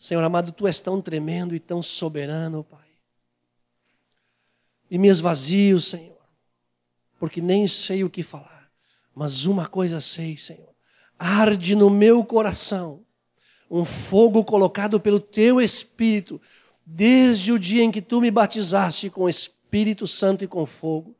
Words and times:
Senhor 0.00 0.24
amado, 0.24 0.50
tu 0.50 0.66
és 0.66 0.80
tão 0.80 0.98
tremendo 0.98 1.54
e 1.54 1.60
tão 1.60 1.82
soberano, 1.82 2.64
Pai. 2.64 2.88
E 4.90 4.96
me 4.96 5.08
esvazio, 5.08 5.78
Senhor, 5.78 6.16
porque 7.18 7.42
nem 7.42 7.68
sei 7.68 8.02
o 8.02 8.08
que 8.08 8.22
falar, 8.22 8.72
mas 9.14 9.44
uma 9.44 9.66
coisa 9.66 10.00
sei, 10.00 10.38
Senhor. 10.38 10.74
Arde 11.18 11.76
no 11.76 11.90
meu 11.90 12.24
coração 12.24 13.04
um 13.70 13.84
fogo 13.84 14.42
colocado 14.42 14.98
pelo 14.98 15.20
teu 15.20 15.60
Espírito, 15.60 16.40
desde 16.86 17.52
o 17.52 17.58
dia 17.58 17.82
em 17.82 17.90
que 17.90 18.00
tu 18.00 18.22
me 18.22 18.30
batizaste 18.30 19.10
com 19.10 19.24
o 19.24 19.28
Espírito 19.28 20.06
Santo 20.06 20.42
e 20.42 20.48
com 20.48 20.64
fogo. 20.64 21.14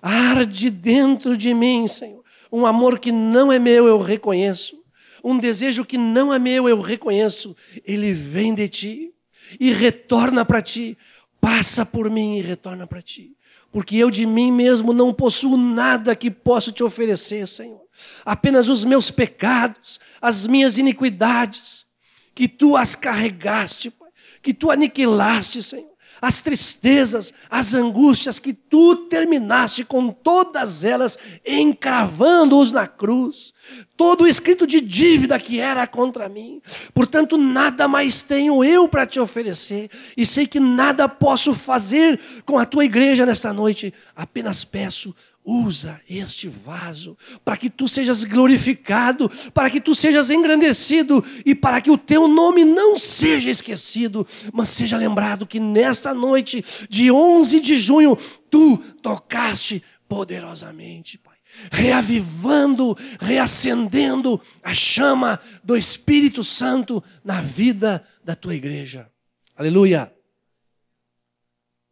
Arde 0.00 0.70
dentro 0.70 1.36
de 1.36 1.52
mim, 1.52 1.88
Senhor, 1.88 2.24
um 2.52 2.64
amor 2.66 3.00
que 3.00 3.10
não 3.10 3.50
é 3.50 3.58
meu, 3.58 3.88
eu 3.88 4.00
reconheço 4.00 4.81
um 5.22 5.38
desejo 5.38 5.84
que 5.84 5.96
não 5.96 6.32
é 6.32 6.38
meu, 6.38 6.68
eu 6.68 6.80
reconheço, 6.80 7.56
ele 7.84 8.12
vem 8.12 8.54
de 8.54 8.68
ti 8.68 9.14
e 9.60 9.72
retorna 9.72 10.44
para 10.44 10.62
ti, 10.62 10.96
passa 11.40 11.84
por 11.84 12.10
mim 12.10 12.38
e 12.38 12.42
retorna 12.42 12.86
para 12.86 13.02
ti. 13.02 13.36
Porque 13.70 13.96
eu 13.96 14.10
de 14.10 14.26
mim 14.26 14.52
mesmo 14.52 14.92
não 14.92 15.14
possuo 15.14 15.56
nada 15.56 16.14
que 16.14 16.30
possa 16.30 16.70
te 16.70 16.82
oferecer, 16.82 17.46
Senhor. 17.46 17.80
Apenas 18.24 18.68
os 18.68 18.84
meus 18.84 19.10
pecados, 19.10 19.98
as 20.20 20.46
minhas 20.46 20.76
iniquidades, 20.76 21.86
que 22.34 22.48
tu 22.48 22.76
as 22.76 22.94
carregaste, 22.94 23.90
Pai, 23.90 24.10
que 24.42 24.52
tu 24.52 24.70
aniquilaste, 24.70 25.62
Senhor 25.62 25.91
as 26.22 26.40
tristezas, 26.40 27.34
as 27.50 27.74
angústias 27.74 28.38
que 28.38 28.52
tu 28.52 28.94
terminaste 28.94 29.84
com 29.84 30.10
todas 30.10 30.84
elas, 30.84 31.18
encravando-os 31.44 32.70
na 32.70 32.86
cruz. 32.86 33.52
Todo 33.96 34.22
o 34.22 34.28
escrito 34.28 34.64
de 34.64 34.80
dívida 34.80 35.38
que 35.40 35.58
era 35.58 35.84
contra 35.84 36.28
mim. 36.28 36.62
Portanto, 36.94 37.36
nada 37.36 37.88
mais 37.88 38.22
tenho 38.22 38.62
eu 38.62 38.88
para 38.88 39.04
te 39.04 39.18
oferecer, 39.18 39.90
e 40.16 40.24
sei 40.24 40.46
que 40.46 40.60
nada 40.60 41.08
posso 41.08 41.52
fazer 41.52 42.20
com 42.46 42.56
a 42.56 42.64
tua 42.64 42.84
igreja 42.84 43.26
nesta 43.26 43.52
noite. 43.52 43.92
Apenas 44.14 44.64
peço 44.64 45.12
Usa 45.44 46.00
este 46.08 46.48
vaso 46.48 47.18
para 47.44 47.56
que 47.56 47.68
tu 47.68 47.88
sejas 47.88 48.22
glorificado, 48.22 49.28
para 49.52 49.68
que 49.68 49.80
tu 49.80 49.92
sejas 49.92 50.30
engrandecido 50.30 51.24
e 51.44 51.52
para 51.52 51.80
que 51.80 51.90
o 51.90 51.98
teu 51.98 52.28
nome 52.28 52.64
não 52.64 52.96
seja 52.96 53.50
esquecido, 53.50 54.24
mas 54.52 54.68
seja 54.68 54.96
lembrado 54.96 55.44
que 55.44 55.58
nesta 55.58 56.14
noite 56.14 56.64
de 56.88 57.10
11 57.10 57.58
de 57.58 57.76
junho 57.76 58.16
tu 58.48 58.78
tocaste 59.02 59.82
poderosamente, 60.08 61.18
Pai, 61.18 61.36
reavivando, 61.72 62.96
reacendendo 63.18 64.40
a 64.62 64.72
chama 64.72 65.40
do 65.64 65.76
Espírito 65.76 66.44
Santo 66.44 67.02
na 67.24 67.40
vida 67.40 68.06
da 68.22 68.36
tua 68.36 68.54
igreja. 68.54 69.10
Aleluia. 69.56 70.14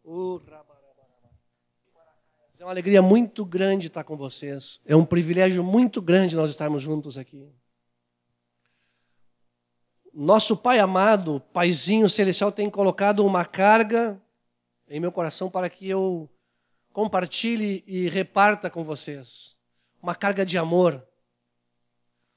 Oh, 0.04 0.38
é 2.60 2.64
uma 2.66 2.72
alegria 2.72 3.00
muito 3.00 3.42
grande 3.42 3.86
estar 3.86 4.04
com 4.04 4.18
vocês. 4.18 4.82
É 4.84 4.94
um 4.94 5.02
privilégio 5.02 5.64
muito 5.64 6.02
grande 6.02 6.36
nós 6.36 6.50
estarmos 6.50 6.82
juntos 6.82 7.16
aqui. 7.16 7.48
Nosso 10.12 10.54
Pai 10.54 10.78
amado, 10.78 11.40
Paizinho 11.54 12.06
Celestial, 12.10 12.52
tem 12.52 12.68
colocado 12.68 13.24
uma 13.24 13.46
carga 13.46 14.20
em 14.90 15.00
meu 15.00 15.10
coração 15.10 15.48
para 15.48 15.70
que 15.70 15.88
eu 15.88 16.28
compartilhe 16.92 17.82
e 17.86 18.10
reparta 18.10 18.68
com 18.68 18.84
vocês. 18.84 19.56
Uma 20.02 20.14
carga 20.14 20.44
de 20.44 20.58
amor. 20.58 21.02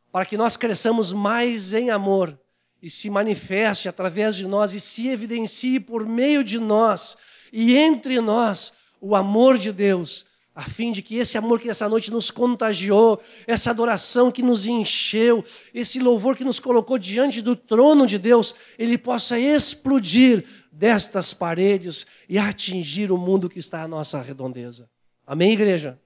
Para 0.10 0.26
que 0.26 0.38
nós 0.38 0.56
cresçamos 0.56 1.12
mais 1.12 1.74
em 1.74 1.90
amor 1.90 2.40
e 2.82 2.90
se 2.90 3.10
manifeste 3.10 3.90
através 3.90 4.38
de 4.38 4.48
nós 4.48 4.74
e 4.74 4.80
se 4.80 5.10
evidencie 5.10 5.82
por 5.82 6.06
meio 6.06 6.46
de 6.46 6.60
nós 6.60 7.18
e 7.52 7.76
entre 7.76 8.22
nós 8.22 8.82
o 9.06 9.18
amor 9.18 9.58
de 9.58 9.74
Deus, 9.74 10.26
a 10.56 10.62
fim 10.62 10.90
de 10.90 11.02
que 11.02 11.18
esse 11.18 11.38
amor 11.38 11.60
que 11.60 11.70
essa 11.70 11.90
noite 11.90 12.10
nos 12.10 12.32
contagiou, 12.32 13.22
essa 13.46 13.70
adoração 13.70 14.32
que 14.32 14.42
nos 14.42 14.66
encheu, 14.66 15.44
esse 15.74 16.00
louvor 16.00 16.38
que 16.38 16.46
nos 16.46 16.58
colocou 16.58 16.98
diante 16.98 17.42
do 17.42 17.54
trono 17.54 18.08
de 18.08 18.18
Deus, 18.18 18.56
ele 18.80 18.98
possa 18.98 19.38
explodir 19.38 20.48
destas 20.72 21.34
paredes 21.34 22.08
e 22.30 22.40
atingir 22.40 23.12
o 23.12 23.18
mundo 23.18 23.50
que 23.50 23.60
está 23.60 23.84
à 23.84 23.88
nossa 23.90 24.22
redondeza. 24.22 24.90
Amém, 25.28 25.52
igreja? 25.52 26.02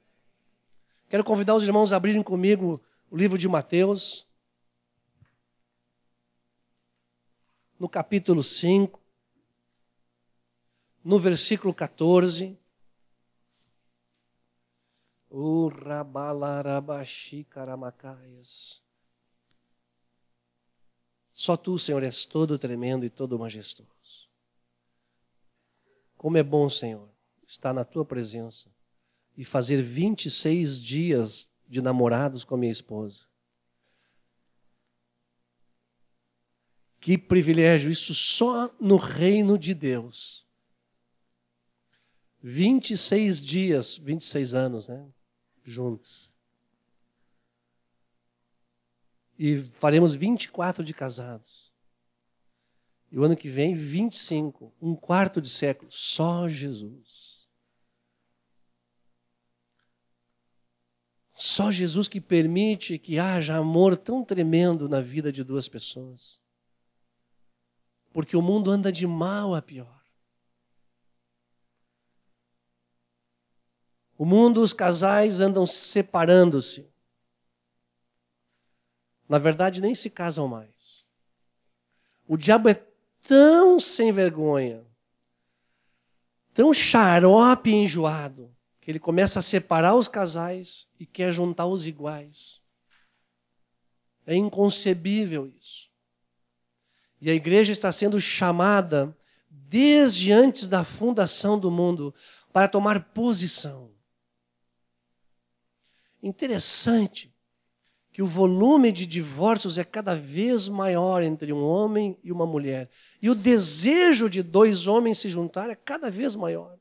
Quero 1.08 1.24
convidar 1.24 1.54
os 1.54 1.62
irmãos 1.62 1.94
a 1.94 1.98
abrirem 1.98 2.24
comigo 2.24 2.82
o 3.12 3.16
livro 3.16 3.38
de 3.38 3.48
Mateus, 3.48 4.26
no 7.80 7.88
capítulo 7.88 8.42
5, 8.42 9.00
no 11.04 11.20
versículo 11.20 11.76
14. 11.76 12.58
Só 21.34 21.56
tu, 21.56 21.78
Senhor, 21.78 22.02
és 22.02 22.26
todo 22.26 22.58
tremendo 22.58 23.06
e 23.06 23.10
todo 23.10 23.38
majestoso. 23.38 24.30
Como 26.18 26.38
é 26.38 26.44
bom, 26.44 26.70
Senhor, 26.70 27.10
estar 27.46 27.74
na 27.74 27.86
tua 27.86 28.04
presença 28.04 28.70
e 29.38 29.46
fazer 29.46 29.82
26 29.82 30.82
dias 30.82 31.52
de 31.68 31.82
namorados 31.82 32.44
com 32.44 32.56
a 32.56 32.58
minha 32.58 32.72
esposa. 32.72 33.26
Que 37.00 37.18
privilégio, 37.18 37.92
isso 37.92 38.16
só 38.16 38.74
no 38.80 38.98
reino 38.98 39.58
de 39.58 39.74
Deus. 39.74 40.46
26 42.42 43.40
dias, 43.40 43.98
26 43.98 44.54
anos, 44.54 44.88
né? 44.88 45.08
Juntos. 45.68 46.34
E 49.38 49.58
faremos 49.58 50.16
24 50.16 50.84
de 50.84 50.94
casados. 50.94 51.72
E 53.12 53.20
o 53.20 53.24
ano 53.24 53.36
que 53.36 53.48
vem, 53.48 53.76
25, 53.76 54.74
um 54.82 54.96
quarto 54.96 55.42
de 55.42 55.50
século, 55.50 55.92
só 55.92 56.48
Jesus. 56.48 57.48
Só 61.36 61.72
Jesus 61.72 62.08
que 62.08 62.20
permite 62.20 62.98
que 62.98 63.20
haja 63.20 63.56
amor 63.56 63.96
tão 63.96 64.26
tremendo 64.26 64.90
na 64.90 65.00
vida 65.00 65.32
de 65.32 65.44
duas 65.44 65.68
pessoas. 65.68 66.42
Porque 68.12 68.36
o 68.36 68.42
mundo 68.42 68.72
anda 68.72 68.92
de 68.92 69.06
mal 69.06 69.54
a 69.54 69.62
pior. 69.62 69.97
O 74.18 74.26
mundo, 74.26 74.62
os 74.62 74.74
casais 74.74 75.40
andam 75.40 75.66
separando-se. 75.66 76.90
Na 79.30 79.38
verdade, 79.38 79.82
nem 79.82 79.94
se 79.94 80.10
casam 80.10 80.48
mais. 80.48 81.06
O 82.28 82.36
diabo 82.36 82.70
é 82.70 82.82
tão 83.28 83.80
sem 83.80 84.12
vergonha, 84.12 84.86
tão 86.54 86.74
xarope 86.74 87.70
e 87.70 87.74
enjoado, 87.74 88.56
que 88.82 88.90
ele 88.90 89.00
começa 89.00 89.40
a 89.40 89.44
separar 89.44 89.96
os 89.96 90.08
casais 90.08 90.90
e 91.00 91.06
quer 91.06 91.32
juntar 91.32 91.68
os 91.68 91.86
iguais. 91.86 92.62
É 94.26 94.36
inconcebível 94.36 95.48
isso. 95.48 95.90
E 97.20 97.30
a 97.30 97.34
igreja 97.34 97.72
está 97.72 97.92
sendo 97.92 98.20
chamada, 98.20 99.16
desde 99.50 100.32
antes 100.32 100.68
da 100.68 100.84
fundação 100.84 101.60
do 101.60 101.70
mundo, 101.72 102.14
para 102.52 102.68
tomar 102.68 103.00
posição. 103.14 103.87
Interessante 106.28 107.34
que 108.12 108.22
o 108.22 108.26
volume 108.26 108.92
de 108.92 109.06
divórcios 109.06 109.78
é 109.78 109.84
cada 109.86 110.14
vez 110.14 110.68
maior 110.68 111.24
entre 111.24 111.54
um 111.54 111.64
homem 111.64 112.20
e 112.22 112.34
uma 112.34 112.46
mulher. 112.46 112.90
E 113.22 113.30
o 113.30 113.36
desejo 113.36 114.30
de 114.30 114.44
dois 114.44 114.88
homens 114.88 115.20
se 115.20 115.30
juntar 115.30 115.70
é 115.70 115.76
cada 115.76 116.12
vez 116.12 116.36
maior. 116.36 116.78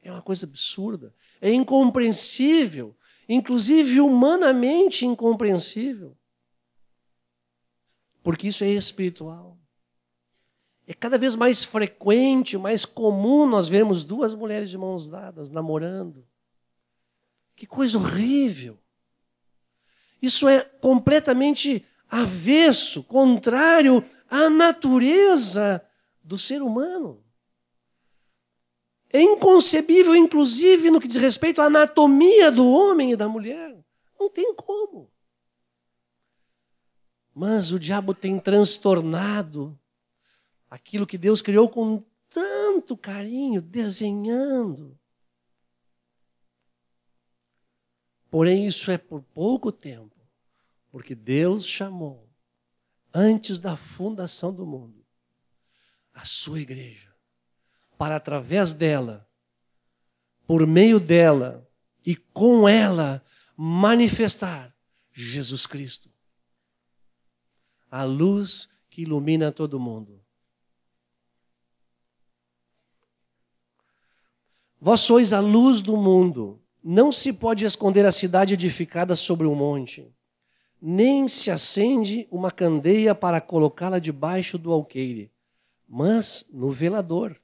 É 0.00 0.12
uma 0.12 0.22
coisa 0.22 0.46
absurda. 0.46 1.12
É 1.40 1.50
incompreensível. 1.50 2.96
Inclusive 3.28 4.00
humanamente 4.00 5.04
incompreensível. 5.04 6.16
Porque 8.22 8.46
isso 8.46 8.62
é 8.62 8.68
espiritual. 8.68 9.58
É 10.86 10.94
cada 10.94 11.18
vez 11.18 11.34
mais 11.34 11.64
frequente, 11.64 12.56
mais 12.56 12.84
comum 12.84 13.48
nós 13.48 13.68
vermos 13.68 14.04
duas 14.04 14.32
mulheres 14.32 14.70
de 14.70 14.78
mãos 14.78 15.08
dadas 15.08 15.50
namorando. 15.50 16.27
Que 17.58 17.66
coisa 17.66 17.98
horrível. 17.98 18.78
Isso 20.22 20.46
é 20.46 20.60
completamente 20.60 21.84
avesso, 22.08 23.02
contrário 23.02 24.04
à 24.30 24.48
natureza 24.48 25.84
do 26.22 26.38
ser 26.38 26.62
humano. 26.62 27.20
É 29.10 29.20
inconcebível, 29.20 30.14
inclusive, 30.14 30.88
no 30.88 31.00
que 31.00 31.08
diz 31.08 31.16
respeito 31.16 31.60
à 31.60 31.64
anatomia 31.64 32.52
do 32.52 32.64
homem 32.64 33.10
e 33.10 33.16
da 33.16 33.28
mulher. 33.28 33.76
Não 34.20 34.30
tem 34.30 34.54
como. 34.54 35.10
Mas 37.34 37.72
o 37.72 37.78
diabo 37.78 38.14
tem 38.14 38.38
transtornado 38.38 39.76
aquilo 40.70 41.08
que 41.08 41.18
Deus 41.18 41.42
criou 41.42 41.68
com 41.68 42.04
tanto 42.28 42.96
carinho, 42.96 43.60
desenhando. 43.60 44.96
Porém, 48.30 48.66
isso 48.66 48.90
é 48.90 48.98
por 48.98 49.22
pouco 49.22 49.72
tempo, 49.72 50.14
porque 50.90 51.14
Deus 51.14 51.66
chamou, 51.66 52.28
antes 53.12 53.58
da 53.58 53.76
fundação 53.76 54.52
do 54.52 54.66
mundo, 54.66 55.04
a 56.12 56.24
sua 56.24 56.60
igreja, 56.60 57.14
para 57.96 58.16
através 58.16 58.72
dela, 58.72 59.28
por 60.46 60.66
meio 60.66 61.00
dela 61.00 61.68
e 62.04 62.16
com 62.16 62.68
ela, 62.68 63.24
manifestar 63.56 64.74
Jesus 65.12 65.66
Cristo, 65.66 66.10
a 67.90 68.04
luz 68.04 68.68
que 68.90 69.02
ilumina 69.02 69.50
todo 69.50 69.80
mundo. 69.80 70.22
Vós 74.80 75.00
sois 75.00 75.32
a 75.32 75.40
luz 75.40 75.80
do 75.80 75.96
mundo. 75.96 76.62
Não 76.90 77.12
se 77.12 77.34
pode 77.34 77.66
esconder 77.66 78.06
a 78.06 78.10
cidade 78.10 78.54
edificada 78.54 79.14
sobre 79.14 79.46
um 79.46 79.54
monte, 79.54 80.10
nem 80.80 81.28
se 81.28 81.50
acende 81.50 82.26
uma 82.30 82.50
candeia 82.50 83.14
para 83.14 83.42
colocá-la 83.42 83.98
debaixo 83.98 84.56
do 84.56 84.72
alqueire, 84.72 85.30
mas 85.86 86.46
no 86.50 86.70
velador. 86.70 87.38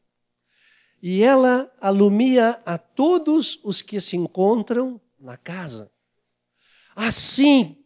E 1.02 1.23
ela 1.23 1.70
alumia 1.79 2.58
a 2.64 2.79
todos 2.79 3.61
os 3.62 3.82
que 3.82 4.00
se 4.00 4.17
encontram 4.17 4.99
na 5.20 5.37
casa. 5.37 5.90
Assim 6.97 7.76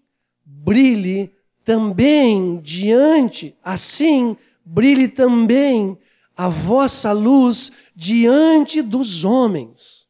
brilhe 0.44 1.34
também 1.64 2.58
diante, 2.58 3.58
assim 3.64 4.36
brilhe 4.64 5.08
também 5.08 5.98
a 6.36 6.48
vossa 6.48 7.10
luz 7.10 7.72
diante 7.96 8.80
dos 8.80 9.24
homens. 9.24 10.07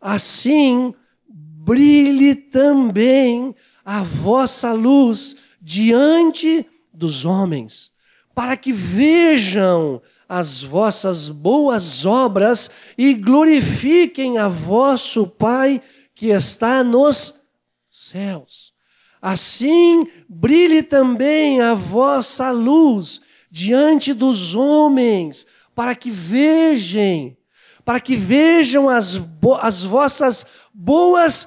Assim 0.00 0.94
brilhe 1.28 2.34
também 2.34 3.54
a 3.84 4.02
vossa 4.02 4.72
luz 4.72 5.36
diante 5.60 6.66
dos 6.92 7.24
homens, 7.24 7.90
para 8.34 8.56
que 8.56 8.72
vejam 8.72 10.00
as 10.28 10.62
vossas 10.62 11.28
boas 11.28 12.04
obras 12.04 12.70
e 12.96 13.14
glorifiquem 13.14 14.38
a 14.38 14.48
vosso 14.48 15.26
Pai 15.26 15.80
que 16.14 16.28
está 16.28 16.82
nos 16.82 17.42
céus. 17.90 18.72
Assim 19.20 20.06
brilhe 20.28 20.82
também 20.82 21.60
a 21.60 21.74
vossa 21.74 22.50
luz 22.50 23.20
diante 23.50 24.12
dos 24.12 24.54
homens, 24.54 25.46
para 25.74 25.94
que 25.94 26.10
vejam, 26.10 27.36
para 27.86 28.00
que 28.00 28.16
vejam 28.16 28.88
as, 28.88 29.12
as 29.60 29.84
vossas 29.84 30.44
boas 30.74 31.46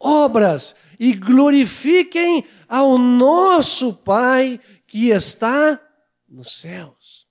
obras 0.00 0.74
e 0.98 1.12
glorifiquem 1.12 2.46
ao 2.66 2.96
nosso 2.96 3.92
Pai 3.92 4.58
que 4.86 5.10
está 5.10 5.78
nos 6.26 6.60
céus. 6.60 7.28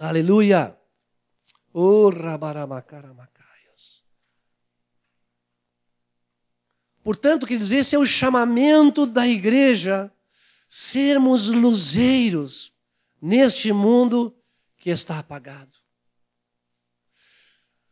Aleluia. 0.00 0.74
Portanto, 7.04 7.46
queridos, 7.46 7.72
esse 7.72 7.94
é 7.94 7.98
o 7.98 8.06
chamamento 8.06 9.04
da 9.04 9.28
igreja 9.28 10.10
sermos 10.66 11.48
luzeiros 11.48 12.72
neste 13.20 13.70
mundo 13.70 14.34
que 14.78 14.88
está 14.88 15.18
apagado. 15.18 15.87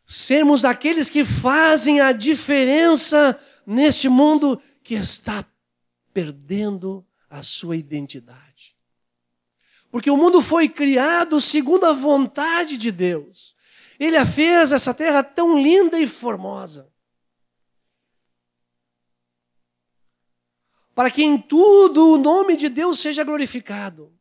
Sermos 0.07 0.65
aqueles 0.65 1.11
que 1.11 1.25
fazem 1.25 2.01
a 2.01 2.13
diferença 2.13 3.39
neste 3.67 4.09
mundo 4.09 4.63
que 4.83 4.95
está 4.95 5.45
perdendo 6.15 7.05
a 7.29 7.43
sua 7.43 7.77
identidade. 7.77 8.77
Porque 9.91 10.11
o 10.11 10.17
mundo 10.17 10.41
foi 10.41 10.69
criado 10.69 11.41
segundo 11.41 11.85
a 11.87 11.93
vontade 11.93 12.77
de 12.77 12.93
Deus. 12.93 13.57
Ele 13.99 14.17
a 14.17 14.25
fez 14.25 14.71
essa 14.73 14.95
terra 14.95 15.25
tão 15.25 15.61
linda 15.61 15.99
e 15.99 16.07
formosa. 16.07 16.89
Para 20.95 21.11
que 21.11 21.23
em 21.23 21.37
tudo 21.37 22.13
o 22.13 22.19
nome 22.19 22.57
de 22.57 22.69
Deus 22.69 23.01
seja 23.01 23.25
glorificado. 23.25 24.13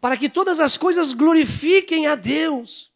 Para 0.00 0.16
que 0.16 0.28
todas 0.28 0.60
as 0.60 0.76
coisas 0.76 1.12
glorifiquem 1.12 2.06
a 2.06 2.14
Deus. 2.14 2.93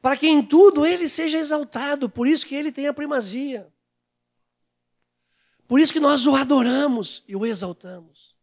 Para 0.00 0.16
que 0.16 0.26
em 0.26 0.42
tudo 0.42 0.86
ele 0.86 1.08
seja 1.08 1.38
exaltado, 1.38 2.08
por 2.08 2.26
isso 2.26 2.46
que 2.46 2.54
ele 2.54 2.72
tem 2.72 2.86
a 2.86 2.94
primazia. 2.94 3.70
Por 5.68 5.78
isso 5.78 5.92
que 5.92 6.00
nós 6.00 6.26
o 6.26 6.34
adoramos 6.34 7.22
e 7.28 7.36
o 7.36 7.46
exaltamos. 7.46 8.34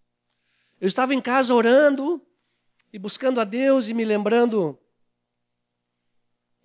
Eu 0.79 0.87
estava 0.87 1.13
em 1.13 1.21
casa 1.21 1.53
orando 1.53 2.21
e 2.93 2.99
buscando 2.99 3.41
a 3.41 3.43
Deus 3.43 3.89
e 3.89 3.93
me 3.93 4.05
lembrando. 4.05 4.77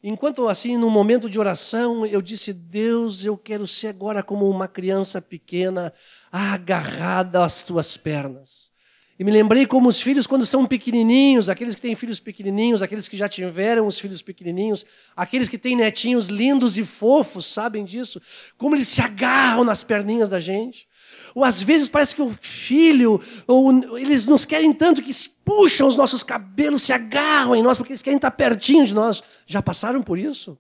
Enquanto 0.03 0.49
assim, 0.49 0.77
num 0.77 0.91
momento 0.91 1.31
de 1.31 1.39
oração, 1.39 2.05
eu 2.05 2.21
disse: 2.21 2.53
Deus, 2.53 3.25
eu 3.25 3.37
quero 3.39 3.67
ser 3.67 3.89
agora 3.89 4.23
como 4.23 4.49
uma 4.49 4.67
criança 4.67 5.23
pequena, 5.23 5.93
agarrada 6.31 7.45
às 7.45 7.63
tuas 7.63 7.97
pernas. 7.97 8.72
E 9.19 9.25
me 9.25 9.31
lembrei 9.31 9.67
como 9.67 9.89
os 9.89 10.01
filhos, 10.01 10.27
quando 10.27 10.47
são 10.47 10.67
pequenininhos, 10.67 11.49
aqueles 11.49 11.75
que 11.75 11.81
têm 11.81 11.95
filhos 11.95 12.19
pequenininhos, 12.19 12.81
aqueles 12.81 13.09
que 13.09 13.17
já 13.17 13.29
tiveram 13.29 13.87
os 13.87 13.99
filhos 13.99 14.23
pequenininhos, 14.23 14.87
aqueles 15.15 15.49
que 15.49 15.59
têm 15.59 15.77
netinhos 15.77 16.29
lindos 16.29 16.79
e 16.79 16.83
fofos, 16.83 17.47
sabem 17.47 17.85
disso? 17.85 18.21
Como 18.57 18.75
eles 18.75 18.89
se 18.89 19.03
agarram 19.03 19.65
nas 19.65 19.85
perninhas 19.85 20.31
da 20.31 20.41
gente. 20.41 20.89
Ou 21.35 21.45
às 21.45 21.63
vezes 21.63 21.91
parece 21.91 22.17
que 22.17 22.23
o 22.23 22.35
filho, 22.41 23.21
ou 23.47 23.99
eles 23.99 24.27
nos 24.27 24.47
querem 24.47 24.73
tanto 24.73 25.03
que 25.03 25.13
puxam 25.45 25.87
os 25.87 25.97
nossos 25.97 26.23
cabelos, 26.23 26.83
se 26.83 26.93
agarram 26.93 27.55
em 27.55 27.63
nós, 27.63 27.77
porque 27.77 27.93
eles 27.93 28.03
querem 28.03 28.17
estar 28.17 28.31
pertinho 28.31 28.87
de 28.87 28.95
nós. 28.95 29.23
Já 29.47 29.61
passaram 29.61 30.03
por 30.03 30.19
isso? 30.19 30.59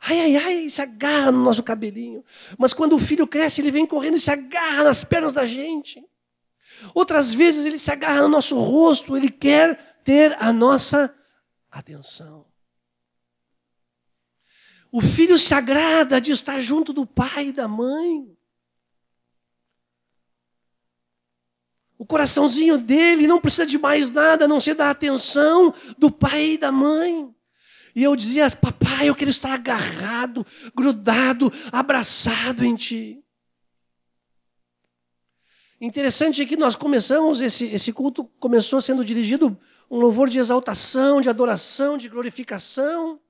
Ai, 0.00 0.20
ai, 0.20 0.36
ai, 0.36 0.68
se 0.68 0.82
agarra 0.82 1.30
no 1.30 1.44
nosso 1.44 1.62
cabelinho. 1.62 2.24
Mas 2.56 2.72
quando 2.72 2.94
o 2.94 2.98
filho 2.98 3.26
cresce, 3.26 3.60
ele 3.60 3.70
vem 3.70 3.86
correndo 3.86 4.16
e 4.16 4.20
se 4.20 4.30
agarra 4.30 4.84
nas 4.84 5.04
pernas 5.04 5.32
da 5.32 5.46
gente. 5.46 6.02
Outras 6.94 7.34
vezes 7.34 7.64
ele 7.64 7.78
se 7.78 7.90
agarra 7.90 8.22
no 8.22 8.28
nosso 8.28 8.58
rosto, 8.58 9.16
ele 9.16 9.28
quer 9.28 10.00
ter 10.04 10.36
a 10.42 10.52
nossa 10.52 11.14
atenção. 11.70 12.46
O 14.90 15.00
filho 15.00 15.38
se 15.38 15.52
agrada 15.52 16.20
de 16.20 16.32
estar 16.32 16.60
junto 16.60 16.92
do 16.92 17.06
pai 17.06 17.48
e 17.48 17.52
da 17.52 17.68
mãe. 17.68 18.34
O 21.98 22.06
coraçãozinho 22.06 22.78
dele 22.78 23.26
não 23.26 23.40
precisa 23.40 23.66
de 23.66 23.76
mais 23.76 24.10
nada, 24.10 24.44
a 24.44 24.48
não 24.48 24.60
ser 24.60 24.74
da 24.74 24.88
atenção 24.88 25.74
do 25.98 26.10
pai 26.10 26.52
e 26.52 26.58
da 26.58 26.70
mãe. 26.70 27.34
E 27.94 28.02
eu 28.02 28.14
dizia, 28.14 28.48
papai, 28.50 29.08
eu 29.08 29.14
quero 29.14 29.30
estar 29.30 29.52
agarrado, 29.52 30.46
grudado, 30.74 31.52
abraçado 31.72 32.64
em 32.64 32.76
ti. 32.76 33.22
Interessante 35.80 36.42
é 36.42 36.46
que 36.46 36.56
nós 36.56 36.74
começamos, 36.74 37.40
esse, 37.40 37.66
esse 37.66 37.92
culto 37.92 38.24
começou 38.40 38.80
sendo 38.80 39.04
dirigido 39.04 39.56
um 39.88 39.98
louvor 39.98 40.28
de 40.28 40.38
exaltação, 40.38 41.20
de 41.20 41.28
adoração, 41.28 41.96
de 41.96 42.08
glorificação, 42.08 43.20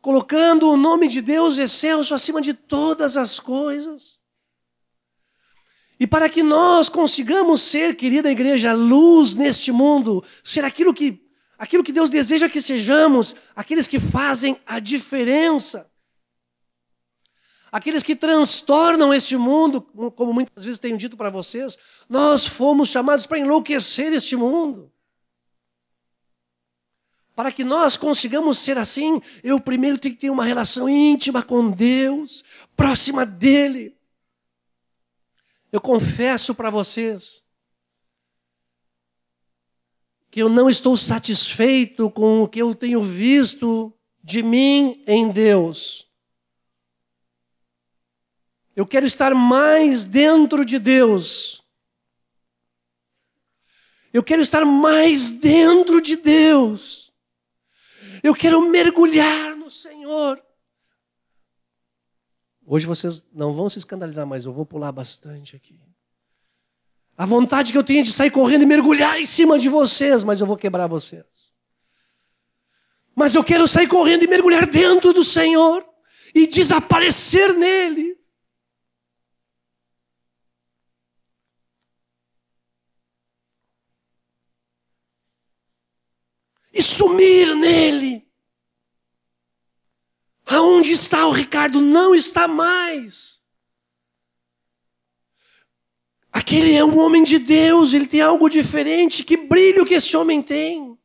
colocando 0.00 0.70
o 0.70 0.76
nome 0.76 1.08
de 1.08 1.20
Deus 1.20 1.58
excelso 1.58 2.14
acima 2.14 2.40
de 2.40 2.54
todas 2.54 3.16
as 3.16 3.40
coisas. 3.40 4.20
E 5.98 6.06
para 6.06 6.28
que 6.28 6.42
nós 6.42 6.88
consigamos 6.88 7.62
ser, 7.62 7.96
querida 7.96 8.30
igreja, 8.30 8.72
luz 8.72 9.34
neste 9.34 9.72
mundo, 9.72 10.24
ser 10.42 10.64
aquilo 10.64 10.94
que, 10.94 11.20
aquilo 11.58 11.82
que 11.82 11.92
Deus 11.92 12.10
deseja 12.10 12.48
que 12.48 12.60
sejamos, 12.60 13.34
aqueles 13.56 13.88
que 13.88 13.98
fazem 13.98 14.60
a 14.66 14.78
diferença, 14.78 15.90
aqueles 17.74 18.04
que 18.04 18.14
transtornam 18.14 19.12
este 19.12 19.36
mundo, 19.36 19.82
como 20.14 20.32
muitas 20.32 20.64
vezes 20.64 20.78
tenho 20.78 20.96
dito 20.96 21.16
para 21.16 21.28
vocês, 21.28 21.76
nós 22.08 22.46
fomos 22.46 22.88
chamados 22.88 23.26
para 23.26 23.40
enlouquecer 23.40 24.12
este 24.12 24.36
mundo. 24.36 24.92
Para 27.34 27.50
que 27.50 27.64
nós 27.64 27.96
consigamos 27.96 28.60
ser 28.60 28.78
assim, 28.78 29.20
eu 29.42 29.58
primeiro 29.58 29.98
tenho 29.98 30.14
que 30.14 30.20
ter 30.20 30.30
uma 30.30 30.44
relação 30.44 30.88
íntima 30.88 31.42
com 31.42 31.68
Deus, 31.68 32.44
próxima 32.76 33.26
dEle. 33.26 33.98
Eu 35.72 35.80
confesso 35.80 36.54
para 36.54 36.70
vocês 36.70 37.42
que 40.30 40.40
eu 40.40 40.48
não 40.48 40.70
estou 40.70 40.96
satisfeito 40.96 42.08
com 42.08 42.44
o 42.44 42.48
que 42.48 42.62
eu 42.62 42.72
tenho 42.72 43.02
visto 43.02 43.92
de 44.22 44.44
mim 44.44 45.02
em 45.08 45.28
Deus. 45.28 46.03
Eu 48.76 48.86
quero 48.86 49.06
estar 49.06 49.34
mais 49.34 50.04
dentro 50.04 50.64
de 50.64 50.78
Deus. 50.78 51.62
Eu 54.12 54.22
quero 54.22 54.42
estar 54.42 54.64
mais 54.64 55.30
dentro 55.30 56.00
de 56.00 56.16
Deus. 56.16 57.12
Eu 58.22 58.34
quero 58.34 58.60
mergulhar 58.70 59.56
no 59.56 59.70
Senhor. 59.70 60.42
Hoje 62.66 62.86
vocês 62.86 63.24
não 63.32 63.52
vão 63.52 63.68
se 63.68 63.78
escandalizar, 63.78 64.26
mas 64.26 64.46
eu 64.46 64.52
vou 64.52 64.64
pular 64.64 64.90
bastante 64.90 65.54
aqui. 65.54 65.78
A 67.16 67.26
vontade 67.26 67.70
que 67.70 67.78
eu 67.78 67.84
tenho 67.84 68.00
é 68.00 68.02
de 68.02 68.12
sair 68.12 68.30
correndo 68.30 68.62
e 68.62 68.66
mergulhar 68.66 69.20
em 69.20 69.26
cima 69.26 69.58
de 69.58 69.68
vocês, 69.68 70.24
mas 70.24 70.40
eu 70.40 70.46
vou 70.46 70.56
quebrar 70.56 70.86
vocês. 70.86 71.54
Mas 73.14 73.34
eu 73.34 73.44
quero 73.44 73.68
sair 73.68 73.86
correndo 73.86 74.24
e 74.24 74.26
mergulhar 74.26 74.66
dentro 74.66 75.12
do 75.12 75.22
Senhor 75.22 75.86
e 76.34 76.46
desaparecer 76.46 77.54
nele. 77.54 78.18
E 86.74 86.82
sumir 86.82 87.54
nele. 87.54 88.26
Aonde 90.44 90.90
está 90.90 91.26
o 91.26 91.30
Ricardo? 91.30 91.80
Não 91.80 92.14
está 92.14 92.48
mais. 92.48 93.40
Aquele 96.32 96.74
é 96.74 96.84
um 96.84 96.98
homem 96.98 97.22
de 97.22 97.38
Deus, 97.38 97.92
ele 97.92 98.08
tem 98.08 98.20
algo 98.20 98.48
diferente. 98.48 99.22
Que 99.22 99.36
brilho 99.36 99.86
que 99.86 99.94
esse 99.94 100.16
homem 100.16 100.42
tem. 100.42 100.98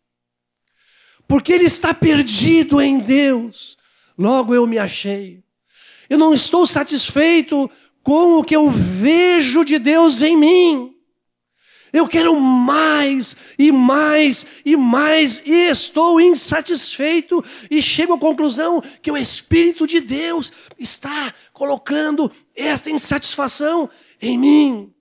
Porque 1.27 1.53
ele 1.53 1.65
está 1.65 1.93
perdido 1.93 2.81
em 2.81 2.97
Deus. 2.97 3.77
Logo 4.17 4.55
eu 4.55 4.65
me 4.65 4.79
achei. 4.79 5.43
Eu 6.09 6.17
não 6.17 6.33
estou 6.33 6.65
satisfeito 6.65 7.69
com 8.01 8.39
o 8.39 8.43
que 8.43 8.55
eu 8.55 8.71
vejo 8.71 9.63
de 9.63 9.77
Deus 9.77 10.23
em 10.23 10.35
mim. 10.35 10.98
Eu 11.91 12.07
quero 12.07 12.39
mais 12.39 13.35
e 13.57 13.71
mais 13.71 14.45
e 14.63 14.75
mais, 14.75 15.41
e 15.45 15.69
estou 15.69 16.21
insatisfeito, 16.21 17.43
e 17.69 17.81
chego 17.81 18.13
à 18.13 18.19
conclusão 18.19 18.81
que 19.01 19.11
o 19.11 19.17
Espírito 19.17 19.87
de 19.87 19.99
Deus 19.99 20.51
está 20.77 21.33
colocando 21.51 22.31
esta 22.55 22.91
insatisfação 22.91 23.89
em 24.21 24.37
mim. 24.37 24.93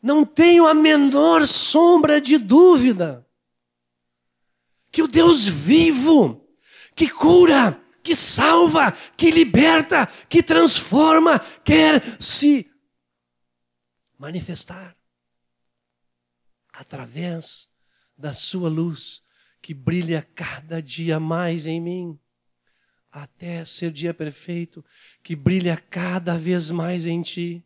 Não 0.00 0.24
tenho 0.24 0.66
a 0.66 0.74
menor 0.74 1.46
sombra 1.46 2.20
de 2.20 2.38
dúvida 2.38 3.26
que 4.90 5.02
o 5.02 5.08
Deus 5.08 5.44
vivo, 5.46 6.46
que 6.94 7.08
cura, 7.08 7.80
que 8.08 8.16
salva, 8.16 8.90
que 9.18 9.30
liberta, 9.30 10.06
que 10.30 10.42
transforma, 10.42 11.38
quer 11.62 12.02
se 12.18 12.66
manifestar 14.18 14.96
através 16.72 17.68
da 18.16 18.32
sua 18.32 18.70
luz 18.70 19.20
que 19.60 19.74
brilha 19.74 20.26
cada 20.34 20.80
dia 20.80 21.20
mais 21.20 21.66
em 21.66 21.82
mim, 21.82 22.18
até 23.12 23.62
ser 23.66 23.92
dia 23.92 24.14
perfeito, 24.14 24.82
que 25.22 25.36
brilha 25.36 25.76
cada 25.76 26.38
vez 26.38 26.70
mais 26.70 27.04
em 27.04 27.20
ti 27.20 27.62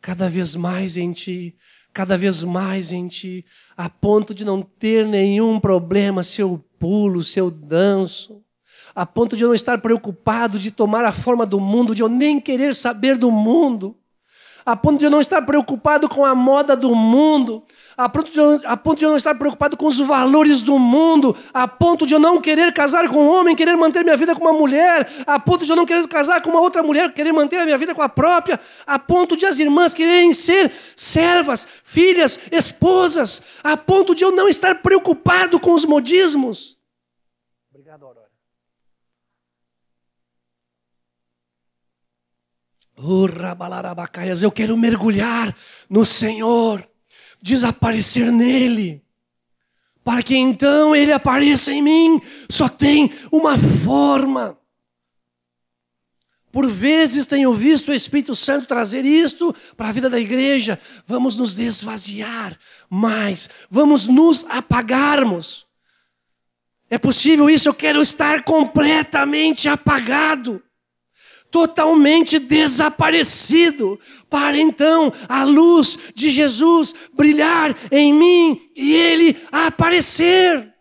cada 0.00 0.30
vez 0.30 0.54
mais 0.54 0.96
em 0.96 1.12
ti, 1.12 1.56
cada 1.92 2.16
vez 2.16 2.44
mais 2.44 2.92
em 2.92 3.08
ti, 3.08 3.44
a 3.76 3.90
ponto 3.90 4.32
de 4.32 4.44
não 4.44 4.62
ter 4.62 5.04
nenhum 5.04 5.58
problema 5.58 6.22
se 6.22 6.40
eu 6.40 6.64
pulo, 6.78 7.24
se 7.24 7.40
eu 7.40 7.50
danço, 7.50 8.44
a 8.98 9.06
ponto 9.06 9.36
de 9.36 9.44
eu 9.44 9.48
não 9.48 9.54
estar 9.54 9.78
preocupado 9.78 10.58
de 10.58 10.72
tomar 10.72 11.04
a 11.04 11.12
forma 11.12 11.46
do 11.46 11.60
mundo, 11.60 11.94
de 11.94 12.02
eu 12.02 12.08
nem 12.08 12.40
querer 12.40 12.74
saber 12.74 13.16
do 13.16 13.30
mundo, 13.30 13.96
a 14.66 14.74
ponto 14.74 14.98
de 14.98 15.04
eu 15.04 15.10
não 15.10 15.20
estar 15.20 15.40
preocupado 15.42 16.08
com 16.08 16.24
a 16.24 16.34
moda 16.34 16.76
do 16.76 16.92
mundo, 16.96 17.62
a 17.96 18.08
ponto, 18.08 18.32
de 18.32 18.38
eu, 18.40 18.60
a 18.64 18.76
ponto 18.76 18.98
de 18.98 19.04
eu 19.04 19.10
não 19.10 19.16
estar 19.16 19.36
preocupado 19.36 19.76
com 19.76 19.86
os 19.86 20.00
valores 20.00 20.62
do 20.62 20.76
mundo, 20.80 21.36
a 21.54 21.68
ponto 21.68 22.08
de 22.08 22.12
eu 22.12 22.18
não 22.18 22.40
querer 22.40 22.72
casar 22.72 23.08
com 23.08 23.18
um 23.18 23.30
homem, 23.30 23.54
querer 23.54 23.76
manter 23.76 24.02
minha 24.02 24.16
vida 24.16 24.34
com 24.34 24.40
uma 24.40 24.52
mulher, 24.52 25.08
a 25.24 25.38
ponto 25.38 25.64
de 25.64 25.70
eu 25.70 25.76
não 25.76 25.86
querer 25.86 26.04
casar 26.08 26.42
com 26.42 26.50
uma 26.50 26.60
outra 26.60 26.82
mulher, 26.82 27.14
querer 27.14 27.32
manter 27.32 27.60
a 27.60 27.64
minha 27.64 27.78
vida 27.78 27.94
com 27.94 28.02
a 28.02 28.08
própria, 28.08 28.58
a 28.84 28.98
ponto 28.98 29.36
de 29.36 29.46
as 29.46 29.60
irmãs 29.60 29.94
quererem 29.94 30.32
ser 30.32 30.72
servas, 30.96 31.68
filhas, 31.84 32.36
esposas, 32.50 33.40
a 33.62 33.76
ponto 33.76 34.12
de 34.12 34.24
eu 34.24 34.32
não 34.32 34.48
estar 34.48 34.82
preocupado 34.82 35.60
com 35.60 35.72
os 35.72 35.84
modismos. 35.84 36.76
Obrigado, 37.70 38.04
Aurora. 38.04 38.28
Oh, 42.87 42.87
eu 44.42 44.50
quero 44.50 44.76
mergulhar 44.76 45.54
no 45.88 46.04
Senhor 46.04 46.86
desaparecer 47.40 48.32
nele, 48.32 49.02
para 50.02 50.22
que 50.22 50.36
então 50.36 50.94
ele 50.96 51.12
apareça 51.12 51.72
em 51.72 51.82
mim. 51.82 52.20
Só 52.48 52.68
tem 52.68 53.12
uma 53.30 53.56
forma. 53.58 54.58
Por 56.50 56.68
vezes 56.68 57.26
tenho 57.26 57.52
visto 57.52 57.90
o 57.90 57.94
Espírito 57.94 58.34
Santo 58.34 58.66
trazer 58.66 59.04
isto 59.04 59.54
para 59.76 59.90
a 59.90 59.92
vida 59.92 60.08
da 60.08 60.18
igreja. 60.18 60.80
Vamos 61.06 61.36
nos 61.36 61.54
desvaziar 61.54 62.58
mais, 62.88 63.48
vamos 63.70 64.06
nos 64.06 64.44
apagarmos. 64.48 65.66
É 66.90 66.96
possível 66.96 67.50
isso? 67.50 67.68
Eu 67.68 67.74
quero 67.74 68.00
estar 68.00 68.42
completamente 68.44 69.68
apagado 69.68 70.62
totalmente 71.50 72.38
desaparecido, 72.38 73.98
para 74.28 74.56
então 74.56 75.12
a 75.28 75.44
luz 75.44 75.98
de 76.14 76.30
Jesus 76.30 76.94
brilhar 77.12 77.76
em 77.90 78.12
mim 78.12 78.60
e 78.76 78.94
ele 78.94 79.36
aparecer. 79.50 80.72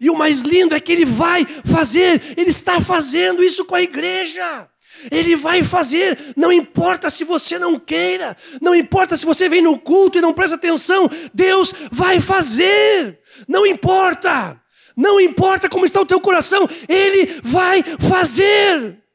E 0.00 0.10
o 0.10 0.16
mais 0.16 0.42
lindo 0.42 0.74
é 0.74 0.80
que 0.80 0.92
ele 0.92 1.04
vai 1.04 1.46
fazer, 1.64 2.34
ele 2.36 2.50
está 2.50 2.80
fazendo 2.80 3.42
isso 3.42 3.64
com 3.64 3.74
a 3.74 3.82
igreja. 3.82 4.68
Ele 5.10 5.36
vai 5.36 5.62
fazer, 5.62 6.18
não 6.34 6.50
importa 6.50 7.10
se 7.10 7.22
você 7.22 7.58
não 7.58 7.78
queira, 7.78 8.36
não 8.62 8.74
importa 8.74 9.16
se 9.16 9.26
você 9.26 9.48
vem 9.48 9.60
no 9.60 9.78
culto 9.78 10.16
e 10.16 10.22
não 10.22 10.32
presta 10.32 10.56
atenção, 10.56 11.08
Deus 11.34 11.72
vai 11.92 12.18
fazer, 12.18 13.18
não 13.46 13.66
importa, 13.66 14.58
não 14.96 15.20
importa 15.20 15.68
como 15.68 15.84
está 15.84 16.00
o 16.00 16.06
teu 16.06 16.18
coração, 16.18 16.68
Ele 16.88 17.40
vai 17.42 17.82
fazer. 17.82 19.05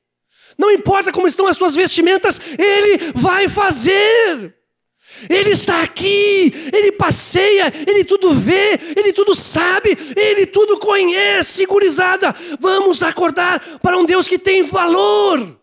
Não 0.61 0.69
importa 0.69 1.11
como 1.11 1.27
estão 1.27 1.47
as 1.47 1.57
tuas 1.57 1.75
vestimentas, 1.75 2.39
Ele 2.55 3.11
vai 3.15 3.49
fazer. 3.49 4.53
Ele 5.27 5.49
está 5.49 5.81
aqui, 5.81 6.53
Ele 6.71 6.91
passeia, 6.91 7.73
Ele 7.87 8.03
tudo 8.03 8.29
vê, 8.29 8.79
Ele 8.95 9.11
tudo 9.11 9.33
sabe, 9.33 9.97
Ele 10.15 10.45
tudo 10.45 10.77
conhece, 10.77 11.65
gurizada. 11.65 12.31
Vamos 12.59 13.01
acordar 13.01 13.59
para 13.79 13.97
um 13.97 14.05
Deus 14.05 14.27
que 14.27 14.37
tem 14.37 14.61
valor. 14.61 15.59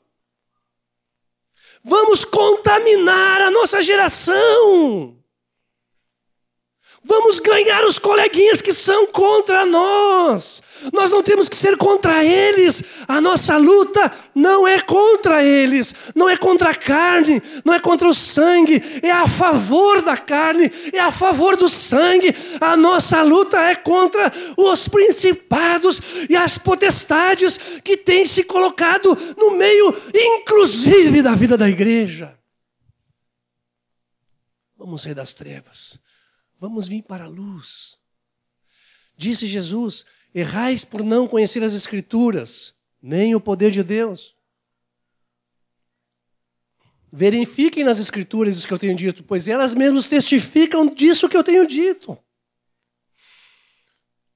Vamos 1.84 2.24
contaminar 2.24 3.40
a 3.40 3.52
nossa 3.52 3.80
geração. 3.80 5.16
Vamos 7.08 7.40
ganhar 7.40 7.86
os 7.86 7.98
coleguinhas 7.98 8.60
que 8.60 8.70
são 8.70 9.06
contra 9.06 9.64
nós. 9.64 10.62
Nós 10.92 11.10
não 11.10 11.22
temos 11.22 11.48
que 11.48 11.56
ser 11.56 11.74
contra 11.78 12.22
eles. 12.22 12.84
A 13.08 13.18
nossa 13.18 13.56
luta 13.56 14.12
não 14.34 14.68
é 14.68 14.78
contra 14.82 15.42
eles, 15.42 15.94
não 16.14 16.28
é 16.28 16.36
contra 16.36 16.68
a 16.68 16.74
carne, 16.74 17.42
não 17.64 17.72
é 17.72 17.80
contra 17.80 18.06
o 18.06 18.12
sangue, 18.12 19.00
é 19.02 19.10
a 19.10 19.26
favor 19.26 20.02
da 20.02 20.18
carne, 20.18 20.70
é 20.92 21.00
a 21.00 21.10
favor 21.10 21.56
do 21.56 21.66
sangue. 21.66 22.36
A 22.60 22.76
nossa 22.76 23.22
luta 23.22 23.58
é 23.58 23.74
contra 23.74 24.30
os 24.54 24.86
principados 24.86 26.02
e 26.28 26.36
as 26.36 26.58
potestades 26.58 27.58
que 27.82 27.96
têm 27.96 28.26
se 28.26 28.44
colocado 28.44 29.16
no 29.34 29.52
meio, 29.52 29.96
inclusive, 30.14 31.22
da 31.22 31.34
vida 31.34 31.56
da 31.56 31.70
igreja. 31.70 32.38
Vamos 34.76 35.00
sair 35.00 35.14
das 35.14 35.32
trevas 35.32 35.98
Vamos 36.58 36.88
vir 36.88 37.02
para 37.02 37.24
a 37.24 37.28
luz. 37.28 37.96
Disse 39.16 39.46
Jesus: 39.46 40.04
Errais 40.34 40.84
por 40.84 41.02
não 41.02 41.26
conhecer 41.28 41.62
as 41.62 41.72
Escrituras, 41.72 42.74
nem 43.00 43.34
o 43.34 43.40
poder 43.40 43.70
de 43.70 43.82
Deus. 43.82 44.36
Verifiquem 47.10 47.84
nas 47.84 47.98
Escrituras 47.98 48.58
isso 48.58 48.66
que 48.66 48.74
eu 48.74 48.78
tenho 48.78 48.96
dito, 48.96 49.22
pois 49.22 49.48
elas 49.48 49.72
mesmas 49.72 50.08
testificam 50.08 50.86
disso 50.86 51.28
que 51.28 51.36
eu 51.36 51.44
tenho 51.44 51.66
dito. 51.66 52.18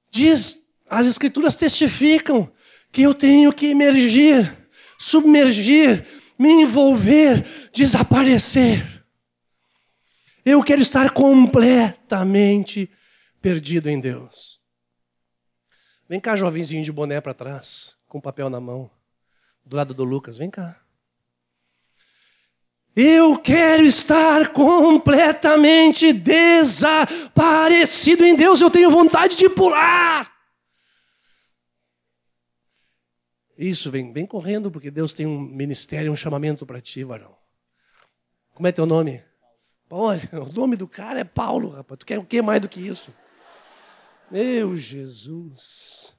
Diz, 0.09 0.65
as 0.89 1.05
Escrituras 1.05 1.55
testificam 1.55 2.51
que 2.91 3.01
eu 3.01 3.13
tenho 3.13 3.51
que 3.51 3.67
emergir, 3.67 4.67
submergir, 4.97 6.05
me 6.37 6.49
envolver, 6.49 7.69
desaparecer. 7.73 8.92
Eu 10.45 10.63
quero 10.63 10.81
estar 10.81 11.11
completamente 11.11 12.89
perdido 13.41 13.89
em 13.89 13.99
Deus. 13.99 14.61
Vem 16.07 16.19
cá, 16.19 16.35
jovenzinho 16.35 16.83
de 16.83 16.91
boné 16.91 17.21
para 17.21 17.33
trás, 17.33 17.95
com 18.07 18.19
papel 18.19 18.49
na 18.49 18.59
mão, 18.59 18.91
do 19.65 19.77
lado 19.77 19.93
do 19.93 20.03
Lucas, 20.03 20.37
vem 20.37 20.49
cá. 20.49 20.83
Eu 22.95 23.39
quero 23.39 23.83
estar 23.83 24.53
completamente 24.53 26.13
desaparecido 26.13 28.23
em 28.23 28.35
Deus. 28.35 28.61
Eu 28.61 28.69
tenho 28.69 28.91
vontade 28.91 29.35
de 29.35 29.49
pular. 29.49 30.31
Isso, 33.57 33.89
vem, 33.89 34.13
vem 34.13 34.27
correndo, 34.27 34.69
porque 34.69 34.91
Deus 34.91 35.11
tem 35.11 35.25
um 35.25 35.39
ministério, 35.39 36.11
um 36.11 36.15
chamamento 36.15 36.67
para 36.67 36.79
ti, 36.79 37.03
varão. 37.03 37.35
Como 38.53 38.67
é 38.67 38.71
teu 38.71 38.85
nome? 38.85 39.23
Olha, 39.89 40.29
o 40.33 40.51
nome 40.51 40.75
do 40.75 40.87
cara 40.87 41.19
é 41.19 41.23
Paulo, 41.23 41.69
rapaz. 41.69 41.99
Tu 41.99 42.05
quer 42.05 42.19
o 42.19 42.25
que 42.25 42.41
mais 42.41 42.61
do 42.61 42.69
que 42.69 42.79
isso? 42.79 43.13
Meu 44.31 44.75
Jesus. 44.75 46.13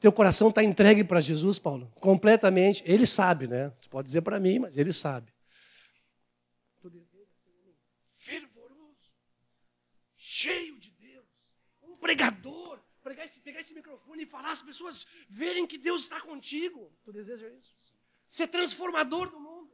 Teu 0.00 0.12
coração 0.12 0.48
está 0.48 0.64
entregue 0.64 1.04
para 1.04 1.20
Jesus, 1.20 1.58
Paulo? 1.58 1.92
Completamente. 2.00 2.82
Ele 2.84 3.06
sabe, 3.06 3.46
né? 3.46 3.70
Tu 3.80 3.88
pode 3.88 4.06
dizer 4.06 4.22
para 4.22 4.40
mim, 4.40 4.58
mas 4.58 4.76
ele 4.76 4.92
sabe. 4.92 5.32
fervoroso, 8.22 9.12
cheio 10.16 10.78
de 10.78 10.90
Deus, 10.92 11.26
um 11.82 11.96
pregador. 11.96 12.80
Esse, 13.24 13.40
pegar 13.40 13.60
esse 13.60 13.74
microfone 13.74 14.22
e 14.22 14.26
falar, 14.26 14.50
as 14.50 14.62
pessoas 14.62 15.06
verem 15.28 15.66
que 15.66 15.78
Deus 15.78 16.02
está 16.02 16.20
contigo. 16.20 16.92
Tu 17.04 17.12
deseja 17.12 17.48
isso? 17.48 17.76
Ser 18.28 18.48
transformador 18.48 19.30
do 19.30 19.38
mundo. 19.40 19.72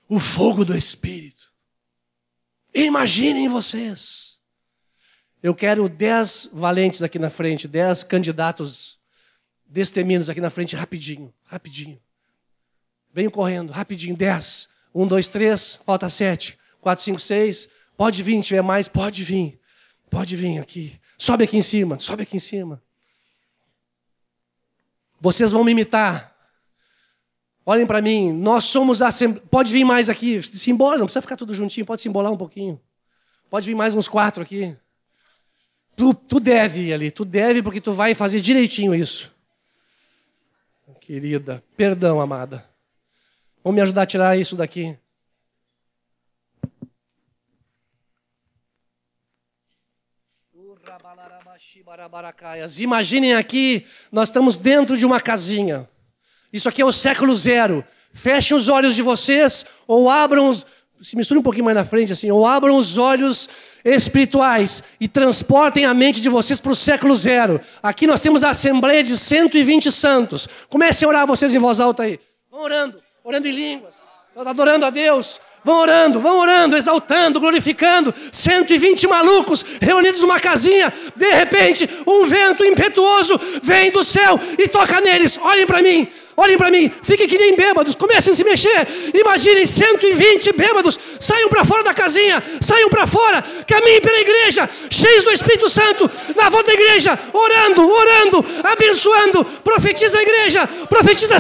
O 0.08 0.18
fogo 0.18 0.64
do 0.64 0.76
Espírito. 0.76 1.52
Imaginem 2.74 3.48
vocês. 3.48 4.38
Eu 5.42 5.54
quero 5.54 5.88
dez 5.88 6.50
valentes 6.52 7.02
aqui 7.02 7.18
na 7.18 7.30
frente, 7.30 7.66
dez 7.66 8.02
candidatos 8.02 9.00
desteminos 9.64 10.28
aqui 10.28 10.40
na 10.40 10.50
frente, 10.50 10.76
rapidinho, 10.76 11.32
rapidinho. 11.44 12.00
Venho 13.12 13.30
correndo, 13.30 13.70
rapidinho, 13.70 14.16
dez. 14.16 14.68
Um, 14.94 15.06
dois, 15.06 15.28
três, 15.28 15.80
falta 15.86 16.10
sete. 16.10 16.58
Quatro, 16.80 17.04
cinco, 17.04 17.20
seis. 17.20 17.68
Pode 17.96 18.22
vir, 18.22 18.42
tiver 18.42 18.62
mais, 18.62 18.88
pode 18.88 19.22
vir. 19.22 19.60
Pode 20.10 20.34
vir 20.34 20.58
aqui. 20.58 21.00
Sobe 21.16 21.44
aqui 21.44 21.56
em 21.56 21.62
cima, 21.62 21.98
sobe 21.98 22.24
aqui 22.24 22.36
em 22.36 22.40
cima. 22.40 22.82
Vocês 25.20 25.52
vão 25.52 25.62
me 25.62 25.72
imitar. 25.72 26.34
Olhem 27.64 27.86
para 27.86 28.00
mim, 28.00 28.32
nós 28.32 28.64
somos 28.64 29.02
a. 29.02 29.10
Pode 29.50 29.72
vir 29.72 29.84
mais 29.84 30.08
aqui, 30.08 30.42
se 30.42 30.70
embora, 30.70 30.98
não 30.98 31.06
precisa 31.06 31.22
ficar 31.22 31.36
tudo 31.36 31.54
juntinho, 31.54 31.86
pode 31.86 32.00
se 32.02 32.08
embolar 32.08 32.32
um 32.32 32.36
pouquinho. 32.36 32.80
Pode 33.50 33.66
vir 33.66 33.74
mais 33.74 33.94
uns 33.94 34.08
quatro 34.08 34.42
aqui. 34.42 34.76
Tu, 35.94 36.14
tu 36.14 36.40
deve 36.40 36.86
ir 36.86 36.94
ali, 36.94 37.10
tu 37.10 37.24
deve 37.24 37.62
porque 37.62 37.80
tu 37.80 37.92
vai 37.92 38.14
fazer 38.14 38.40
direitinho 38.40 38.94
isso. 38.94 39.30
Querida, 41.00 41.62
perdão, 41.76 42.20
amada. 42.20 42.64
Vamos 43.62 43.74
me 43.74 43.82
ajudar 43.82 44.02
a 44.02 44.06
tirar 44.06 44.38
isso 44.38 44.56
daqui. 44.56 44.96
Imaginem 52.80 53.34
aqui, 53.34 53.86
nós 54.10 54.28
estamos 54.28 54.56
dentro 54.56 54.96
de 54.96 55.06
uma 55.06 55.20
casinha. 55.20 55.88
Isso 56.52 56.68
aqui 56.68 56.82
é 56.82 56.84
o 56.84 56.90
século 56.90 57.36
zero. 57.36 57.84
Fechem 58.12 58.56
os 58.56 58.66
olhos 58.66 58.96
de 58.96 59.02
vocês 59.02 59.64
ou 59.86 60.10
abram, 60.10 60.52
se 61.00 61.16
misture 61.16 61.38
um 61.38 61.42
pouquinho 61.42 61.64
mais 61.64 61.76
na 61.76 61.84
frente 61.84 62.12
assim, 62.12 62.28
ou 62.28 62.44
abram 62.44 62.76
os 62.76 62.98
olhos 62.98 63.48
espirituais 63.84 64.82
e 65.00 65.06
transportem 65.06 65.84
a 65.84 65.94
mente 65.94 66.20
de 66.20 66.28
vocês 66.28 66.60
para 66.60 66.72
o 66.72 66.74
século 66.74 67.14
zero. 67.14 67.60
Aqui 67.80 68.04
nós 68.04 68.20
temos 68.20 68.42
a 68.42 68.50
assembleia 68.50 69.04
de 69.04 69.16
120 69.16 69.92
santos. 69.92 70.48
Comecem 70.68 71.06
a 71.06 71.08
orar 71.08 71.26
vocês 71.26 71.54
em 71.54 71.58
voz 71.58 71.78
alta 71.78 72.02
aí. 72.02 72.18
Vão 72.50 72.62
orando, 72.62 73.00
orando 73.22 73.46
em 73.46 73.52
línguas, 73.52 74.08
adorando 74.34 74.86
a 74.86 74.90
Deus. 74.90 75.40
Vão 75.62 75.80
orando, 75.80 76.20
vão 76.20 76.38
orando, 76.38 76.76
exaltando, 76.76 77.38
glorificando. 77.38 78.14
120 78.32 79.06
malucos 79.06 79.64
reunidos 79.80 80.20
numa 80.22 80.40
casinha. 80.40 80.92
De 81.14 81.30
repente, 81.30 81.88
um 82.06 82.24
vento 82.24 82.64
impetuoso 82.64 83.38
vem 83.62 83.90
do 83.90 84.02
céu 84.02 84.40
e 84.58 84.66
toca 84.68 85.00
neles. 85.00 85.38
Olhem 85.42 85.66
para 85.66 85.82
mim, 85.82 86.08
olhem 86.40 86.56
para 86.56 86.70
mim. 86.70 86.90
Fiquem 87.02 87.28
que 87.28 87.38
nem 87.38 87.54
bêbados, 87.54 87.94
comecem 87.94 88.32
a 88.32 88.36
se 88.36 88.42
mexer. 88.42 88.88
Imaginem 89.14 89.66
120 89.66 90.52
bêbados. 90.52 90.98
Saiam 91.18 91.48
para 91.48 91.64
fora 91.64 91.82
da 91.82 91.92
casinha, 91.92 92.42
saiam 92.60 92.88
para 92.88 93.06
fora. 93.06 93.44
Caminhem 93.66 94.00
pela 94.00 94.18
igreja, 94.18 94.68
cheios 94.90 95.24
do 95.24 95.30
Espírito 95.30 95.68
Santo. 95.68 96.10
Na 96.34 96.48
volta 96.48 96.68
da 96.68 96.74
igreja, 96.74 97.18
orando, 97.32 97.88
orando, 97.88 98.44
abençoando. 98.64 99.44
Profetiza 99.44 100.18
a 100.18 100.22
igreja, 100.22 100.66
profetiza 100.88 101.36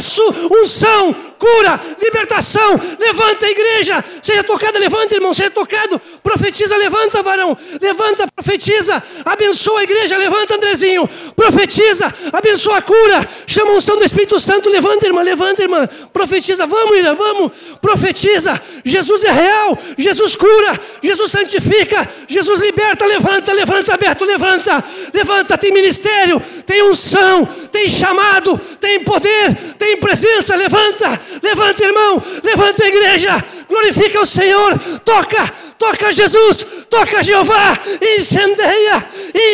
unção, 0.50 1.14
cura, 1.38 1.80
libertação. 2.00 2.78
Levanta 2.98 3.46
a 3.46 3.50
igreja, 3.50 4.04
seja 4.22 4.44
tocada, 4.44 4.78
levanta, 4.78 5.14
irmão, 5.14 5.32
seja 5.32 5.50
tocado. 5.50 5.98
Profetiza, 6.22 6.76
levanta, 6.76 7.22
varão, 7.22 7.56
levanta, 7.80 8.26
profetiza. 8.36 9.02
Abençoa 9.24 9.80
a 9.80 9.84
igreja, 9.84 10.18
levanta, 10.18 10.54
Andrezinho. 10.56 11.08
Profetiza, 11.40 12.12
abençoa 12.30 12.76
a 12.76 12.82
cura. 12.82 13.26
Chama 13.46 13.70
a 13.70 13.74
unção 13.76 13.96
do 13.96 14.04
Espírito 14.04 14.38
Santo, 14.38 14.68
levanta, 14.68 15.06
irmã, 15.06 15.22
levanta, 15.22 15.62
irmã. 15.62 15.88
Profetiza, 16.12 16.66
vamos, 16.66 16.98
irmã, 16.98 17.14
vamos. 17.14 17.52
Profetiza. 17.80 18.60
Jesus 18.84 19.24
é 19.24 19.32
real, 19.32 19.78
Jesus 19.96 20.36
cura, 20.36 20.78
Jesus 21.02 21.32
santifica, 21.32 22.06
Jesus 22.28 22.60
liberta. 22.60 23.06
Levanta, 23.06 23.54
levanta, 23.54 23.94
aberto, 23.94 24.26
levanta, 24.26 24.84
levanta. 25.14 25.56
Tem 25.56 25.72
ministério, 25.72 26.42
tem 26.66 26.82
unção, 26.82 27.48
tem 27.72 27.88
chamado, 27.88 28.60
tem 28.78 29.02
poder, 29.02 29.54
tem 29.78 29.96
presença. 29.96 30.54
Levanta, 30.54 31.18
Levanta, 31.42 31.84
irmão, 31.84 32.22
levanta 32.42 32.84
a 32.84 32.88
igreja, 32.88 33.44
glorifica 33.68 34.20
o 34.20 34.26
Senhor, 34.26 34.78
toca, 35.04 35.52
toca 35.80 36.12
Jesus, 36.12 36.66
toca 36.90 37.22
Jeová, 37.22 37.78
incendeia, 38.18 39.02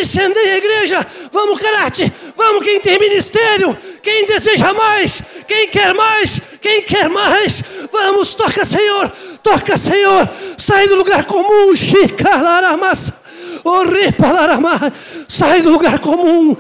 incendeia 0.01 0.55
a 0.55 0.59
igreja. 0.59 1.07
Vamos, 1.33 1.61
Karate, 1.61 2.13
vamos, 2.37 2.65
quem 2.65 2.81
tem 2.81 2.99
ministério, 2.99 3.79
quem 4.03 4.27
deseja 4.27 4.75
mais, 4.75 5.23
quem 5.47 5.69
quer 5.69 5.95
mais, 5.95 6.43
quem 6.61 6.83
quer 6.83 7.09
mais, 7.09 7.63
vamos, 7.93 8.35
toca, 8.35 8.65
Senhor, 8.65 9.09
toca, 9.41 9.79
Senhor, 9.79 10.29
sai 10.59 10.89
do 10.89 10.97
lugar 10.97 11.25
comum, 11.27 11.77
Chicararamas. 11.77 13.13
Sai 15.29 15.61
do 15.61 15.71
lugar 15.71 15.99
comum. 15.99 16.57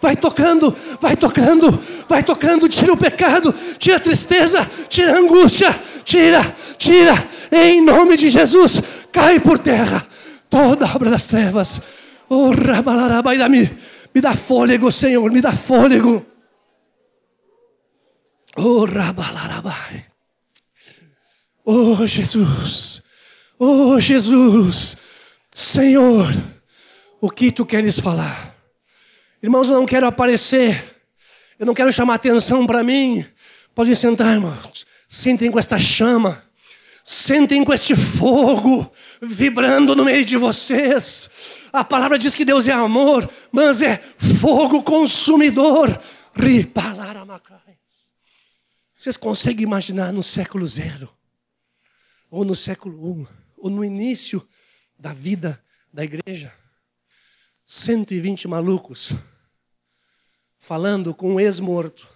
Vai 0.00 0.16
tocando, 0.16 0.74
vai 1.00 1.16
tocando, 1.16 1.78
vai 2.08 2.22
tocando. 2.22 2.68
Tira 2.68 2.92
o 2.92 2.96
pecado, 2.96 3.54
tira 3.78 3.96
a 3.96 4.00
tristeza, 4.00 4.68
tira 4.88 5.14
a 5.14 5.18
angústia. 5.18 5.78
Tira, 6.04 6.42
tira. 6.78 7.14
Em 7.52 7.84
nome 7.84 8.16
de 8.16 8.30
Jesus, 8.30 8.82
cai 9.12 9.40
por 9.40 9.58
terra 9.58 10.06
toda 10.48 10.86
obra 10.86 11.10
das 11.10 11.26
trevas. 11.26 11.80
Oh, 12.28 12.50
me, 13.48 13.70
me 14.14 14.20
dá 14.20 14.34
fôlego, 14.34 14.90
Senhor, 14.90 15.30
me 15.30 15.40
dá 15.40 15.52
fôlego. 15.52 16.24
Oh, 18.56 18.84
rabalarabai. 18.84 20.06
Oh, 21.64 22.06
Jesus. 22.06 23.02
Oh 23.62 24.00
Jesus, 24.00 24.96
Senhor, 25.54 26.32
o 27.20 27.28
que 27.28 27.52
tu 27.52 27.66
queres 27.66 28.00
falar? 28.00 28.56
Irmãos, 29.42 29.68
eu 29.68 29.74
não 29.74 29.86
quero 29.86 30.06
aparecer, 30.06 30.96
Eu 31.58 31.66
não 31.66 31.74
quero 31.74 31.92
chamar 31.92 32.14
atenção 32.14 32.66
para 32.66 32.82
mim. 32.82 33.24
Podem 33.74 33.94
sentar, 33.94 34.34
irmãos. 34.34 34.86
Sentem 35.08 35.50
com 35.50 35.58
esta 35.58 35.78
chama. 35.78 36.42
Sentem 37.04 37.64
com 37.64 37.72
este 37.72 37.94
fogo 37.96 38.90
vibrando 39.20 39.96
no 39.96 40.04
meio 40.04 40.24
de 40.24 40.36
vocês. 40.36 41.60
A 41.72 41.82
palavra 41.84 42.18
diz 42.18 42.34
que 42.34 42.44
Deus 42.44 42.68
é 42.68 42.72
amor, 42.72 43.28
mas 43.50 43.82
é 43.82 43.98
fogo 44.40 44.82
consumidor. 44.82 46.00
Vocês 48.96 49.16
conseguem 49.16 49.64
imaginar 49.64 50.12
no 50.12 50.22
século 50.22 50.66
zero, 50.66 51.12
ou 52.30 52.44
no 52.44 52.54
século 52.54 53.12
um, 53.12 53.26
ou 53.56 53.68
no 53.68 53.84
início 53.84 54.46
da 54.98 55.12
vida 55.12 55.62
da 55.92 56.04
igreja, 56.04 56.52
120 57.64 58.46
malucos 58.46 59.14
falando 60.60 61.14
com 61.14 61.34
um 61.34 61.40
ex-morto, 61.40 62.06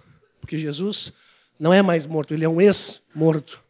porque 0.40 0.59
Jesus 0.59 1.12
não 1.59 1.72
é 1.72 1.83
mais 1.83 2.07
morto, 2.07 2.35
ele 2.35 2.44
é 2.44 2.48
um 2.48 2.61
ex-morto. 2.61 3.61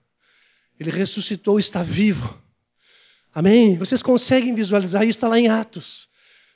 Ele 0.79 0.91
ressuscitou, 0.91 1.59
está 1.59 1.83
vivo. 1.83 2.37
Amém? 3.33 3.79
Vocês 3.79 4.03
conseguem 4.03 4.53
visualizar 4.55 5.03
isso? 5.03 5.13
Está 5.13 5.29
lá 5.29 5.39
em 5.39 5.49
Atos. 5.49 6.09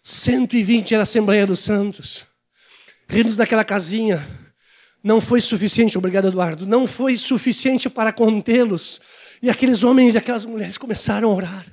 120 0.02 0.92
era 0.92 1.02
a 1.02 1.04
Assembleia 1.04 1.46
dos 1.46 1.60
Santos. 1.60 2.26
Rindo 3.08 3.34
daquela 3.36 3.64
casinha. 3.64 4.26
Não 5.02 5.20
foi 5.20 5.40
suficiente, 5.40 5.96
obrigado 5.96 6.26
Eduardo, 6.26 6.66
não 6.66 6.86
foi 6.86 7.16
suficiente 7.16 7.88
para 7.88 8.12
contê-los. 8.12 9.00
E 9.40 9.48
aqueles 9.48 9.84
homens 9.84 10.14
e 10.14 10.18
aquelas 10.18 10.44
mulheres 10.44 10.76
começaram 10.76 11.30
a 11.30 11.34
orar. 11.34 11.66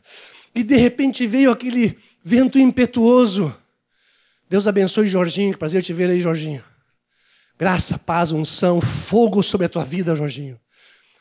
E 0.53 0.63
de 0.63 0.75
repente 0.75 1.25
veio 1.25 1.49
aquele 1.49 1.97
vento 2.23 2.59
impetuoso. 2.59 3.55
Deus 4.49 4.67
abençoe 4.67 5.07
Jorginho, 5.07 5.53
que 5.53 5.57
prazer 5.57 5.81
te 5.81 5.91
ver 5.91 6.09
aí, 6.09 6.19
Jorginho. 6.19 6.63
Graça, 7.57 7.97
paz, 7.97 8.31
unção, 8.31 8.81
fogo 8.81 9.41
sobre 9.41 9.65
a 9.65 9.69
tua 9.69 9.83
vida, 9.83 10.13
Jorginho. 10.15 10.59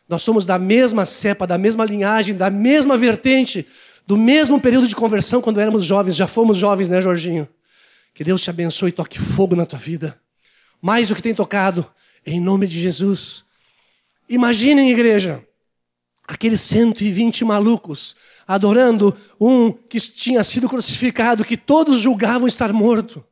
Nós 0.08 0.22
somos 0.22 0.44
da 0.44 0.58
mesma 0.58 1.06
cepa, 1.06 1.46
da 1.46 1.56
mesma 1.56 1.84
linhagem, 1.84 2.34
da 2.34 2.50
mesma 2.50 2.96
vertente, 2.96 3.66
do 4.06 4.16
mesmo 4.16 4.60
período 4.60 4.86
de 4.86 4.94
conversão 4.94 5.40
quando 5.40 5.60
éramos 5.60 5.84
jovens. 5.84 6.16
Já 6.16 6.26
fomos 6.26 6.58
jovens, 6.58 6.88
né, 6.88 7.00
Jorginho? 7.00 7.48
Que 8.12 8.22
Deus 8.22 8.42
te 8.42 8.50
abençoe 8.50 8.90
e 8.90 8.92
toque 8.92 9.18
fogo 9.18 9.56
na 9.56 9.64
tua 9.64 9.78
vida. 9.78 10.18
Mais 10.80 11.08
do 11.08 11.14
que 11.14 11.22
tem 11.22 11.34
tocado, 11.34 11.86
em 12.26 12.38
nome 12.40 12.66
de 12.66 12.80
Jesus. 12.80 13.44
Imaginem, 14.28 14.90
igreja, 14.90 15.42
aqueles 16.26 16.60
120 16.62 17.44
malucos 17.44 18.16
adorando 18.46 19.16
um 19.40 19.72
que 19.72 19.98
tinha 19.98 20.42
sido 20.44 20.68
crucificado, 20.68 21.44
que 21.44 21.56
todos 21.56 22.00
julgavam 22.00 22.46
estar 22.46 22.72
morto, 22.72 23.24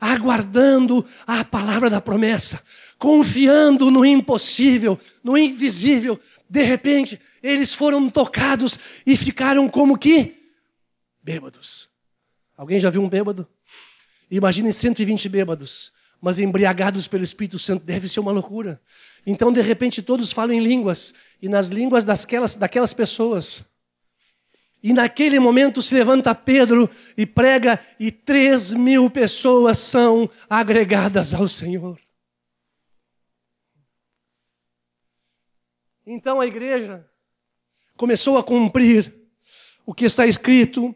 aguardando 0.00 1.04
a 1.26 1.44
palavra 1.44 1.88
da 1.88 2.00
promessa, 2.00 2.62
confiando 2.98 3.90
no 3.90 4.04
impossível, 4.04 4.98
no 5.22 5.36
invisível. 5.36 6.18
De 6.48 6.62
repente, 6.62 7.20
eles 7.42 7.74
foram 7.74 8.08
tocados 8.10 8.78
e 9.06 9.16
ficaram 9.16 9.68
como 9.68 9.98
que 9.98 10.36
bêbados. 11.22 11.88
Alguém 12.56 12.80
já 12.80 12.90
viu 12.90 13.02
um 13.02 13.08
bêbado? 13.08 13.46
Imaginem 14.30 14.72
120 14.72 15.28
bêbados, 15.28 15.92
mas 16.22 16.38
embriagados 16.38 17.08
pelo 17.08 17.24
Espírito 17.24 17.58
Santo, 17.58 17.84
deve 17.84 18.08
ser 18.08 18.20
uma 18.20 18.30
loucura. 18.30 18.80
Então, 19.26 19.52
de 19.52 19.60
repente, 19.60 20.00
todos 20.00 20.30
falam 20.30 20.54
em 20.54 20.60
línguas, 20.60 21.12
e 21.42 21.48
nas 21.48 21.66
línguas 21.66 22.04
daquelas, 22.04 22.54
daquelas 22.54 22.92
pessoas. 22.92 23.64
E 24.80 24.92
naquele 24.92 25.40
momento 25.40 25.82
se 25.82 25.96
levanta 25.96 26.32
Pedro 26.32 26.88
e 27.16 27.26
prega, 27.26 27.76
e 27.98 28.12
três 28.12 28.72
mil 28.72 29.10
pessoas 29.10 29.78
são 29.78 30.30
agregadas 30.48 31.34
ao 31.34 31.48
Senhor. 31.48 31.98
Então 36.06 36.40
a 36.40 36.46
igreja 36.46 37.04
começou 37.96 38.38
a 38.38 38.44
cumprir 38.44 39.12
o 39.84 39.92
que 39.92 40.04
está 40.04 40.24
escrito 40.24 40.94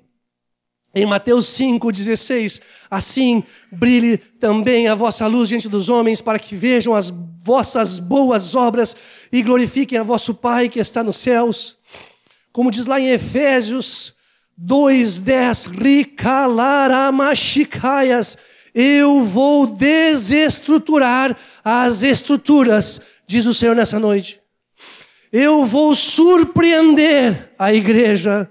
em 0.96 1.04
Mateus 1.04 1.46
5,16, 1.48 2.62
assim 2.90 3.44
brilhe 3.70 4.16
também 4.16 4.88
a 4.88 4.94
vossa 4.94 5.26
luz 5.26 5.50
diante 5.50 5.68
dos 5.68 5.90
homens, 5.90 6.22
para 6.22 6.38
que 6.38 6.56
vejam 6.56 6.94
as 6.94 7.12
vossas 7.42 7.98
boas 7.98 8.54
obras 8.54 8.96
e 9.30 9.42
glorifiquem 9.42 9.98
a 9.98 10.02
vosso 10.02 10.32
Pai 10.32 10.70
que 10.70 10.80
está 10.80 11.04
nos 11.04 11.18
céus. 11.18 11.76
Como 12.50 12.70
diz 12.70 12.86
lá 12.86 12.98
em 12.98 13.10
Efésios 13.10 14.14
2,10, 14.58 15.78
Ricalaramachicaias, 15.78 18.38
eu 18.74 19.22
vou 19.22 19.66
desestruturar 19.66 21.36
as 21.62 22.02
estruturas, 22.02 23.02
diz 23.26 23.44
o 23.44 23.52
Senhor 23.52 23.76
nessa 23.76 24.00
noite. 24.00 24.40
Eu 25.30 25.66
vou 25.66 25.94
surpreender 25.94 27.52
a 27.58 27.74
igreja 27.74 28.50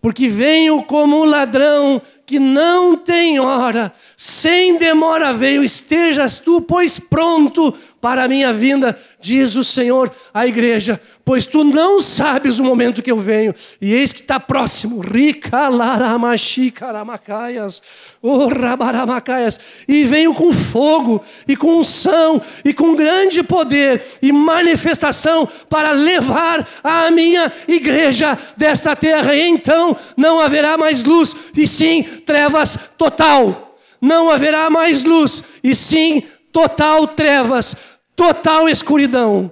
porque 0.00 0.28
venho 0.28 0.82
como 0.82 1.20
um 1.20 1.24
ladrão 1.24 2.00
que 2.24 2.38
não 2.38 2.96
tem 2.96 3.40
hora, 3.40 3.92
sem 4.16 4.78
demora 4.78 5.32
veio, 5.32 5.64
estejas 5.64 6.38
tu, 6.38 6.60
pois 6.60 6.98
pronto 6.98 7.74
para 8.00 8.24
a 8.24 8.28
minha 8.28 8.52
vinda, 8.52 8.98
diz 9.20 9.54
o 9.56 9.62
Senhor 9.62 10.10
à 10.32 10.46
igreja, 10.46 10.98
pois 11.24 11.44
tu 11.44 11.62
não 11.62 12.00
sabes 12.00 12.58
o 12.58 12.64
momento 12.64 13.02
que 13.02 13.10
eu 13.10 13.18
venho, 13.18 13.52
e 13.80 13.92
eis 13.92 14.12
que 14.12 14.20
está 14.20 14.38
próximo, 14.40 15.00
ricalaramachikaramacaias, 15.00 17.82
oh, 18.22 18.46
rabaramacaias, 18.48 19.60
e 19.86 20.04
venho 20.04 20.32
com 20.32 20.50
fogo, 20.52 21.22
e 21.46 21.54
com 21.54 21.78
unção, 21.78 22.40
e 22.64 22.72
com 22.72 22.96
grande 22.96 23.42
poder, 23.42 24.02
e 24.22 24.32
manifestação, 24.32 25.46
para 25.68 25.92
levar 25.92 26.66
a 26.82 27.10
minha 27.10 27.52
igreja 27.68 28.38
desta 28.56 28.96
terra, 28.96 29.34
e 29.34 29.42
então 29.42 29.94
não 30.16 30.40
haverá 30.40 30.78
mais 30.78 31.04
luz, 31.04 31.36
e 31.54 31.68
sim 31.68 32.02
trevas 32.02 32.78
total, 32.96 33.76
não 34.00 34.30
haverá 34.30 34.70
mais 34.70 35.04
luz, 35.04 35.44
e 35.62 35.74
sim 35.74 36.22
total 36.52 37.06
trevas, 37.06 37.76
total 38.20 38.68
escuridão. 38.68 39.50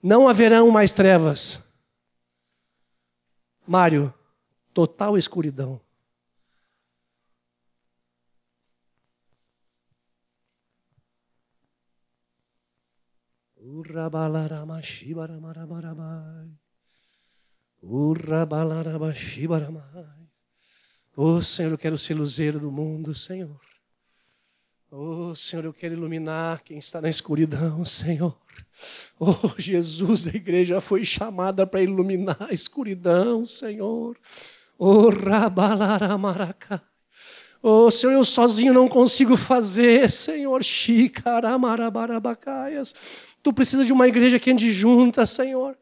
Não 0.00 0.28
haverão 0.28 0.70
mais 0.70 0.92
trevas. 0.92 1.60
Mário, 3.66 4.14
total 4.72 5.18
escuridão. 5.18 5.80
Oh 21.16 21.42
Senhor, 21.42 21.72
eu 21.72 21.78
quero 21.78 21.98
ser 21.98 22.14
luzeiro 22.14 22.60
do 22.60 22.70
mundo, 22.70 23.12
Senhor. 23.12 23.67
Oh, 24.90 25.34
Senhor, 25.34 25.66
eu 25.66 25.72
quero 25.74 25.92
iluminar 25.92 26.62
quem 26.64 26.78
está 26.78 26.98
na 26.98 27.10
escuridão, 27.10 27.84
Senhor. 27.84 28.34
Oh, 29.20 29.34
Jesus, 29.58 30.26
a 30.26 30.30
igreja 30.30 30.80
foi 30.80 31.04
chamada 31.04 31.66
para 31.66 31.82
iluminar 31.82 32.38
a 32.48 32.54
escuridão, 32.54 33.44
Senhor. 33.44 34.16
Oh, 34.78 35.10
Rabalaramaracá. 35.10 36.80
Oh, 37.62 37.90
Senhor, 37.90 38.14
eu 38.14 38.24
sozinho 38.24 38.72
não 38.72 38.88
consigo 38.88 39.36
fazer, 39.36 40.10
Senhor. 40.10 40.64
Xicaramarabacaias. 40.64 42.94
Tu 43.42 43.52
precisa 43.52 43.84
de 43.84 43.92
uma 43.92 44.08
igreja 44.08 44.38
que 44.38 44.50
ande 44.50 44.72
junta, 44.72 45.26
Senhor. 45.26 45.76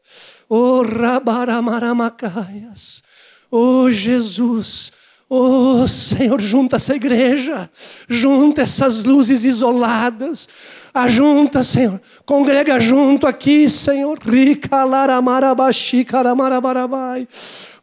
Oh, 0.49 0.81
Rabaramaramacaias. 0.81 3.01
Oh, 3.49 3.89
Jesus. 3.89 4.91
Oh 5.29 5.85
Senhor, 5.89 6.39
junta 6.39 6.77
essa 6.77 6.95
igreja, 6.95 7.69
junta 8.07 8.61
essas 8.61 9.03
luzes 9.03 9.43
isoladas, 9.43 10.47
ajunta, 10.93 11.63
Senhor, 11.63 12.01
congrega 12.25 12.79
junto 12.79 13.27
aqui, 13.27 13.67
Senhor. 13.67 14.17
Rica 14.19 14.85
laramarabaxi 14.85 16.05
caramarabarabai. 16.05 17.27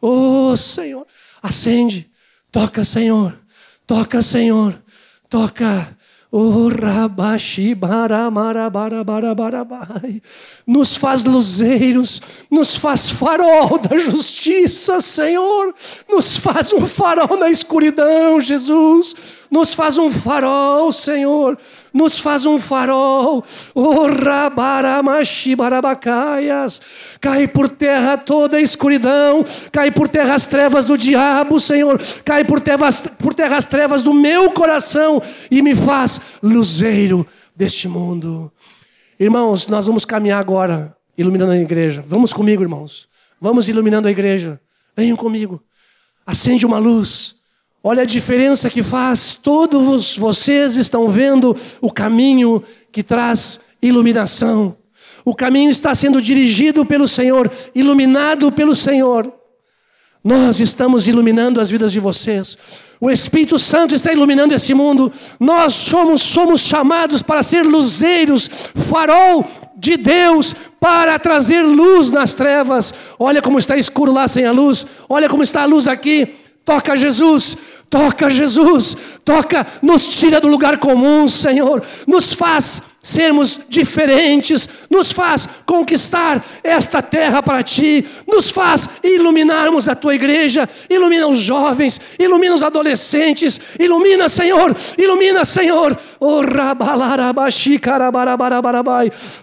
Oh 0.01 0.57
Senhor, 0.57 1.05
acende, 1.41 2.09
toca, 2.51 2.83
Senhor, 2.83 3.37
toca, 3.85 4.23
Senhor, 4.23 4.81
toca. 5.29 5.95
Oh, 6.37 6.69
nos 10.67 10.97
faz 10.97 11.23
luzeiros, 11.23 12.21
nos 12.51 12.75
faz 12.75 13.09
farol 13.09 13.77
da 13.77 13.97
justiça, 13.97 14.99
Senhor, 14.99 15.73
nos 16.09 16.35
faz 16.35 16.73
um 16.73 16.85
farol 16.85 17.37
na 17.37 17.49
escuridão, 17.49 18.41
Jesus, 18.41 19.15
nos 19.55 19.73
faz 19.73 19.97
um 19.97 20.11
farol, 20.11 20.91
Senhor, 20.91 21.57
nos 21.93 22.19
faz 22.19 22.45
um 22.45 22.59
farol. 22.59 23.41
Oh, 23.73 24.07
rabaramachibarabacaia,s 24.07 26.81
Cai 27.21 27.47
por 27.47 27.69
terra 27.69 28.17
toda 28.17 28.57
a 28.57 28.61
escuridão, 28.61 29.45
cai 29.71 29.91
por 29.91 30.09
terra 30.09 30.35
as 30.35 30.45
trevas 30.45 30.83
do 30.85 30.97
diabo, 30.97 31.57
Senhor, 31.57 32.01
cai 32.25 32.43
por 32.43 32.59
terra, 32.59 32.89
por 33.17 33.33
terra 33.33 33.55
as 33.55 33.63
trevas 33.65 34.03
do 34.03 34.13
meu 34.13 34.51
coração 34.51 35.21
e 35.49 35.61
me 35.61 35.73
faz 35.73 36.19
luzeiro 36.43 37.25
deste 37.55 37.87
mundo. 37.87 38.51
Irmãos, 39.17 39.69
nós 39.69 39.87
vamos 39.87 40.03
caminhar 40.03 40.41
agora, 40.41 40.93
iluminando 41.17 41.53
a 41.53 41.57
igreja. 41.57 42.03
Vamos 42.05 42.33
comigo, 42.33 42.61
irmãos. 42.61 43.07
Vamos 43.39 43.69
iluminando 43.69 44.09
a 44.09 44.11
igreja. 44.11 44.59
Venham 44.97 45.15
comigo. 45.15 45.63
Acende 46.27 46.65
uma 46.65 46.77
luz. 46.77 47.44
Olha 47.87 48.01
a 48.01 48.05
diferença 48.07 48.67
que 48.67 48.81
faz. 48.81 49.35
Todos 49.35 50.17
vocês 50.17 50.75
estão 50.75 51.07
vendo 51.07 51.55
o 51.79 51.91
caminho 51.91 52.63
que 52.91 53.03
traz 53.03 53.59
iluminação. 53.79 54.75
O 55.23 55.35
caminho 55.35 55.69
está 55.69 55.93
sendo 55.93 56.19
dirigido 56.19 56.83
pelo 56.83 57.07
Senhor, 57.07 57.47
iluminado 57.75 58.51
pelo 58.51 58.75
Senhor. 58.75 59.31
Nós 60.23 60.59
estamos 60.59 61.07
iluminando 61.07 61.61
as 61.61 61.69
vidas 61.69 61.91
de 61.91 61.99
vocês. 61.99 62.57
O 62.99 63.11
Espírito 63.11 63.59
Santo 63.59 63.93
está 63.93 64.11
iluminando 64.11 64.55
esse 64.55 64.73
mundo. 64.73 65.13
Nós 65.39 65.75
somos, 65.75 66.23
somos 66.23 66.61
chamados 66.61 67.21
para 67.21 67.43
ser 67.43 67.63
luzeiros, 67.63 68.49
farol 68.89 69.45
de 69.77 69.95
Deus 69.95 70.55
para 70.79 71.19
trazer 71.19 71.61
luz 71.61 72.09
nas 72.09 72.33
trevas. 72.33 72.91
Olha 73.19 73.43
como 73.43 73.59
está 73.59 73.77
escuro 73.77 74.11
lá 74.11 74.27
sem 74.27 74.43
a 74.43 74.51
luz. 74.51 74.87
Olha 75.07 75.29
como 75.29 75.43
está 75.43 75.61
a 75.61 75.65
luz 75.65 75.87
aqui. 75.87 76.33
Toca 76.65 76.97
Jesus, 76.97 77.55
toca 77.95 78.29
Jesus, 78.29 78.97
toca, 79.23 79.65
nos 79.81 80.05
tira 80.05 80.41
do 80.41 80.49
lugar 80.49 80.79
comum, 80.79 81.29
Senhor, 81.29 81.81
nos 82.05 82.33
faz 82.33 82.81
sermos 83.01 83.61
diferentes, 83.69 84.67
nos 84.89 85.13
faz 85.13 85.47
conquistar 85.65 86.43
esta 86.61 87.01
terra 87.01 87.41
para 87.41 87.63
ti, 87.63 88.05
nos 88.27 88.49
faz 88.49 88.89
iluminarmos 89.01 89.87
a 89.87 89.95
tua 89.95 90.13
igreja, 90.13 90.67
ilumina 90.89 91.25
os 91.25 91.37
jovens, 91.37 92.01
ilumina 92.19 92.53
os 92.55 92.63
adolescentes, 92.63 93.61
ilumina, 93.79 94.27
Senhor, 94.27 94.75
ilumina, 94.97 95.45
Senhor. 95.45 95.97
Oh, 96.19 96.41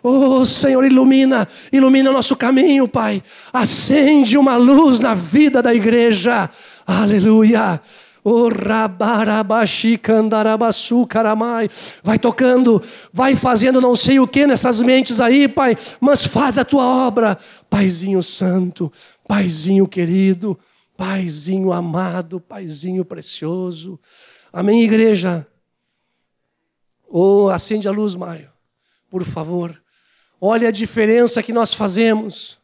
oh 0.02 0.44
Senhor, 0.44 0.84
ilumina, 0.84 1.48
ilumina 1.72 2.10
o 2.10 2.12
nosso 2.12 2.36
caminho, 2.36 2.86
Pai. 2.86 3.22
Acende 3.50 4.36
uma 4.36 4.56
luz 4.56 5.00
na 5.00 5.14
vida 5.14 5.62
da 5.62 5.72
igreja. 5.72 6.50
Aleluia. 6.86 7.80
Caramai. 11.08 11.68
Vai 12.02 12.18
tocando, 12.18 12.82
vai 13.12 13.34
fazendo 13.34 13.80
não 13.80 13.96
sei 13.96 14.20
o 14.20 14.28
que 14.28 14.46
nessas 14.46 14.80
mentes 14.80 15.20
aí, 15.20 15.48
Pai, 15.48 15.76
mas 16.00 16.24
faz 16.24 16.56
a 16.56 16.64
tua 16.64 16.84
obra. 16.84 17.36
Paizinho 17.68 18.22
santo, 18.22 18.92
Paizinho 19.26 19.88
querido, 19.88 20.58
Paizinho 20.96 21.72
amado, 21.72 22.40
Paizinho 22.40 23.04
precioso. 23.04 23.98
Amém, 24.52 24.82
igreja? 24.82 25.46
Oh, 27.08 27.48
acende 27.48 27.88
a 27.88 27.90
luz, 27.90 28.14
Maio, 28.14 28.50
por 29.10 29.24
favor. 29.24 29.82
Olha 30.40 30.68
a 30.68 30.72
diferença 30.72 31.42
que 31.42 31.52
nós 31.52 31.74
fazemos. 31.74 32.61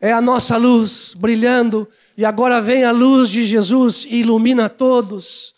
É 0.00 0.12
a 0.12 0.20
nossa 0.20 0.56
luz 0.56 1.14
brilhando 1.16 1.88
e 2.16 2.24
agora 2.24 2.60
vem 2.60 2.84
a 2.84 2.92
luz 2.92 3.28
de 3.28 3.44
Jesus 3.44 4.06
e 4.08 4.20
ilumina 4.20 4.68
todos. 4.68 5.54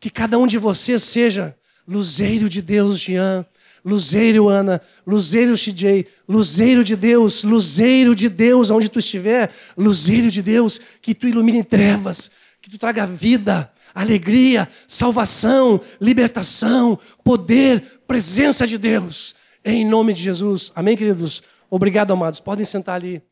Que 0.00 0.10
cada 0.10 0.36
um 0.38 0.46
de 0.46 0.58
vocês 0.58 1.02
seja 1.02 1.56
luzeiro 1.86 2.48
de 2.48 2.60
Deus, 2.60 2.98
Jean. 2.98 3.46
Luzeiro, 3.84 4.48
Ana. 4.48 4.80
Luzeiro, 5.06 5.54
CJ. 5.54 6.06
Luzeiro 6.28 6.82
de 6.82 6.96
Deus. 6.96 7.44
Luzeiro 7.44 8.14
de 8.14 8.28
Deus, 8.28 8.70
onde 8.70 8.88
tu 8.88 8.98
estiver. 8.98 9.50
Luzeiro 9.76 10.30
de 10.30 10.42
Deus. 10.42 10.80
Que 11.00 11.14
tu 11.14 11.28
ilumine 11.28 11.62
trevas. 11.62 12.30
Que 12.60 12.70
tu 12.70 12.78
traga 12.78 13.06
vida, 13.06 13.70
alegria, 13.94 14.68
salvação, 14.88 15.80
libertação, 16.00 16.98
poder, 17.22 18.00
presença 18.06 18.66
de 18.66 18.78
Deus. 18.78 19.34
Em 19.64 19.86
nome 19.86 20.14
de 20.14 20.22
Jesus. 20.22 20.72
Amém, 20.74 20.96
queridos? 20.96 21.42
Obrigado, 21.70 22.12
amados. 22.12 22.40
Podem 22.40 22.64
sentar 22.64 22.96
ali. 22.96 23.22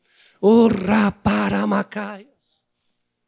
Ora 0.45 1.09
para 1.09 1.65
Macai. 1.65 2.27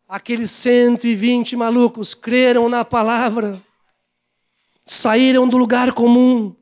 Aqueles 0.06 0.52
120 0.52 1.56
malucos 1.56 2.14
creram 2.14 2.68
na 2.68 2.84
palavra, 2.84 3.64
saíram 4.86 5.48
do 5.48 5.56
lugar 5.56 5.94
comum 5.94 6.54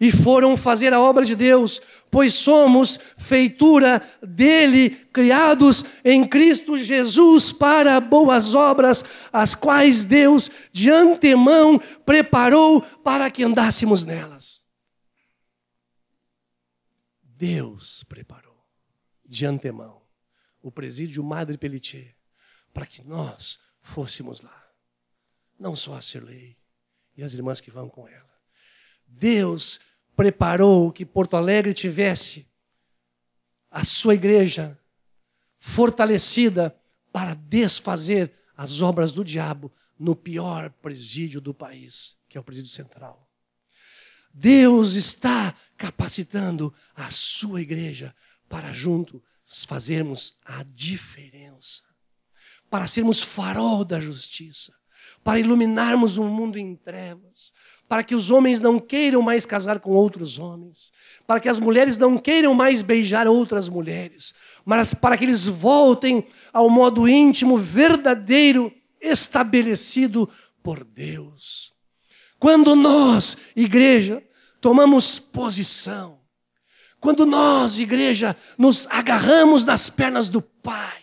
e 0.00 0.10
foram 0.10 0.56
fazer 0.56 0.94
a 0.94 1.00
obra 1.00 1.26
de 1.26 1.36
Deus, 1.36 1.82
pois 2.10 2.32
somos 2.32 2.98
feitura 3.18 4.02
dele, 4.22 4.88
criados 5.12 5.84
em 6.02 6.26
Cristo 6.26 6.78
Jesus 6.78 7.52
para 7.52 8.00
boas 8.00 8.54
obras, 8.54 9.04
as 9.30 9.54
quais 9.54 10.02
Deus 10.02 10.50
de 10.72 10.88
antemão 10.88 11.78
preparou 12.06 12.80
para 12.80 13.30
que 13.30 13.44
andássemos 13.44 14.04
nelas. 14.04 14.64
Deus 17.22 18.04
preparou 18.08 18.41
de 19.32 19.46
antemão 19.46 20.02
o 20.60 20.70
presídio 20.70 21.24
Madre 21.24 21.56
Pelletier, 21.56 22.14
para 22.70 22.84
que 22.84 23.02
nós 23.02 23.58
fôssemos 23.80 24.42
lá. 24.42 24.62
Não 25.58 25.74
só 25.74 25.94
a 25.94 26.02
Cirlei 26.02 26.58
e 27.16 27.22
as 27.22 27.32
irmãs 27.32 27.58
que 27.58 27.70
vão 27.70 27.88
com 27.88 28.06
ela. 28.06 28.30
Deus 29.06 29.80
preparou 30.14 30.92
que 30.92 31.06
Porto 31.06 31.34
Alegre 31.34 31.72
tivesse 31.72 32.46
a 33.70 33.86
sua 33.86 34.14
igreja 34.14 34.78
fortalecida 35.58 36.78
para 37.10 37.32
desfazer 37.32 38.34
as 38.54 38.82
obras 38.82 39.12
do 39.12 39.24
diabo 39.24 39.72
no 39.98 40.14
pior 40.14 40.70
presídio 40.70 41.40
do 41.40 41.54
país, 41.54 42.18
que 42.28 42.36
é 42.36 42.40
o 42.40 42.44
presídio 42.44 42.70
central. 42.70 43.32
Deus 44.34 44.92
está 44.92 45.54
capacitando 45.76 46.72
a 46.94 47.10
sua 47.10 47.62
igreja 47.62 48.14
para 48.52 48.70
junto 48.70 49.22
fazermos 49.66 50.36
a 50.44 50.62
diferença, 50.74 51.80
para 52.68 52.86
sermos 52.86 53.22
farol 53.22 53.82
da 53.82 53.98
justiça, 53.98 54.74
para 55.24 55.38
iluminarmos 55.38 56.18
um 56.18 56.28
mundo 56.28 56.58
em 56.58 56.76
trevas, 56.76 57.50
para 57.88 58.04
que 58.04 58.14
os 58.14 58.30
homens 58.30 58.60
não 58.60 58.78
queiram 58.78 59.22
mais 59.22 59.46
casar 59.46 59.80
com 59.80 59.92
outros 59.92 60.38
homens, 60.38 60.92
para 61.26 61.40
que 61.40 61.48
as 61.48 61.58
mulheres 61.58 61.96
não 61.96 62.18
queiram 62.18 62.52
mais 62.52 62.82
beijar 62.82 63.26
outras 63.26 63.70
mulheres, 63.70 64.34
mas 64.66 64.92
para 64.92 65.16
que 65.16 65.24
eles 65.24 65.46
voltem 65.46 66.22
ao 66.52 66.68
modo 66.68 67.08
íntimo, 67.08 67.56
verdadeiro, 67.56 68.70
estabelecido 69.00 70.28
por 70.62 70.84
Deus. 70.84 71.72
Quando 72.38 72.76
nós, 72.76 73.38
igreja, 73.56 74.22
tomamos 74.60 75.18
posição, 75.18 76.21
quando 77.02 77.26
nós, 77.26 77.80
igreja, 77.80 78.36
nos 78.56 78.86
agarramos 78.88 79.66
nas 79.66 79.90
pernas 79.90 80.28
do 80.28 80.40
Pai, 80.40 80.98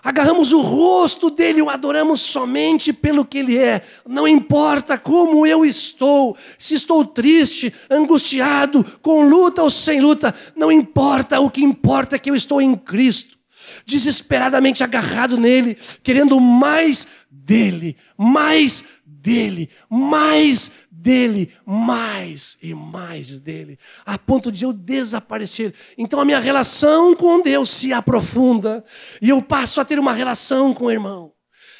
agarramos 0.00 0.52
o 0.52 0.60
rosto 0.60 1.28
dele 1.28 1.58
e 1.58 1.62
o 1.62 1.68
adoramos 1.68 2.20
somente 2.20 2.92
pelo 2.92 3.24
que 3.24 3.38
ele 3.38 3.58
é, 3.58 3.82
não 4.06 4.28
importa 4.28 4.96
como 4.96 5.44
eu 5.44 5.64
estou, 5.64 6.36
se 6.56 6.76
estou 6.76 7.04
triste, 7.04 7.74
angustiado, 7.90 8.84
com 9.02 9.28
luta 9.28 9.60
ou 9.60 9.70
sem 9.70 10.00
luta, 10.00 10.32
não 10.54 10.70
importa, 10.70 11.40
o 11.40 11.50
que 11.50 11.64
importa 11.64 12.14
é 12.14 12.18
que 12.20 12.30
eu 12.30 12.36
estou 12.36 12.62
em 12.62 12.76
Cristo, 12.76 13.36
desesperadamente 13.84 14.84
agarrado 14.84 15.36
nele, 15.36 15.76
querendo 16.04 16.38
mais 16.38 17.08
dele, 17.28 17.96
mais 18.16 18.84
dele, 19.04 19.68
mais 19.90 20.70
dele, 21.02 21.52
mais 21.66 22.56
e 22.62 22.72
mais 22.72 23.36
dele, 23.38 23.76
a 24.06 24.16
ponto 24.16 24.52
de 24.52 24.64
eu 24.64 24.72
desaparecer. 24.72 25.74
Então 25.98 26.20
a 26.20 26.24
minha 26.24 26.38
relação 26.38 27.14
com 27.16 27.42
Deus 27.42 27.70
se 27.70 27.92
aprofunda 27.92 28.84
e 29.20 29.28
eu 29.28 29.42
passo 29.42 29.80
a 29.80 29.84
ter 29.84 29.98
uma 29.98 30.12
relação 30.12 30.72
com 30.72 30.84
o 30.84 30.90
irmão. 30.90 31.32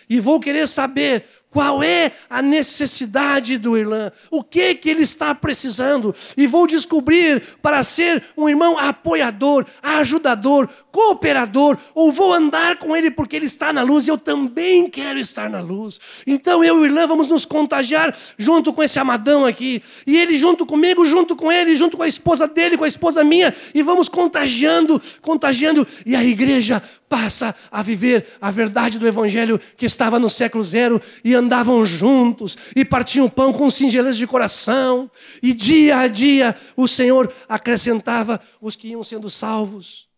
E 0.08 0.18
vou 0.18 0.40
querer 0.40 0.66
saber 0.66 1.24
qual 1.52 1.82
é 1.82 2.12
a 2.30 2.40
necessidade 2.40 3.58
do 3.58 3.76
irmão? 3.76 4.10
O 4.30 4.42
que 4.42 4.74
que 4.74 4.88
ele 4.88 5.02
está 5.02 5.34
precisando? 5.34 6.14
E 6.34 6.46
vou 6.46 6.66
descobrir 6.66 7.42
para 7.60 7.84
ser 7.84 8.24
um 8.36 8.48
irmão 8.48 8.78
apoiador, 8.78 9.66
ajudador, 9.82 10.68
cooperador, 10.90 11.76
ou 11.94 12.10
vou 12.10 12.32
andar 12.32 12.76
com 12.76 12.96
ele 12.96 13.10
porque 13.10 13.36
ele 13.36 13.44
está 13.44 13.70
na 13.72 13.82
luz 13.82 14.06
e 14.06 14.10
eu 14.10 14.16
também 14.16 14.88
quero 14.88 15.18
estar 15.18 15.50
na 15.50 15.60
luz. 15.60 16.00
Então 16.26 16.64
eu 16.64 16.78
e 16.78 16.80
o 16.80 16.84
irmão 16.86 17.06
vamos 17.06 17.28
nos 17.28 17.44
contagiar 17.44 18.16
junto 18.38 18.72
com 18.72 18.82
esse 18.82 18.98
amadão 18.98 19.44
aqui, 19.44 19.82
e 20.06 20.18
ele 20.18 20.36
junto 20.36 20.64
comigo, 20.64 21.04
junto 21.04 21.36
com 21.36 21.52
ele, 21.52 21.76
junto 21.76 21.96
com 21.96 22.02
a 22.02 22.08
esposa 22.08 22.48
dele, 22.48 22.78
com 22.78 22.84
a 22.84 22.88
esposa 22.88 23.22
minha, 23.22 23.54
e 23.74 23.82
vamos 23.82 24.08
contagiando, 24.08 25.00
contagiando, 25.20 25.86
e 26.06 26.16
a 26.16 26.24
igreja 26.24 26.82
passa 27.12 27.54
a 27.70 27.82
viver 27.82 28.26
a 28.40 28.50
verdade 28.50 28.98
do 28.98 29.06
evangelho 29.06 29.60
que 29.76 29.84
estava 29.84 30.18
no 30.18 30.30
século 30.30 30.64
zero 30.64 31.00
e 31.22 31.34
andavam 31.42 31.84
juntos 31.84 32.56
e 32.74 32.84
partiam 32.84 33.28
pão 33.28 33.52
com 33.52 33.68
singeleza 33.68 34.18
de 34.18 34.26
coração, 34.26 35.10
e 35.42 35.52
dia 35.52 35.98
a 35.98 36.08
dia 36.08 36.56
o 36.76 36.88
Senhor 36.88 37.32
acrescentava 37.48 38.40
os 38.60 38.76
que 38.76 38.88
iam 38.88 39.04
sendo 39.04 39.28
salvos, 39.28 40.08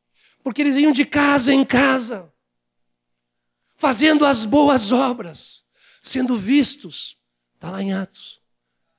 porque 0.42 0.62
eles 0.62 0.76
iam 0.76 0.92
de 0.92 1.04
casa 1.04 1.52
em 1.52 1.64
casa, 1.64 2.32
fazendo 3.76 4.24
as 4.24 4.44
boas 4.44 4.92
obras, 4.92 5.64
sendo 6.02 6.36
vistos. 6.36 7.16
Está 7.54 7.70
lá 7.70 7.82
em 7.82 7.92
Atos, 7.92 8.40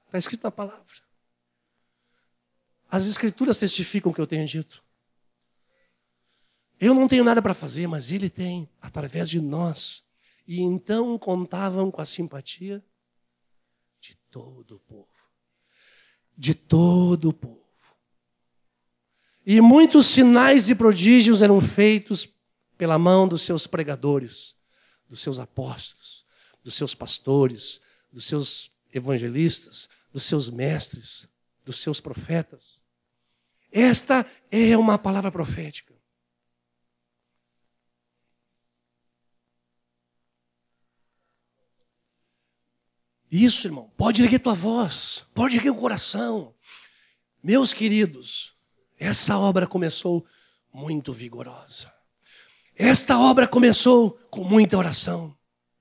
está 0.07 0.17
escrito 0.17 0.43
na 0.43 0.51
palavra. 0.51 0.83
As 2.89 3.07
Escrituras 3.07 3.57
testificam 3.57 4.11
o 4.11 4.15
que 4.15 4.21
eu 4.21 4.27
tenho 4.27 4.45
dito. 4.45 4.83
Eu 6.79 6.93
não 6.93 7.07
tenho 7.07 7.23
nada 7.23 7.41
para 7.41 7.53
fazer, 7.53 7.87
mas 7.87 8.11
Ele 8.11 8.29
tem, 8.29 8.69
através 8.81 9.29
de 9.29 9.41
nós. 9.41 10.03
E 10.47 10.61
então 10.61 11.17
contavam 11.17 11.89
com 11.89 12.01
a 12.01 12.05
simpatia 12.05 12.83
de 13.99 14.15
todo 14.29 14.75
o 14.75 14.79
povo. 14.79 15.07
De 16.37 16.53
todo 16.53 17.29
o 17.29 17.33
povo. 17.33 17.65
E 19.45 19.61
muitos 19.61 20.07
sinais 20.07 20.69
e 20.69 20.75
prodígios 20.75 21.41
eram 21.41 21.61
feitos 21.61 22.27
pela 22.77 22.97
mão 22.97 23.27
dos 23.27 23.43
seus 23.43 23.67
pregadores, 23.67 24.55
dos 25.07 25.21
seus 25.21 25.39
apóstolos, 25.39 26.25
dos 26.63 26.75
seus 26.75 26.93
pastores, 26.95 27.79
dos 28.11 28.25
seus 28.25 28.71
evangelistas, 28.93 29.87
dos 30.11 30.23
seus 30.23 30.49
mestres, 30.49 31.27
dos 31.63 31.79
seus 31.79 31.99
profetas. 31.99 32.81
Esta 33.71 34.25
é 34.49 34.77
uma 34.77 34.97
palavra 34.97 35.31
profética. 35.31 35.94
Isso, 43.31 43.67
irmão, 43.67 43.91
pode 43.97 44.21
erguer 44.23 44.39
tua 44.39 44.53
voz, 44.53 45.25
pode 45.33 45.55
erguer 45.55 45.71
o 45.71 45.75
coração. 45.75 46.53
Meus 47.43 47.73
queridos, 47.73 48.55
essa 48.97 49.37
obra 49.37 49.67
começou 49.67 50.25
muito 50.73 51.11
vigorosa. 51.13 51.93
Esta 52.75 53.17
obra 53.17 53.47
começou 53.47 54.11
com 54.29 54.43
muita 54.43 54.77
oração, 54.77 55.35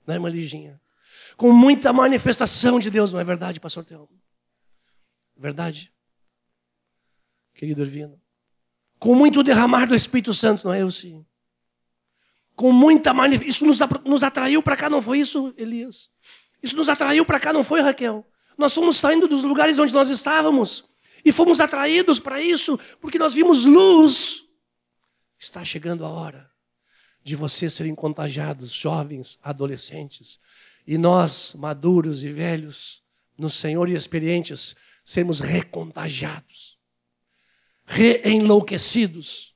não 0.07 0.15
é, 0.15 0.17
irmã 0.17 0.29
Liginha? 0.29 0.81
Com 1.37 1.53
muita 1.53 1.93
manifestação 1.93 2.79
de 2.79 2.91
Deus, 2.91 3.11
não 3.11 3.19
é 3.19 3.25
verdade, 3.25 3.59
pastor 3.59 3.85
Teão? 3.85 4.09
Verdade? 5.37 5.93
Querido 7.55 7.83
Ervino. 7.83 8.21
Com 8.99 9.15
muito 9.15 9.43
derramar 9.43 9.87
do 9.87 9.95
Espírito 9.95 10.33
Santo, 10.33 10.65
não 10.65 10.73
é, 10.73 10.83
eu 10.83 10.91
sim? 10.91 11.27
Com 12.55 12.73
muita 12.73 13.13
manifestação. 13.13 13.51
Isso 13.51 13.67
nos, 13.67 14.05
nos 14.05 14.23
atraiu 14.23 14.63
para 14.63 14.77
cá, 14.77 14.89
não 14.89 15.03
foi 15.03 15.19
isso, 15.19 15.53
Elias? 15.57 16.11
Isso 16.65 16.77
nos 16.77 16.89
atraiu 16.89 17.27
para 17.27 17.39
cá, 17.39 17.53
não 17.53 17.63
foi, 17.63 17.83
Raquel? 17.83 18.27
Nós 18.57 18.73
fomos 18.73 18.97
saindo 18.97 19.29
dos 19.29 19.45
lugares 19.45 19.79
onde 19.79 19.93
nós 19.93 20.09
estávamos 20.09 20.83
e 21.23 21.31
fomos 21.31 21.61
atraídos 21.61 22.19
para 22.19 22.41
isso, 22.41 22.81
porque 23.03 23.19
nós 23.19 23.35
vimos 23.35 23.67
luz. 23.67 24.47
Está 25.39 25.63
chegando 25.63 26.07
a 26.07 26.09
hora 26.09 26.51
de 27.23 27.37
vocês 27.37 27.75
serem 27.75 27.95
contagiados, 27.95 28.73
jovens, 28.73 29.39
adolescentes, 29.43 30.41
e 30.87 30.97
nós, 30.97 31.53
maduros 31.55 32.25
e 32.25 32.31
velhos, 32.31 33.03
no 33.37 33.51
Senhor 33.51 33.87
e 33.91 33.95
experientes, 33.95 34.75
sermos 35.05 35.41
recontagiados, 35.41 36.79
reenlouquecidos, 37.85 39.55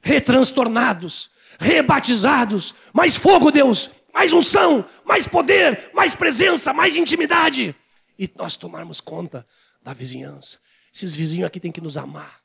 retranstornados, 0.00 1.30
rebatizados. 1.58 2.76
Mais 2.92 3.16
fogo, 3.16 3.50
Deus, 3.50 3.90
mais 4.14 4.32
unção, 4.32 4.88
mais 5.04 5.26
poder, 5.26 5.90
mais 5.92 6.14
presença, 6.14 6.72
mais 6.72 6.94
intimidade. 6.94 7.74
E 8.16 8.30
nós 8.36 8.56
tomarmos 8.56 9.00
conta 9.00 9.44
da 9.82 9.92
vizinhança. 9.92 10.60
Esses 10.94 11.16
vizinhos 11.16 11.48
aqui 11.48 11.58
têm 11.58 11.72
que 11.72 11.80
nos 11.80 11.96
amar. 11.96 12.40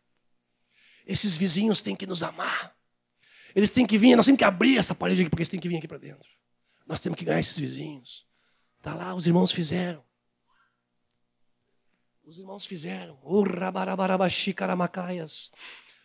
Esses 1.05 1.37
vizinhos 1.37 1.79
têm 1.79 1.95
que 1.95 2.07
nos 2.07 2.23
amar. 2.23 2.75
Eles 3.55 3.69
têm 3.69 3.85
que 3.85 3.99
vir, 3.99 4.15
nós 4.15 4.25
temos 4.25 4.39
que 4.39 4.43
abrir 4.43 4.77
essa 4.77 4.95
parede 4.95 5.21
aqui, 5.21 5.29
porque 5.29 5.41
eles 5.41 5.49
têm 5.49 5.59
que 5.59 5.69
vir 5.69 5.77
aqui 5.77 5.87
para 5.87 5.99
dentro. 5.99 6.27
Nós 6.87 6.99
temos 6.99 7.17
que 7.17 7.23
ganhar 7.23 7.39
esses 7.39 7.57
vizinhos. 7.59 8.25
Está 8.79 8.95
lá, 8.95 9.13
os 9.13 9.27
irmãos 9.27 9.51
fizeram. 9.51 10.03
Os 12.23 12.39
irmãos 12.39 12.65
fizeram. 12.65 13.19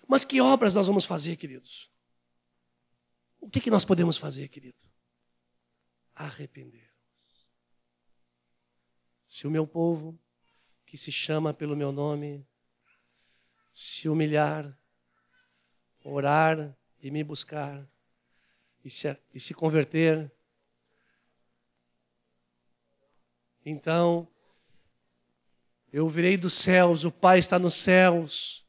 Mas 0.07 0.25
que 0.27 0.41
obras 0.43 0.75
nós 0.75 0.87
vamos 0.87 1.07
fazer, 1.07 1.37
queridos? 1.37 1.91
O 3.41 3.49
que, 3.49 3.61
que 3.61 3.71
nós 3.71 3.85
podemos 3.85 4.19
fazer, 4.19 4.49
querido? 4.49 4.94
Arrepender. 6.15 6.91
Se 9.27 9.47
o 9.47 9.51
meu 9.51 9.67
povo 9.67 10.19
que 10.87 10.97
se 10.97 11.11
chama 11.11 11.53
pelo 11.53 11.77
meu 11.77 11.91
nome, 11.91 12.47
se 13.73 14.09
humilhar, 14.09 14.79
orar 16.05 16.77
e 17.01 17.11
me 17.11 17.25
buscar, 17.25 17.85
e 18.85 18.91
se, 18.91 19.17
e 19.33 19.41
se 19.41 19.55
converter, 19.55 20.31
então 23.65 24.29
eu 25.93 26.09
virei 26.09 26.37
dos 26.37 26.55
céus, 26.55 27.05
o 27.05 27.13
Pai 27.13 27.39
está 27.39 27.57
nos 27.57 27.75
céus. 27.75 28.67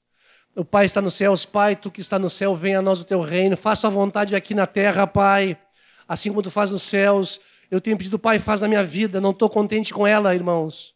O 0.56 0.64
Pai 0.64 0.86
está 0.86 1.02
nos 1.02 1.16
céus, 1.16 1.44
Pai, 1.44 1.76
tu 1.76 1.90
que 1.90 2.00
está 2.00 2.20
no 2.20 2.30
céu, 2.30 2.56
venha 2.56 2.78
a 2.78 2.82
nós 2.84 3.02
o 3.02 3.04
teu 3.04 3.20
reino. 3.20 3.58
Faça 3.58 3.88
a 3.88 3.90
vontade 3.90 4.36
aqui 4.36 4.54
na 4.54 4.68
terra, 4.68 5.08
Pai, 5.08 5.60
assim 6.08 6.30
como 6.30 6.42
tu 6.42 6.52
faz 6.52 6.72
nos 6.72 6.84
céus. 6.84 7.40
Eu 7.70 7.82
tenho 7.82 7.98
pedido, 7.98 8.20
Pai, 8.20 8.40
faz 8.40 8.62
na 8.62 8.68
minha 8.68 8.84
vida. 8.84 9.20
Não 9.20 9.32
estou 9.32 9.50
contente 9.50 9.94
com 9.94 10.06
ela, 10.06 10.36
irmãos. 10.36 10.96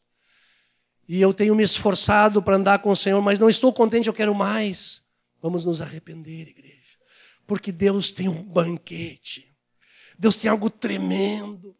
E 1.08 1.19
eu 1.22 1.34
tenho 1.34 1.56
me 1.56 1.63
esforçado 1.63 2.41
para 2.41 2.56
andar 2.56 2.80
com 2.80 2.91
o 2.91 2.95
Senhor, 2.95 3.22
mas 3.22 3.39
não 3.39 3.50
estou 3.50 3.74
contente, 3.74 4.08
eu 4.08 4.13
quero 4.13 4.36
mais. 4.36 5.02
Vamos 5.41 5.65
nos 5.65 5.82
arrepender, 5.82 6.48
igreja. 6.50 6.98
Porque 7.48 7.72
Deus 7.72 8.12
tem 8.12 8.30
um 8.30 8.43
banquete. 8.43 9.52
Deus 10.17 10.39
tem 10.39 10.52
algo 10.52 10.69
tremendo. 10.69 11.76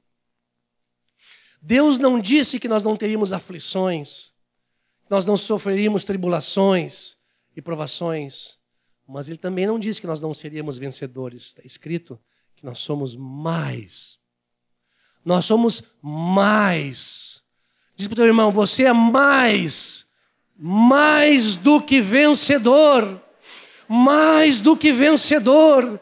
Deus 1.62 2.00
não 2.00 2.20
disse 2.20 2.60
que 2.60 2.68
nós 2.68 2.84
não 2.84 2.96
teríamos 2.96 3.34
aflições, 3.34 4.32
nós 5.10 5.26
não 5.26 5.36
sofreríamos 5.36 6.06
tribulações 6.06 7.18
e 7.56 7.62
provações, 7.62 8.58
mas 9.06 9.28
Ele 9.28 9.38
também 9.38 9.68
não 9.68 9.78
disse 9.78 10.00
que 10.00 10.08
nós 10.08 10.22
não 10.22 10.34
seríamos 10.34 10.78
vencedores. 10.78 11.48
Está 11.48 11.62
escrito 11.66 12.20
que 12.60 12.66
nós 12.66 12.80
somos 12.80 13.16
mais. 13.16 14.20
Nós 15.26 15.46
somos 15.46 15.84
mais 16.02 17.40
Diz 18.00 18.08
para 18.08 18.14
o 18.14 18.16
teu 18.16 18.28
irmão: 18.28 18.50
você 18.50 18.86
é 18.86 18.94
mais, 18.94 20.06
mais 20.58 21.56
do 21.56 21.82
que 21.82 22.00
vencedor. 22.00 23.22
Mais 23.90 24.62
do 24.62 24.78
que 24.78 24.94
vencedor. 24.94 26.00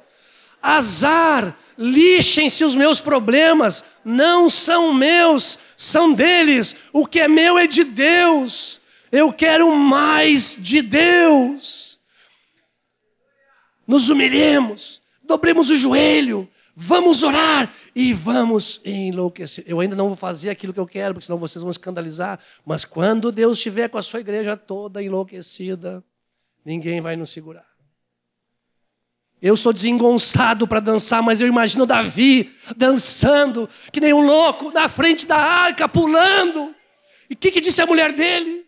Azar, 0.61 1.57
lixem-se 1.75 2.63
os 2.63 2.75
meus 2.75 3.01
problemas, 3.01 3.83
não 4.05 4.47
são 4.47 4.93
meus, 4.93 5.57
são 5.75 6.13
deles. 6.13 6.75
O 6.93 7.07
que 7.07 7.19
é 7.19 7.27
meu 7.27 7.57
é 7.57 7.65
de 7.65 7.83
Deus. 7.83 8.79
Eu 9.11 9.33
quero 9.33 9.75
mais 9.75 10.55
de 10.59 10.83
Deus. 10.83 11.99
Nos 13.87 14.09
humilhemos, 14.09 15.01
dobremos 15.27 15.69
o 15.69 15.75
joelho, 15.75 16.49
vamos 16.75 17.23
orar 17.23 17.73
e 17.95 18.13
vamos 18.13 18.79
enlouquecer. 18.85 19.63
Eu 19.67 19.79
ainda 19.79 19.95
não 19.95 20.07
vou 20.07 20.15
fazer 20.15 20.49
aquilo 20.49 20.73
que 20.73 20.79
eu 20.79 20.87
quero, 20.87 21.15
porque 21.15 21.25
senão 21.25 21.39
vocês 21.39 21.61
vão 21.61 21.71
escandalizar. 21.71 22.39
Mas 22.65 22.85
quando 22.85 23.31
Deus 23.31 23.57
estiver 23.57 23.89
com 23.89 23.97
a 23.97 24.03
sua 24.03 24.19
igreja 24.19 24.55
toda 24.55 25.03
enlouquecida, 25.03 26.03
ninguém 26.63 27.01
vai 27.01 27.15
nos 27.15 27.31
segurar. 27.31 27.65
Eu 29.41 29.55
sou 29.55 29.71
desengonçado 29.71 30.67
para 30.67 30.79
dançar, 30.79 31.21
mas 31.21 31.41
eu 31.41 31.47
imagino 31.47 31.85
Davi 31.85 32.51
dançando, 32.75 33.69
que 33.91 33.99
nem 33.99 34.13
um 34.13 34.25
louco, 34.25 34.71
na 34.71 34.89
frente 34.89 35.25
da 35.25 35.37
arca, 35.37 35.87
pulando. 35.87 36.75
E 37.29 37.33
o 37.33 37.37
que, 37.37 37.51
que 37.51 37.61
disse 37.61 37.81
a 37.81 37.85
mulher 37.85 38.13
dele? 38.13 38.66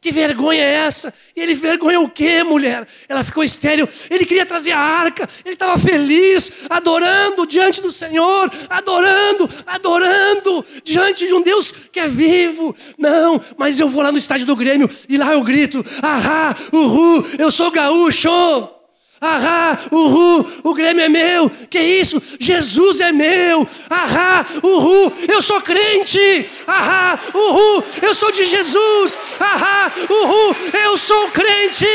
Que 0.00 0.10
vergonha 0.10 0.62
é 0.62 0.74
essa? 0.86 1.12
E 1.36 1.40
ele 1.42 1.54
vergonha 1.54 2.00
o 2.00 2.08
quê, 2.08 2.42
mulher? 2.42 2.88
Ela 3.06 3.22
ficou 3.22 3.44
estéril. 3.44 3.86
Ele 4.08 4.24
queria 4.24 4.46
trazer 4.46 4.72
a 4.72 4.78
arca. 4.78 5.28
Ele 5.44 5.52
estava 5.52 5.78
feliz, 5.78 6.50
adorando 6.70 7.46
diante 7.46 7.82
do 7.82 7.92
Senhor, 7.92 8.50
adorando, 8.70 9.50
adorando 9.66 10.64
diante 10.82 11.26
de 11.26 11.34
um 11.34 11.42
Deus 11.42 11.70
que 11.92 12.00
é 12.00 12.08
vivo. 12.08 12.74
Não, 12.96 13.38
mas 13.58 13.78
eu 13.78 13.90
vou 13.90 14.02
lá 14.02 14.10
no 14.10 14.16
estádio 14.16 14.46
do 14.46 14.56
Grêmio 14.56 14.88
e 15.06 15.18
lá 15.18 15.32
eu 15.34 15.42
grito: 15.42 15.84
ahá, 16.00 16.56
uhul, 16.72 17.26
eu 17.38 17.50
sou 17.50 17.70
gaúcho. 17.70 18.79
Ahá, 19.20 19.78
uhul, 19.92 20.50
o 20.64 20.72
Grêmio 20.72 21.04
é 21.04 21.08
meu. 21.08 21.50
Que 21.50 21.78
isso? 21.78 22.22
Jesus 22.40 23.00
é 23.00 23.12
meu. 23.12 23.68
Ahá, 23.90 24.46
uhul, 24.62 25.12
eu 25.28 25.42
sou 25.42 25.60
crente. 25.60 26.48
Ahá, 26.66 27.20
uhul, 27.34 27.84
eu 28.00 28.14
sou 28.14 28.32
de 28.32 28.46
Jesus. 28.46 29.18
Ahá, 29.38 29.92
uhul, 30.08 30.56
eu 30.72 30.96
sou 30.96 31.30
crente. 31.32 31.86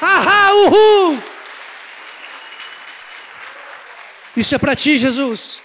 Ahá, 0.00 0.54
uhul. 0.54 1.18
Isso 4.34 4.54
é 4.54 4.58
para 4.58 4.74
ti, 4.74 4.96
Jesus. 4.96 5.60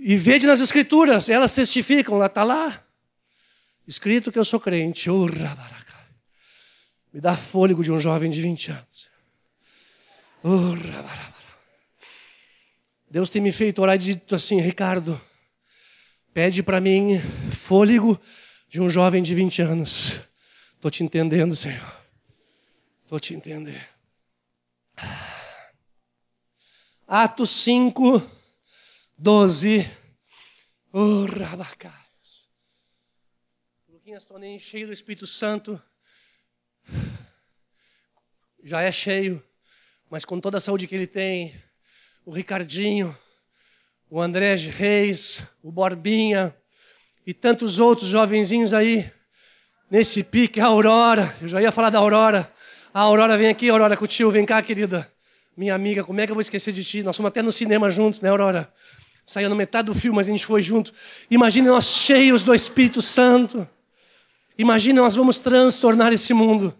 E 0.00 0.16
vede 0.16 0.48
nas 0.48 0.60
escrituras, 0.60 1.28
elas 1.28 1.54
testificam, 1.54 2.18
lá 2.18 2.26
está 2.26 2.42
lá, 2.42 2.82
escrito 3.86 4.32
que 4.32 4.38
eu 4.38 4.44
sou 4.44 4.58
crente. 4.58 5.08
Oh, 5.08 5.26
me 7.14 7.20
dá 7.20 7.36
fôlego 7.36 7.84
de 7.84 7.92
um 7.92 8.00
jovem 8.00 8.28
de 8.28 8.40
20 8.40 8.72
anos. 8.72 9.08
Deus 13.08 13.30
tem 13.30 13.40
me 13.40 13.52
feito 13.52 13.80
orar 13.80 13.94
e 13.94 13.98
dito 13.98 14.34
assim, 14.34 14.60
Ricardo, 14.60 15.20
pede 16.32 16.60
para 16.60 16.80
mim 16.80 17.20
fôlego 17.52 18.20
de 18.68 18.80
um 18.80 18.90
jovem 18.90 19.22
de 19.22 19.32
20 19.32 19.62
anos. 19.62 20.20
Estou 20.74 20.90
te 20.90 21.04
entendendo, 21.04 21.54
Senhor. 21.54 22.02
Estou 23.04 23.20
te 23.20 23.32
entendendo. 23.32 23.80
Atos 27.06 27.50
5, 27.50 28.28
12. 29.16 29.88
Oh. 30.92 31.26
Luquinhas, 33.88 34.24
estou 34.24 34.36
nem 34.36 34.58
cheio 34.58 34.88
do 34.88 34.92
Espírito 34.92 35.28
Santo. 35.28 35.80
Já 38.66 38.80
é 38.80 38.90
cheio, 38.90 39.42
mas 40.10 40.24
com 40.24 40.40
toda 40.40 40.56
a 40.56 40.60
saúde 40.60 40.86
que 40.86 40.94
ele 40.94 41.06
tem, 41.06 41.54
o 42.24 42.30
Ricardinho, 42.30 43.14
o 44.08 44.22
André 44.22 44.54
Reis, 44.54 45.44
o 45.62 45.70
Borbinha 45.70 46.56
e 47.26 47.34
tantos 47.34 47.78
outros 47.78 48.08
jovenzinhos 48.08 48.72
aí, 48.72 49.12
nesse 49.90 50.24
pique, 50.24 50.62
a 50.62 50.64
Aurora, 50.64 51.36
eu 51.42 51.48
já 51.48 51.60
ia 51.60 51.70
falar 51.70 51.90
da 51.90 51.98
Aurora. 51.98 52.50
A 52.94 53.00
Aurora 53.00 53.36
vem 53.36 53.48
aqui, 53.50 53.68
Aurora, 53.68 53.98
com 53.98 54.06
o 54.06 54.08
tio, 54.08 54.30
vem 54.30 54.46
cá, 54.46 54.62
querida. 54.62 55.12
Minha 55.54 55.74
amiga, 55.74 56.02
como 56.02 56.18
é 56.22 56.24
que 56.24 56.32
eu 56.32 56.34
vou 56.34 56.40
esquecer 56.40 56.72
de 56.72 56.82
ti? 56.82 57.02
Nós 57.02 57.18
fomos 57.18 57.28
até 57.28 57.42
no 57.42 57.52
cinema 57.52 57.90
juntos, 57.90 58.22
né, 58.22 58.30
Aurora? 58.30 58.72
Saiu 59.26 59.50
no 59.50 59.56
metade 59.56 59.88
do 59.88 59.94
filme, 59.94 60.16
mas 60.16 60.26
a 60.26 60.32
gente 60.32 60.46
foi 60.46 60.62
junto. 60.62 60.90
Imagine 61.30 61.68
nós 61.68 61.84
cheios 61.84 62.42
do 62.42 62.54
Espírito 62.54 63.02
Santo. 63.02 63.68
Imagine 64.56 65.00
nós 65.00 65.16
vamos 65.16 65.38
transtornar 65.38 66.14
esse 66.14 66.32
mundo. 66.32 66.74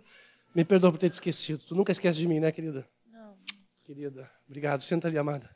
Me 0.55 0.64
perdoa 0.64 0.92
por 0.92 0.98
ter 0.98 1.11
te 1.11 1.14
esquecido. 1.14 1.59
Tu 1.64 1.74
nunca 1.74 1.90
esquece 1.90 2.18
de 2.20 2.28
mim, 2.28 2.38
né, 2.38 2.52
querida? 2.52 2.88
Não. 3.11 3.36
Querida, 3.82 4.30
obrigado. 4.46 4.82
Senta 4.82 5.09
ali, 5.09 5.18
amada. 5.18 5.50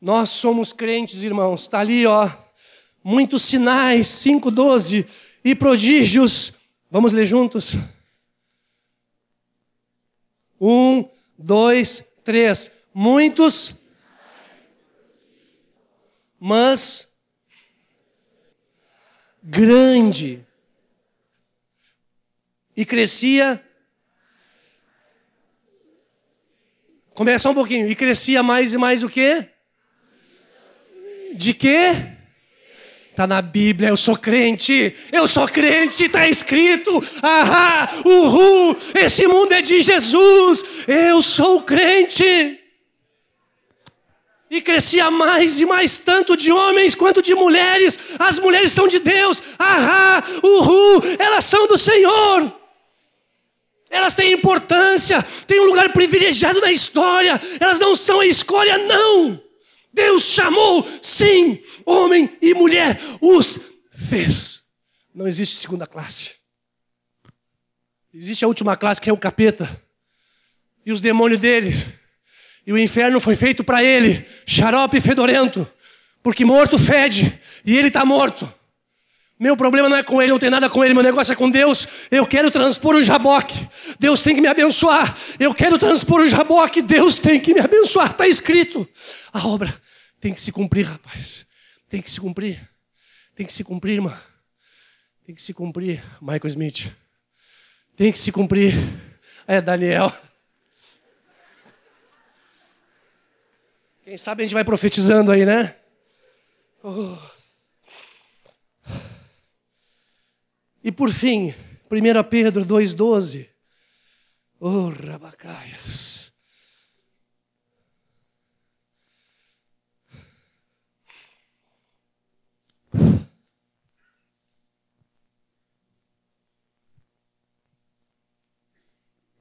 Nós 0.00 0.30
somos 0.30 0.72
crentes, 0.72 1.22
irmãos. 1.22 1.62
Está 1.62 1.80
ali, 1.80 2.06
ó. 2.06 2.30
Muitos 3.04 3.42
sinais, 3.42 4.06
5,12. 4.06 5.06
E 5.44 5.54
prodígios. 5.54 6.54
Vamos 6.90 7.12
ler 7.12 7.26
juntos? 7.26 7.74
Um, 10.58 11.06
dois, 11.36 12.08
três. 12.24 12.72
Muitos. 12.94 13.74
Mas. 16.40 17.06
Grande. 19.42 20.47
E 22.78 22.84
crescia. 22.84 23.60
Começa 27.12 27.50
um 27.50 27.54
pouquinho. 27.54 27.90
E 27.90 27.94
crescia 27.96 28.40
mais 28.40 28.72
e 28.72 28.78
mais 28.78 29.02
o 29.02 29.08
quê? 29.08 29.46
De 31.34 31.54
quê? 31.54 31.90
Está 33.10 33.26
na 33.26 33.42
Bíblia, 33.42 33.88
eu 33.88 33.96
sou 33.96 34.16
crente, 34.16 34.94
eu 35.10 35.26
sou 35.26 35.48
crente, 35.48 36.04
está 36.04 36.28
escrito, 36.28 37.02
ahá, 37.20 37.90
uhul, 38.04 38.76
esse 38.94 39.26
mundo 39.26 39.50
é 39.50 39.60
de 39.60 39.80
Jesus, 39.80 40.64
eu 40.86 41.20
sou 41.20 41.60
crente. 41.62 42.60
E 44.48 44.62
crescia 44.62 45.10
mais 45.10 45.60
e 45.60 45.66
mais, 45.66 45.98
tanto 45.98 46.36
de 46.36 46.52
homens 46.52 46.94
quanto 46.94 47.20
de 47.20 47.34
mulheres, 47.34 47.98
as 48.20 48.38
mulheres 48.38 48.70
são 48.70 48.86
de 48.86 49.00
Deus, 49.00 49.42
ahá, 49.58 50.22
uhul, 50.40 51.02
elas 51.18 51.44
são 51.44 51.66
do 51.66 51.76
Senhor. 51.76 52.56
Elas 53.90 54.14
têm 54.14 54.32
importância, 54.32 55.22
têm 55.46 55.60
um 55.60 55.66
lugar 55.66 55.92
privilegiado 55.92 56.60
na 56.60 56.70
história, 56.70 57.40
elas 57.58 57.78
não 57.80 57.96
são 57.96 58.20
a 58.20 58.26
escolha, 58.26 58.76
não. 58.78 59.40
Deus 59.92 60.24
chamou, 60.24 60.86
sim, 61.02 61.60
homem 61.84 62.30
e 62.40 62.54
mulher, 62.54 63.00
os 63.20 63.58
fez. 63.90 64.62
Não 65.14 65.26
existe 65.26 65.56
segunda 65.56 65.86
classe. 65.86 66.32
Existe 68.12 68.44
a 68.44 68.48
última 68.48 68.76
classe 68.76 69.00
que 69.00 69.10
é 69.10 69.12
o 69.12 69.16
capeta. 69.16 69.68
E 70.84 70.92
os 70.92 71.00
demônios 71.00 71.40
dele. 71.40 71.74
E 72.66 72.72
o 72.72 72.78
inferno 72.78 73.20
foi 73.20 73.34
feito 73.34 73.64
para 73.64 73.82
ele, 73.82 74.26
xarope 74.46 75.00
fedorento. 75.00 75.66
Porque 76.22 76.44
morto 76.44 76.78
fede, 76.78 77.38
e 77.64 77.76
ele 77.76 77.88
está 77.88 78.04
morto. 78.04 78.52
Meu 79.38 79.56
problema 79.56 79.88
não 79.88 79.96
é 79.96 80.02
com 80.02 80.20
ele, 80.20 80.32
não 80.32 80.38
tem 80.38 80.50
nada 80.50 80.68
com 80.68 80.84
ele, 80.84 80.92
meu 80.92 81.02
negócio 81.02 81.32
é 81.32 81.36
com 81.36 81.48
Deus. 81.48 81.86
Eu 82.10 82.26
quero 82.26 82.50
transpor 82.50 82.96
o 82.96 83.02
jaboque. 83.02 83.68
Deus 83.98 84.20
tem 84.20 84.34
que 84.34 84.40
me 84.40 84.48
abençoar. 84.48 85.16
Eu 85.38 85.54
quero 85.54 85.78
transpor 85.78 86.22
o 86.22 86.26
jaboque. 86.26 86.82
Deus 86.82 87.20
tem 87.20 87.38
que 87.38 87.54
me 87.54 87.60
abençoar. 87.60 88.10
Está 88.10 88.26
escrito. 88.26 88.88
A 89.32 89.46
obra 89.46 89.72
tem 90.20 90.34
que 90.34 90.40
se 90.40 90.50
cumprir, 90.50 90.86
rapaz. 90.86 91.46
Tem 91.88 92.02
que 92.02 92.10
se 92.10 92.20
cumprir. 92.20 92.68
Tem 93.36 93.46
que 93.46 93.52
se 93.52 93.62
cumprir, 93.62 93.94
irmã. 93.94 94.20
Tem 95.24 95.34
que 95.34 95.42
se 95.42 95.54
cumprir, 95.54 96.02
Michael 96.20 96.46
Smith. 96.46 96.92
Tem 97.96 98.10
que 98.10 98.18
se 98.18 98.32
cumprir. 98.32 98.74
É, 99.46 99.60
Daniel. 99.60 100.12
Quem 104.02 104.16
sabe 104.16 104.42
a 104.42 104.46
gente 104.46 104.54
vai 104.54 104.64
profetizando 104.64 105.30
aí, 105.30 105.46
né? 105.46 105.76
Oh. 106.82 107.16
E 110.88 110.90
por 110.90 111.12
fim, 111.12 111.54
1 111.90 112.24
Pedro 112.30 112.64
2,12. 112.64 113.46
Oh, 114.58 114.88
rabacaias. 114.88 116.32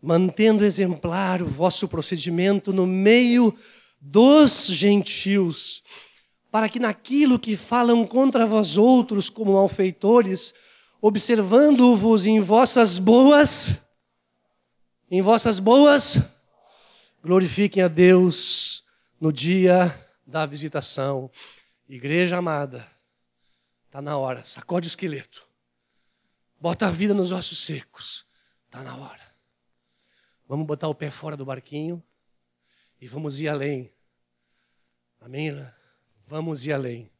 Mantendo 0.01 0.65
exemplar 0.65 1.41
o 1.41 1.47
vosso 1.47 1.87
procedimento 1.87 2.73
no 2.73 2.85
meio 2.85 3.55
dos 4.01 4.67
gentios, 4.67 5.81
para 6.51 6.67
que 6.67 6.77
naquilo 6.77 7.39
que 7.39 7.55
falam 7.55 8.05
contra 8.05 8.45
vós 8.45 8.75
outros 8.75 9.29
como 9.29 9.53
malfeitores, 9.53 10.53
observando-vos 11.01 12.25
em 12.25 12.39
vossas 12.39 12.99
boas, 12.99 13.81
em 15.09 15.21
vossas 15.21 15.59
boas, 15.59 16.19
glorifiquem 17.23 17.83
a 17.83 17.87
Deus 17.87 18.83
no 19.19 19.31
dia 19.31 19.93
da 20.25 20.45
visitação. 20.45 21.31
Igreja 21.87 22.37
amada, 22.37 22.85
está 23.85 24.01
na 24.01 24.17
hora, 24.17 24.43
sacode 24.43 24.87
o 24.87 24.89
esqueleto, 24.89 25.47
bota 26.59 26.87
a 26.87 26.91
vida 26.91 27.13
nos 27.13 27.31
ossos 27.31 27.63
secos, 27.63 28.25
está 28.65 28.83
na 28.83 28.95
hora. 28.95 29.27
Vamos 30.47 30.65
botar 30.65 30.87
o 30.87 30.95
pé 30.95 31.09
fora 31.09 31.35
do 31.35 31.45
barquinho 31.45 32.01
e 32.99 33.07
vamos 33.07 33.39
ir 33.39 33.49
além. 33.49 33.93
Amém? 35.19 35.51
Vamos 36.27 36.65
ir 36.65 36.73
além. 36.73 37.11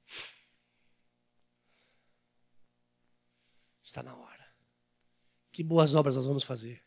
Está 3.88 4.04
na 4.04 4.14
hora. 4.14 4.46
Que 5.50 5.64
boas 5.64 5.96
obras 5.96 6.18
nós 6.18 6.26
vamos 6.26 6.44
fazer? 6.44 6.84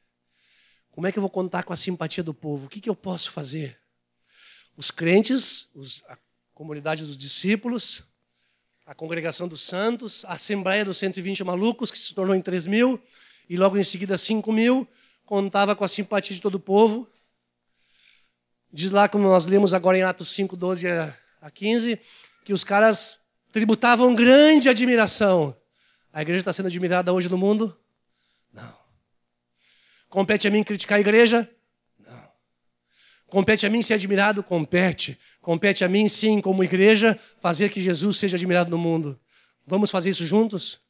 Como 0.90 1.06
é 1.06 1.12
que 1.12 1.18
eu 1.18 1.22
vou 1.22 1.30
contar 1.30 1.62
com 1.62 1.72
a 1.72 1.76
simpatia 1.76 2.22
do 2.22 2.34
povo? 2.34 2.66
O 2.66 2.68
que, 2.68 2.78
que 2.78 2.90
eu 2.90 2.94
posso 2.94 3.30
fazer? 3.30 3.80
Os 4.76 4.90
crentes, 4.90 5.70
os, 5.74 6.04
a 6.06 6.18
comunidade 6.52 7.02
dos 7.02 7.16
discípulos, 7.16 8.02
a 8.84 8.94
congregação 8.94 9.48
dos 9.48 9.62
santos, 9.62 10.26
a 10.26 10.34
assembleia 10.34 10.84
dos 10.84 10.98
120 10.98 11.42
malucos, 11.42 11.90
que 11.90 11.98
se 11.98 12.14
tornou 12.14 12.36
em 12.36 12.42
3 12.42 12.66
mil, 12.66 13.02
e 13.48 13.56
logo 13.56 13.78
em 13.78 13.82
seguida 13.82 14.18
5 14.18 14.52
mil, 14.52 14.86
contava 15.24 15.74
com 15.74 15.84
a 15.84 15.88
simpatia 15.88 16.36
de 16.36 16.42
todo 16.42 16.56
o 16.56 16.60
povo. 16.60 17.08
Diz 18.70 18.90
lá, 18.90 19.08
como 19.08 19.24
nós 19.24 19.46
lemos 19.46 19.72
agora 19.72 19.96
em 19.96 20.02
Atos 20.02 20.28
5, 20.32 20.54
12 20.54 20.86
a 20.86 21.50
15, 21.50 21.98
que 22.44 22.52
os 22.52 22.62
caras 22.62 23.22
tributavam 23.50 24.14
grande 24.14 24.68
admiração 24.68 25.56
a 26.12 26.22
igreja 26.22 26.40
está 26.40 26.52
sendo 26.52 26.66
admirada 26.66 27.12
hoje 27.12 27.28
no 27.28 27.38
mundo? 27.38 27.76
Não. 28.52 28.74
Compete 30.08 30.48
a 30.48 30.50
mim 30.50 30.64
criticar 30.64 30.98
a 30.98 31.00
igreja? 31.00 31.48
Não. 31.98 32.28
Compete 33.26 33.64
a 33.66 33.70
mim 33.70 33.80
ser 33.80 33.94
admirado? 33.94 34.42
Compete. 34.42 35.18
Compete 35.40 35.84
a 35.84 35.88
mim, 35.88 36.08
sim, 36.08 36.40
como 36.40 36.64
igreja, 36.64 37.18
fazer 37.38 37.70
que 37.70 37.80
Jesus 37.80 38.18
seja 38.18 38.36
admirado 38.36 38.70
no 38.70 38.78
mundo. 38.78 39.18
Vamos 39.66 39.90
fazer 39.90 40.10
isso 40.10 40.26
juntos? 40.26 40.80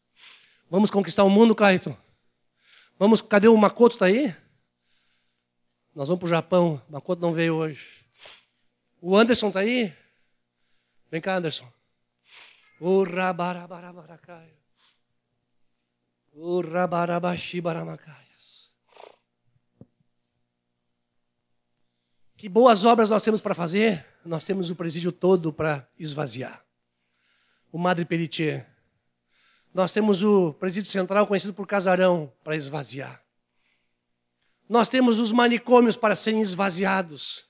Vamos 0.71 0.91
conquistar 0.91 1.25
o 1.25 1.31
mundo, 1.31 1.55
Clayton? 1.55 1.97
Vamos, 2.99 3.21
cadê 3.21 3.49
o 3.49 3.57
Makoto? 3.57 3.97
Está 3.97 4.07
aí? 4.07 4.35
Nós 5.95 6.09
vamos 6.09 6.21
para 6.21 6.27
o 6.27 6.31
Japão. 6.31 6.83
Makoto 6.89 7.21
não 7.21 7.33
veio 7.33 7.55
hoje. 7.55 7.87
O 9.01 9.16
Anderson 9.16 9.49
está 9.49 9.61
aí? 9.61 9.93
Vem 11.11 11.21
cá, 11.21 11.37
Anderson. 11.37 11.71
O 12.81 13.05
rabarabarabaracai. 16.35 18.31
Que 22.41 22.49
boas 22.49 22.87
obras 22.87 23.11
nós 23.11 23.22
temos 23.22 23.43
para 23.43 23.55
fazer? 23.55 24.07
Nós 24.24 24.47
temos 24.47 24.70
o 24.70 24.74
presídio 24.74 25.12
todo 25.12 25.53
para 25.53 25.87
esvaziar. 25.99 26.64
O 27.70 27.76
Madre 27.76 28.07
Pelletier. 28.07 28.66
Nós 29.74 29.93
temos 29.93 30.22
o 30.22 30.55
presídio 30.55 30.91
central 30.91 31.26
conhecido 31.26 31.53
por 31.53 31.66
casarão 31.66 32.33
para 32.43 32.57
esvaziar. 32.57 33.22
Nós 34.66 34.89
temos 34.89 35.18
os 35.18 35.33
manicômios 35.33 35.99
para 35.99 36.16
serem 36.16 36.41
esvaziados. 36.41 37.45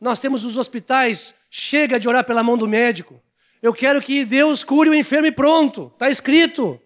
Nós 0.00 0.18
temos 0.18 0.42
os 0.42 0.56
hospitais, 0.56 1.34
chega 1.50 2.00
de 2.00 2.08
orar 2.08 2.24
pela 2.24 2.42
mão 2.42 2.56
do 2.56 2.66
médico. 2.66 3.22
Eu 3.60 3.74
quero 3.74 4.00
que 4.00 4.24
Deus 4.24 4.64
cure 4.64 4.88
o 4.88 4.94
enfermo 4.94 5.26
e 5.26 5.32
pronto. 5.32 5.90
Está 5.92 6.08
escrito. 6.08 6.80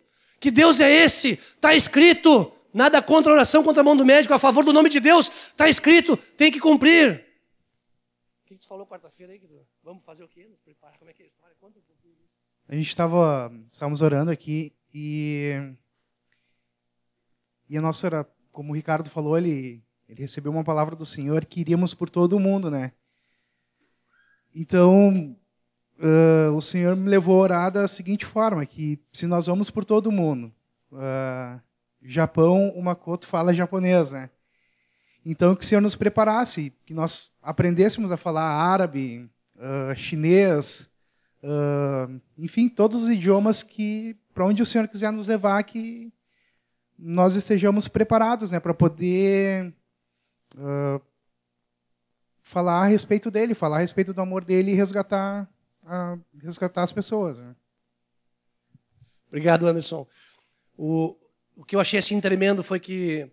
Que 0.44 0.50
Deus 0.50 0.78
é 0.78 0.92
esse? 0.92 1.30
Está 1.30 1.74
escrito. 1.74 2.52
Nada 2.70 3.00
contra 3.00 3.32
a 3.32 3.34
oração 3.34 3.64
contra 3.64 3.80
a 3.80 3.82
mão 3.82 3.96
do 3.96 4.04
médico, 4.04 4.34
a 4.34 4.38
favor 4.38 4.62
do 4.62 4.74
nome 4.74 4.90
de 4.90 5.00
Deus. 5.00 5.26
Está 5.26 5.70
escrito. 5.70 6.18
Tem 6.18 6.52
que 6.52 6.60
cumprir. 6.60 7.24
O 8.42 8.44
que 8.44 8.54
tu 8.56 8.68
falou 8.68 8.86
quarta-feira 8.86 9.32
aí? 9.32 9.40
Vamos 9.82 10.04
fazer 10.04 10.22
o 10.22 10.28
quê? 10.28 10.46
Nos 10.46 10.60
preparar? 10.60 10.98
Como 10.98 11.10
é 11.10 11.14
que 11.14 11.22
é 11.22 11.24
a 11.24 11.28
história? 11.28 11.56
Conta 11.58 11.78
um 11.78 11.82
pouquinho. 11.82 12.18
A 12.68 12.74
gente 12.74 12.90
estava 12.90 13.50
estávamos 13.66 14.02
orando 14.02 14.30
aqui 14.30 14.74
e 14.92 15.54
e 17.66 17.78
a 17.78 17.80
nossa 17.80 18.28
como 18.52 18.72
o 18.72 18.76
Ricardo 18.76 19.08
falou, 19.08 19.38
ele 19.38 19.82
ele 20.06 20.20
recebeu 20.20 20.52
uma 20.52 20.62
palavra 20.62 20.94
do 20.94 21.06
Senhor 21.06 21.46
que 21.46 21.60
iríamos 21.60 21.94
por 21.94 22.10
todo 22.10 22.34
o 22.34 22.38
mundo, 22.38 22.70
né? 22.70 22.92
Então, 24.54 25.34
uh, 25.98 26.52
o 26.54 26.60
Senhor 26.60 26.96
me 26.96 27.08
levou 27.08 27.38
a 27.38 27.42
orar 27.42 27.70
da 27.70 27.86
seguinte 27.86 28.24
forma, 28.24 28.64
que 28.66 28.98
se 29.12 29.26
nós 29.26 29.46
vamos 29.46 29.70
por 29.70 29.84
todo 29.84 30.12
mundo, 30.12 30.52
uh, 30.92 31.60
Japão, 32.02 32.70
o 32.70 32.82
Makoto 32.82 33.26
fala 33.26 33.54
japonês, 33.54 34.12
né? 34.12 34.30
Então, 35.24 35.56
que 35.56 35.64
o 35.64 35.66
Senhor 35.66 35.80
nos 35.80 35.96
preparasse, 35.96 36.72
que 36.84 36.92
nós 36.92 37.30
aprendêssemos 37.42 38.12
a 38.12 38.16
falar 38.16 38.44
árabe, 38.44 39.30
uh, 39.56 39.96
chinês, 39.96 40.90
enfim, 42.38 42.70
todos 42.70 43.02
os 43.02 43.08
idiomas 43.10 43.62
que, 43.62 44.16
para 44.32 44.46
onde 44.46 44.62
o 44.62 44.66
Senhor 44.66 44.88
quiser 44.88 45.12
nos 45.12 45.26
levar, 45.26 45.62
que 45.64 46.10
nós 46.98 47.36
estejamos 47.36 47.86
preparados, 47.86 48.50
né, 48.50 48.58
para 48.58 48.72
poder 48.72 49.74
falar 52.40 52.82
a 52.82 52.86
respeito 52.86 53.30
dele, 53.30 53.54
falar 53.54 53.76
a 53.76 53.80
respeito 53.80 54.14
do 54.14 54.22
amor 54.22 54.42
dele 54.42 54.72
e 54.72 54.74
resgatar, 54.74 55.46
uh, 55.84 56.20
resgatar 56.38 56.82
as 56.82 56.92
pessoas. 56.92 57.38
Né? 57.38 57.54
Obrigado, 59.28 59.66
Anderson. 59.66 60.06
O, 60.76 61.16
o 61.56 61.64
que 61.64 61.76
eu 61.76 61.80
achei 61.80 61.98
assim 61.98 62.20
tremendo 62.20 62.62
foi 62.62 62.80
que 62.80 63.30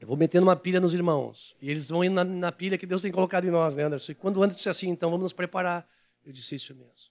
eu 0.00 0.06
vou 0.06 0.16
metendo 0.16 0.46
uma 0.46 0.56
pilha 0.56 0.80
nos 0.80 0.94
irmãos. 0.94 1.56
E 1.60 1.70
eles 1.70 1.88
vão 1.88 2.04
indo 2.04 2.14
na, 2.14 2.24
na, 2.24 2.52
pilha 2.52 2.76
que 2.76 2.86
Deus 2.86 3.02
tem 3.02 3.10
colocado 3.10 3.46
em 3.46 3.50
nós, 3.50 3.76
né, 3.76 3.84
Anderson? 3.84 4.12
E 4.12 4.14
quando 4.14 4.36
o 4.36 4.42
Anderson 4.42 4.56
disse 4.58 4.68
assim, 4.68 4.88
então 4.88 5.10
vamos 5.10 5.24
nos 5.24 5.32
preparar. 5.32 5.88
Eu 6.24 6.32
disse 6.32 6.54
isso 6.54 6.74
mesmo. 6.74 7.10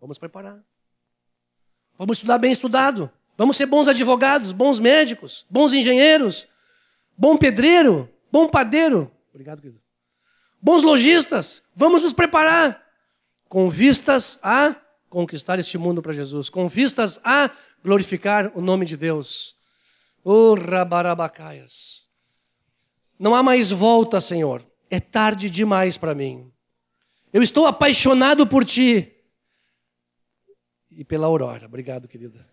Vamos 0.00 0.18
preparar. 0.18 0.62
Vamos 1.96 2.18
estudar 2.18 2.38
bem 2.38 2.50
estudado. 2.52 3.10
Vamos 3.36 3.56
ser 3.56 3.66
bons 3.66 3.88
advogados, 3.88 4.52
bons 4.52 4.78
médicos, 4.78 5.44
bons 5.50 5.72
engenheiros, 5.72 6.46
bom 7.16 7.36
pedreiro, 7.36 8.08
bom 8.30 8.48
padeiro. 8.48 9.10
Obrigado, 9.32 9.60
querido. 9.60 9.83
Bons 10.64 10.82
lojistas, 10.82 11.62
vamos 11.76 12.02
nos 12.02 12.14
preparar 12.14 12.82
com 13.50 13.68
vistas 13.68 14.38
a 14.42 14.74
conquistar 15.10 15.58
este 15.58 15.76
mundo 15.76 16.00
para 16.00 16.14
Jesus, 16.14 16.48
com 16.48 16.66
vistas 16.66 17.20
a 17.22 17.50
glorificar 17.84 18.50
o 18.54 18.62
nome 18.62 18.86
de 18.86 18.96
Deus. 18.96 19.56
Oh, 20.24 20.54
rabarabacaias. 20.54 22.06
Não 23.18 23.34
há 23.34 23.42
mais 23.42 23.70
volta, 23.70 24.22
Senhor. 24.22 24.64
É 24.88 24.98
tarde 24.98 25.50
demais 25.50 25.98
para 25.98 26.14
mim. 26.14 26.50
Eu 27.30 27.42
estou 27.42 27.66
apaixonado 27.66 28.46
por 28.46 28.64
Ti 28.64 29.14
e 30.90 31.04
pela 31.04 31.26
aurora. 31.26 31.66
Obrigado, 31.66 32.08
querida. 32.08 32.48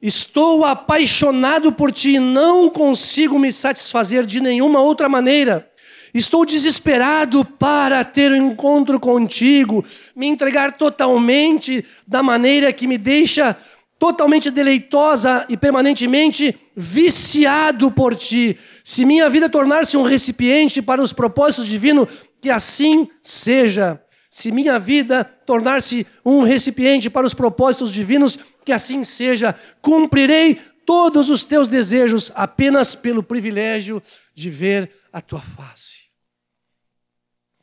Estou 0.00 0.64
apaixonado 0.64 1.72
por 1.72 1.92
ti, 1.92 2.18
não 2.18 2.70
consigo 2.70 3.38
me 3.40 3.52
satisfazer 3.52 4.24
de 4.24 4.40
nenhuma 4.40 4.80
outra 4.80 5.08
maneira. 5.08 5.69
Estou 6.12 6.44
desesperado 6.44 7.44
para 7.44 8.02
ter 8.04 8.32
um 8.32 8.50
encontro 8.52 8.98
contigo, 8.98 9.84
me 10.14 10.26
entregar 10.26 10.76
totalmente 10.76 11.84
da 12.06 12.22
maneira 12.22 12.72
que 12.72 12.86
me 12.86 12.98
deixa 12.98 13.56
totalmente 14.00 14.50
deleitosa 14.50 15.44
e 15.48 15.58
permanentemente 15.58 16.58
viciado 16.74 17.90
por 17.90 18.16
ti. 18.16 18.58
Se 18.82 19.04
minha 19.04 19.28
vida 19.28 19.48
tornar-se 19.48 19.96
um 19.96 20.02
recipiente 20.02 20.80
para 20.80 21.02
os 21.02 21.12
propósitos 21.12 21.66
divinos, 21.66 22.08
que 22.40 22.48
assim 22.48 23.08
seja. 23.22 24.02
Se 24.30 24.50
minha 24.50 24.78
vida 24.78 25.22
tornar-se 25.22 26.06
um 26.24 26.42
recipiente 26.42 27.10
para 27.10 27.26
os 27.26 27.34
propósitos 27.34 27.92
divinos, 27.92 28.38
que 28.64 28.72
assim 28.72 29.04
seja. 29.04 29.54
Cumprirei 29.82 30.58
todos 30.86 31.28
os 31.28 31.44
teus 31.44 31.68
desejos 31.68 32.32
apenas 32.34 32.94
pelo 32.94 33.22
privilégio 33.22 34.02
de 34.34 34.48
ver 34.48 34.90
a 35.12 35.20
tua 35.20 35.42
face. 35.42 35.99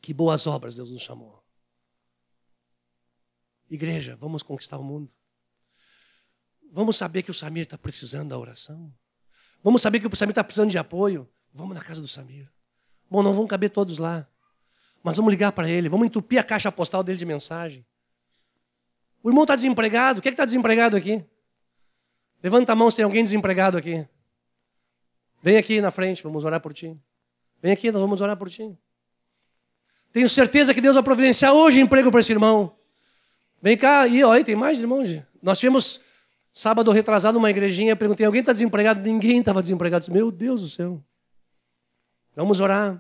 Que 0.08 0.14
boas 0.14 0.48
obras 0.48 0.74
Deus 0.74 0.90
nos 0.90 1.02
chamou. 1.02 1.44
Igreja, 3.70 4.16
vamos 4.16 4.42
conquistar 4.42 4.78
o 4.78 4.82
mundo. 4.82 5.12
Vamos 6.72 6.96
saber 6.96 7.24
que 7.24 7.32
o 7.32 7.34
Samir 7.34 7.64
está 7.64 7.78
precisando 7.78 8.30
da 8.30 8.38
oração. 8.38 8.90
Vamos 9.62 9.82
saber 9.82 10.00
que 10.00 10.08
o 10.08 10.16
Samir 10.16 10.32
está 10.32 10.46
precisando 10.46 10.70
de 10.70 10.78
apoio. 10.78 11.30
Vamos 11.52 11.76
na 11.76 11.84
casa 11.84 12.00
do 12.00 12.08
Samir. 12.08 12.50
Bom, 13.10 13.22
não 13.22 13.34
vão 13.34 13.46
caber 13.46 13.70
todos 13.70 13.98
lá. 13.98 14.26
Mas 15.04 15.18
vamos 15.18 15.30
ligar 15.30 15.52
para 15.52 15.70
ele, 15.70 15.90
vamos 15.90 16.08
entupir 16.08 16.40
a 16.40 16.44
caixa 16.46 16.72
postal 16.72 17.04
dele 17.04 17.18
de 17.18 17.26
mensagem. 17.26 17.86
O 19.22 19.30
irmão 19.30 19.44
está 19.44 19.58
desempregado. 19.58 20.22
Quem 20.22 20.30
é 20.30 20.32
que 20.32 20.36
está 20.36 20.46
desempregado 20.46 20.96
aqui? 20.96 21.22
Levanta 22.42 22.72
a 22.72 22.76
mão 22.78 22.90
se 22.90 22.96
tem 22.96 23.04
alguém 23.04 23.26
desempregado 23.26 23.78
aqui. 23.78 24.08
Vem 25.44 25.58
aqui 25.58 25.82
na 25.82 25.92
frente, 25.92 26.24
vamos 26.24 26.46
orar 26.46 26.62
por 26.62 26.74
ti. 26.74 26.98
Vem 27.62 27.74
aqui, 27.74 27.92
nós 27.92 28.02
vamos 28.02 28.22
orar 28.22 28.38
por 28.38 28.50
ti. 28.50 28.74
Tenho 30.18 30.28
certeza 30.28 30.74
que 30.74 30.82
Deus 30.82 30.96
vai 30.96 31.04
providenciar 31.04 31.54
hoje 31.54 31.80
emprego 31.80 32.10
para 32.10 32.22
esse 32.22 32.32
irmão. 32.32 32.76
Vem 33.62 33.78
cá, 33.78 34.08
e 34.08 34.24
olha, 34.24 34.44
tem 34.44 34.56
mais 34.56 34.80
irmãos. 34.80 35.08
Nós 35.44 35.60
tivemos 35.60 36.02
sábado 36.52 36.92
retrasado 36.92 37.38
uma 37.38 37.52
igrejinha, 37.52 37.96
perguntei, 37.96 38.26
alguém 38.26 38.40
está 38.40 38.52
desempregado? 38.52 39.00
Ninguém 39.00 39.38
estava 39.38 39.62
desempregado. 39.62 40.12
Meu 40.12 40.32
Deus 40.32 40.62
do 40.62 40.70
céu. 40.70 41.04
Vamos 42.36 42.60
orar. 42.60 43.00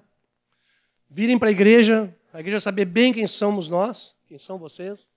Virem 1.10 1.40
para 1.40 1.50
a 1.50 1.52
igreja, 1.52 2.16
a 2.32 2.40
igreja 2.40 2.60
saber 2.60 2.86
bem 2.86 3.12
quem 3.12 3.26
somos 3.26 3.68
nós, 3.68 4.14
quem 4.28 4.38
são 4.38 4.60
vocês. 4.60 5.08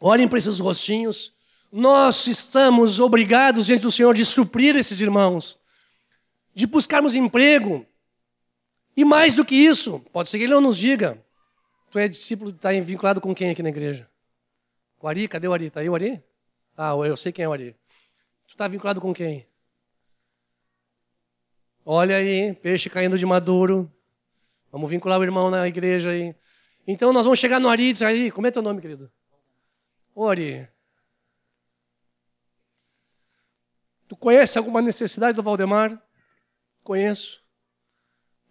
Olhem 0.00 0.28
para 0.28 0.38
esses 0.38 0.60
rostinhos. 0.60 1.32
Nós 1.72 2.28
estamos 2.28 3.00
obrigados 3.00 3.66
diante 3.66 3.82
do 3.82 3.90
Senhor 3.90 4.14
de 4.14 4.24
suprir 4.24 4.76
esses 4.76 5.00
irmãos, 5.00 5.58
de 6.54 6.68
buscarmos 6.68 7.16
emprego. 7.16 7.84
E 8.98 9.04
mais 9.04 9.32
do 9.32 9.44
que 9.44 9.54
isso, 9.54 10.00
pode 10.12 10.28
ser 10.28 10.38
que 10.38 10.42
ele 10.42 10.54
não 10.54 10.60
nos 10.60 10.76
diga. 10.76 11.24
Tu 11.88 12.00
é 12.00 12.08
discípulo, 12.08 12.50
está 12.50 12.72
vinculado 12.72 13.20
com 13.20 13.32
quem 13.32 13.48
aqui 13.48 13.62
na 13.62 13.68
igreja? 13.68 14.10
O 15.00 15.06
Ari, 15.06 15.28
cadê 15.28 15.46
o 15.46 15.52
Ari? 15.52 15.66
Está 15.66 15.78
aí 15.78 15.88
o 15.88 15.94
Ari? 15.94 16.20
Ah, 16.76 16.94
eu 17.06 17.16
sei 17.16 17.30
quem 17.30 17.44
é 17.44 17.48
o 17.48 17.52
Ari. 17.52 17.76
Tu 18.44 18.54
está 18.54 18.66
vinculado 18.66 19.00
com 19.00 19.14
quem? 19.14 19.46
Olha 21.86 22.16
aí, 22.16 22.52
peixe 22.54 22.90
caindo 22.90 23.16
de 23.16 23.24
maduro. 23.24 23.88
Vamos 24.72 24.90
vincular 24.90 25.20
o 25.20 25.22
irmão 25.22 25.48
na 25.48 25.68
igreja 25.68 26.10
aí. 26.10 26.34
Então 26.84 27.12
nós 27.12 27.22
vamos 27.22 27.38
chegar 27.38 27.60
no 27.60 27.68
Ari 27.68 27.90
e 27.90 27.92
dizer, 27.92 28.06
Ari, 28.06 28.32
como 28.32 28.48
é 28.48 28.50
teu 28.50 28.62
nome, 28.62 28.80
querido? 28.80 29.08
Ô 30.12 30.26
Ari, 30.26 30.68
tu 34.08 34.16
conhece 34.16 34.58
alguma 34.58 34.82
necessidade 34.82 35.36
do 35.36 35.42
Valdemar? 35.44 36.02
Conheço. 36.82 37.46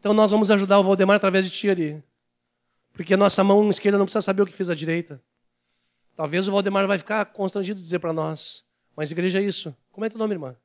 Então 0.07 0.15
nós 0.15 0.31
vamos 0.31 0.49
ajudar 0.49 0.79
o 0.79 0.83
Valdemar 0.83 1.17
através 1.17 1.43
de 1.43 1.51
ti, 1.51 1.69
Ari. 1.69 2.01
Porque 2.93 3.13
a 3.13 3.17
nossa 3.17 3.43
mão 3.43 3.69
esquerda 3.69 3.97
não 3.97 4.05
precisa 4.05 4.21
saber 4.21 4.41
o 4.41 4.45
que 4.45 4.53
fez 4.53 4.69
a 4.69 4.73
direita. 4.73 5.21
Talvez 6.15 6.47
o 6.47 6.51
Valdemar 6.53 6.87
vai 6.87 6.97
ficar 6.97 7.25
constrangido 7.25 7.75
de 7.75 7.83
dizer 7.83 7.99
para 7.99 8.13
nós. 8.13 8.63
Mas 8.95 9.11
igreja 9.11 9.39
é 9.39 9.41
isso. 9.41 9.75
Como 9.91 10.05
é 10.05 10.09
teu 10.09 10.17
nome, 10.17 10.33
irmã? 10.33 10.55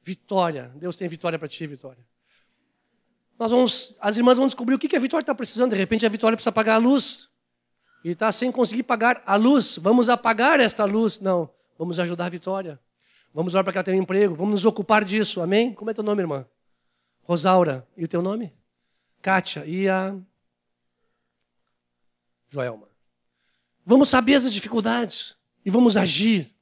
Vitória. 0.00 0.72
Deus 0.76 0.96
tem 0.96 1.06
vitória 1.06 1.38
para 1.38 1.46
ti, 1.46 1.66
Vitória. 1.66 2.02
Nós 3.38 3.50
vamos, 3.50 3.96
as 4.00 4.16
irmãs 4.16 4.38
vão 4.38 4.46
descobrir 4.46 4.76
o 4.76 4.78
que 4.78 4.96
a 4.96 4.98
Vitória 4.98 5.22
está 5.22 5.34
precisando. 5.34 5.72
De 5.72 5.76
repente 5.76 6.06
a 6.06 6.08
Vitória 6.08 6.34
precisa 6.34 6.50
pagar 6.50 6.76
a 6.76 6.78
luz. 6.78 7.28
E 8.02 8.12
está 8.12 8.32
sem 8.32 8.50
conseguir 8.50 8.84
pagar 8.84 9.22
a 9.26 9.36
luz. 9.36 9.76
Vamos 9.76 10.08
apagar 10.08 10.58
esta 10.58 10.86
luz. 10.86 11.20
Não, 11.20 11.50
vamos 11.78 12.00
ajudar 12.00 12.24
a 12.24 12.30
Vitória. 12.30 12.80
Vamos 13.34 13.52
orar 13.52 13.62
para 13.62 13.72
que 13.72 13.78
ela 13.78 13.84
tenha 13.84 13.98
um 13.98 14.02
emprego. 14.04 14.34
Vamos 14.34 14.52
nos 14.52 14.64
ocupar 14.64 15.04
disso. 15.04 15.42
Amém? 15.42 15.74
Como 15.74 15.90
é 15.90 15.92
teu 15.92 16.02
nome, 16.02 16.22
irmã? 16.22 16.46
Rosaura. 17.24 17.86
E 17.96 18.04
o 18.04 18.08
teu 18.08 18.22
nome? 18.22 18.52
Kátia. 19.20 19.66
E 19.66 19.88
a 19.88 20.16
Joelma. 22.48 22.88
Vamos 23.84 24.08
saber 24.08 24.36
as 24.36 24.52
dificuldades 24.52 25.36
e 25.64 25.70
vamos 25.70 25.96
agir. 25.96 26.54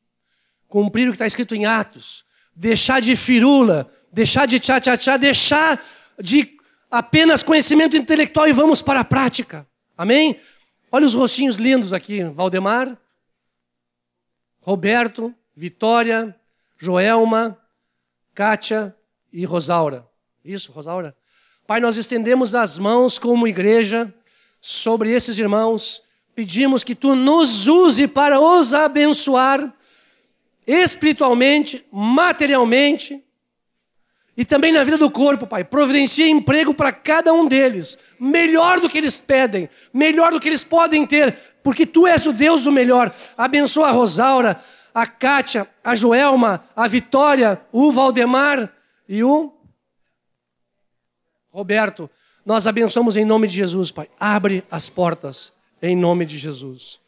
Cumprir 0.66 1.08
o 1.08 1.12
que 1.12 1.16
está 1.16 1.26
escrito 1.26 1.54
em 1.54 1.66
Atos 1.66 2.24
deixar 2.54 3.00
de 3.00 3.16
firula, 3.16 3.90
deixar 4.12 4.46
de 4.46 4.60
tchá-tchá-tchá, 4.60 5.16
deixar 5.16 5.82
de 6.20 6.58
apenas 6.90 7.42
conhecimento 7.42 7.96
intelectual 7.96 8.46
e 8.48 8.52
vamos 8.52 8.82
para 8.82 9.00
a 9.00 9.04
prática. 9.04 9.66
Amém? 9.96 10.38
Olha 10.90 11.06
os 11.06 11.14
rostinhos 11.14 11.56
lindos 11.56 11.92
aqui. 11.92 12.22
Valdemar, 12.22 12.98
Roberto, 14.60 15.34
Vitória, 15.56 16.38
Joelma, 16.78 17.58
Kátia 18.34 18.94
e 19.32 19.44
Rosaura. 19.44 20.06
Isso, 20.45 20.72
Rosaura? 20.72 21.14
Pai, 21.66 21.80
nós 21.80 21.97
estendemos 21.97 22.55
as 22.55 22.76
mãos 22.76 23.16
como 23.16 23.47
igreja 23.47 24.12
sobre 24.61 25.11
esses 25.11 25.38
irmãos, 25.38 26.03
pedimos 26.34 26.82
que 26.82 26.95
tu 26.95 27.14
nos 27.14 27.68
use 27.68 28.09
para 28.09 28.40
os 28.40 28.74
abençoar 28.74 29.72
espiritualmente, 30.66 31.84
materialmente 31.93 33.22
e 34.36 34.45
também 34.45 34.72
na 34.72 34.82
vida 34.82 34.99
do 34.99 35.11
corpo, 35.11 35.47
Pai. 35.47 35.62
Providencia 35.62 36.26
emprego 36.26 36.74
para 36.74 36.90
cada 36.90 37.32
um 37.32 37.47
deles, 37.47 37.99
melhor 38.18 38.80
do 38.80 38.88
que 38.88 38.99
eles 38.99 39.20
pedem, 39.20 39.68
melhor 39.93 40.32
do 40.32 40.40
que 40.40 40.49
eles 40.49 40.64
podem 40.64 41.07
ter, 41.07 41.36
porque 41.62 41.86
tu 41.86 42.07
és 42.07 42.26
o 42.26 42.32
Deus 42.32 42.62
do 42.62 42.72
melhor. 42.72 43.14
Abençoa 43.36 43.88
a 43.88 43.93
Rosaura, 43.93 44.61
a 44.93 45.07
Kátia, 45.07 45.68
a 45.84 45.95
Joelma, 45.95 46.64
a 46.74 46.88
Vitória, 46.88 47.61
o 47.70 47.93
Valdemar 47.93 48.72
e 49.09 49.22
o 49.22 49.53
Roberto. 51.53 52.11
Nós 52.44 52.66
abençoamos 52.66 53.16
em 53.16 53.24
nome 53.24 53.46
de 53.46 53.55
Jesus, 53.55 53.90
Pai. 53.90 54.09
Abre 54.18 54.64
as 54.70 54.88
portas 54.88 55.53
em 55.80 55.94
nome 55.94 56.24
de 56.24 56.38
Jesus. 56.38 56.98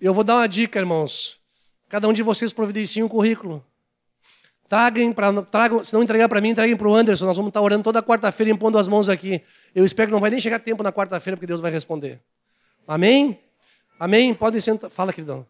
Eu 0.00 0.12
vou 0.12 0.22
dar 0.22 0.36
uma 0.36 0.46
dica, 0.46 0.78
irmãos. 0.78 1.40
Cada 1.88 2.06
um 2.06 2.12
de 2.12 2.22
vocês 2.22 2.52
providencie 2.52 3.02
um 3.02 3.08
currículo. 3.08 3.64
Tragam, 4.68 5.12
pra, 5.12 5.42
tragam 5.42 5.84
se 5.84 5.92
não 5.92 6.02
entregar 6.02 6.28
para 6.28 6.40
mim, 6.40 6.50
entreguem 6.50 6.76
para 6.76 6.88
o 6.88 6.94
Anderson. 6.94 7.26
Nós 7.26 7.36
vamos 7.36 7.50
estar 7.50 7.60
orando 7.60 7.84
toda 7.84 8.02
quarta-feira, 8.02 8.50
impondo 8.50 8.78
as 8.78 8.88
mãos 8.88 9.08
aqui. 9.08 9.42
Eu 9.74 9.84
espero 9.84 10.08
que 10.08 10.12
não 10.12 10.20
vai 10.20 10.30
nem 10.30 10.40
chegar 10.40 10.58
tempo 10.58 10.82
na 10.82 10.92
quarta-feira, 10.92 11.36
porque 11.36 11.46
Deus 11.46 11.60
vai 11.60 11.70
responder. 11.70 12.20
Amém? 12.86 13.38
Amém? 13.98 14.34
Podem 14.34 14.60
sentar. 14.60 14.90
Fala, 14.90 15.12
queridão. 15.12 15.46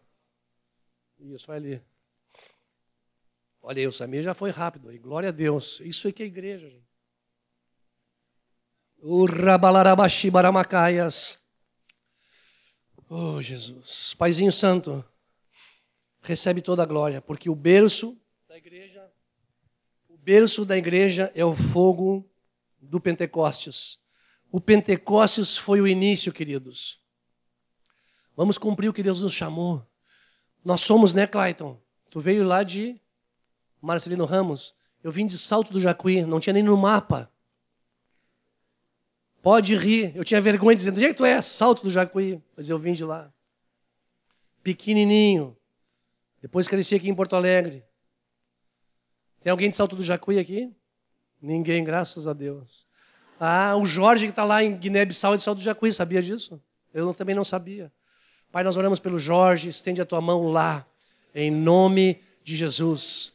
Isso, 1.19 1.47
vai 1.47 1.57
ali. 1.57 1.81
Olha 3.61 3.79
aí, 3.79 3.87
o 3.87 3.91
Samir 3.91 4.23
já 4.23 4.33
foi 4.33 4.49
rápido. 4.49 4.91
E 4.91 4.97
glória 4.97 5.29
a 5.29 5.31
Deus. 5.31 5.81
Isso 5.85 6.07
aqui 6.07 6.21
é 6.23 6.25
igreja, 6.25 6.69
gente. 6.69 6.92
O 9.05 9.25
rabalarabaxi 9.25 10.29
baramacaias. 10.29 11.43
Oh, 13.09 13.41
Jesus. 13.41 14.13
Paizinho 14.13 14.49
Santo, 14.49 15.03
recebe 16.21 16.61
toda 16.61 16.83
a 16.83 16.85
glória, 16.85 17.19
porque 17.19 17.49
o 17.49 17.55
berço 17.55 18.17
da 18.47 18.57
igreja, 18.57 19.11
o 20.07 20.17
berço 20.17 20.63
da 20.63 20.77
igreja 20.77 21.29
é 21.35 21.43
o 21.43 21.53
fogo 21.53 22.25
do 22.79 22.97
Pentecostes. 22.97 23.99
O 24.49 24.61
Pentecostes 24.61 25.57
foi 25.57 25.81
o 25.81 25.87
início, 25.87 26.31
queridos. 26.31 27.01
Vamos 28.37 28.57
cumprir 28.57 28.87
o 28.87 28.93
que 28.93 29.03
Deus 29.03 29.19
nos 29.19 29.33
chamou. 29.33 29.85
Nós 30.63 30.79
somos, 30.79 31.13
né, 31.13 31.27
Clayton? 31.27 31.77
Tu 32.09 32.21
veio 32.21 32.45
lá 32.45 32.63
de 32.63 33.01
Marcelino 33.81 34.23
Ramos. 34.23 34.73
Eu 35.03 35.11
vim 35.11 35.27
de 35.27 35.37
Salto 35.37 35.73
do 35.73 35.81
Jacuí, 35.81 36.25
não 36.25 36.39
tinha 36.39 36.53
nem 36.53 36.63
no 36.63 36.77
mapa. 36.77 37.32
Pode 39.43 39.75
rir. 39.75 40.13
Eu 40.15 40.23
tinha 40.23 40.39
vergonha 40.39 40.75
dizendo, 40.75 40.95
onde 40.95 41.05
é 41.05 41.09
que 41.09 41.15
tu 41.15 41.25
é? 41.25 41.39
Salto 41.41 41.83
do 41.83 41.91
Jacuí. 41.91 42.41
Mas 42.55 42.69
eu 42.69 42.79
vim 42.79 42.93
de 42.93 43.03
lá. 43.03 43.29
Pequenininho. 44.63 45.55
Depois 46.41 46.65
cresci 46.65 46.95
aqui 46.95 47.09
em 47.09 47.13
Porto 47.13 47.35
Alegre. 47.35 47.83
Tem 49.41 49.51
alguém 49.51 49.69
de 49.69 49.75
Salto 49.75 49.97
do 49.97 50.01
Jacuí 50.01 50.39
aqui? 50.39 50.71
Ninguém, 51.41 51.83
graças 51.83 52.25
a 52.25 52.31
Deus. 52.31 52.87
Ah, 53.37 53.75
o 53.75 53.85
Jorge 53.85 54.27
que 54.27 54.31
está 54.31 54.45
lá 54.45 54.63
em 54.63 54.77
Guiné-Bissau 54.77 55.33
é 55.33 55.37
de 55.37 55.43
Salto 55.43 55.57
do 55.57 55.63
Jacuí, 55.63 55.91
sabia 55.91 56.21
disso? 56.21 56.61
Eu 56.93 57.13
também 57.13 57.35
não 57.35 57.43
sabia. 57.43 57.91
Pai, 58.49 58.63
nós 58.63 58.77
oramos 58.77 58.99
pelo 58.99 59.19
Jorge, 59.19 59.67
estende 59.67 60.01
a 60.01 60.05
tua 60.05 60.21
mão 60.21 60.47
lá, 60.47 60.85
em 61.35 61.51
nome 61.51 62.21
de 62.45 62.55
Jesus. 62.55 63.33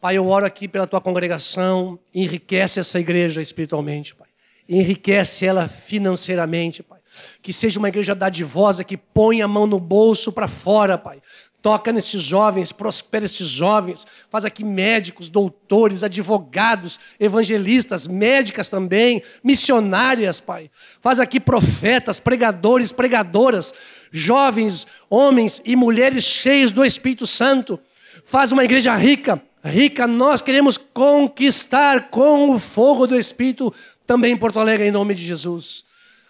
Pai, 0.00 0.16
eu 0.16 0.26
oro 0.26 0.46
aqui 0.46 0.66
pela 0.66 0.86
tua 0.86 1.02
congregação, 1.02 1.98
enriquece 2.14 2.80
essa 2.80 2.98
igreja 2.98 3.42
espiritualmente, 3.42 4.14
Pai. 4.14 4.23
Enriquece 4.68 5.46
ela 5.46 5.68
financeiramente, 5.68 6.82
Pai. 6.82 6.98
Que 7.42 7.52
seja 7.52 7.78
uma 7.78 7.88
igreja 7.88 8.14
dadivosa, 8.14 8.82
que 8.82 8.96
põe 8.96 9.40
a 9.40 9.48
mão 9.48 9.66
no 9.66 9.78
bolso 9.78 10.32
para 10.32 10.48
fora, 10.48 10.98
Pai. 10.98 11.20
Toca 11.64 11.90
nesses 11.92 12.22
jovens, 12.22 12.72
prospera 12.72 13.24
esses 13.24 13.48
jovens. 13.48 14.06
Faz 14.28 14.44
aqui 14.44 14.62
médicos, 14.62 15.30
doutores, 15.30 16.02
advogados, 16.02 17.00
evangelistas, 17.18 18.06
médicas 18.06 18.68
também, 18.68 19.22
missionárias, 19.42 20.40
Pai. 20.40 20.70
Faz 21.00 21.18
aqui 21.18 21.40
profetas, 21.40 22.20
pregadores, 22.20 22.92
pregadoras, 22.92 23.72
jovens, 24.12 24.86
homens 25.08 25.62
e 25.64 25.74
mulheres 25.74 26.24
cheios 26.24 26.70
do 26.70 26.84
Espírito 26.84 27.26
Santo. 27.26 27.80
Faz 28.26 28.52
uma 28.52 28.64
igreja 28.64 28.94
rica, 28.94 29.42
rica. 29.64 30.06
Nós 30.06 30.42
queremos 30.42 30.76
conquistar 30.76 32.10
com 32.10 32.50
o 32.50 32.58
fogo 32.58 33.06
do 33.06 33.18
Espírito 33.18 33.72
também 34.06 34.32
em 34.32 34.38
Porto 34.38 34.58
Alegre, 34.58 34.86
em 34.86 34.92
nome 34.92 35.14
de 35.14 35.24
Jesus. 35.24 35.84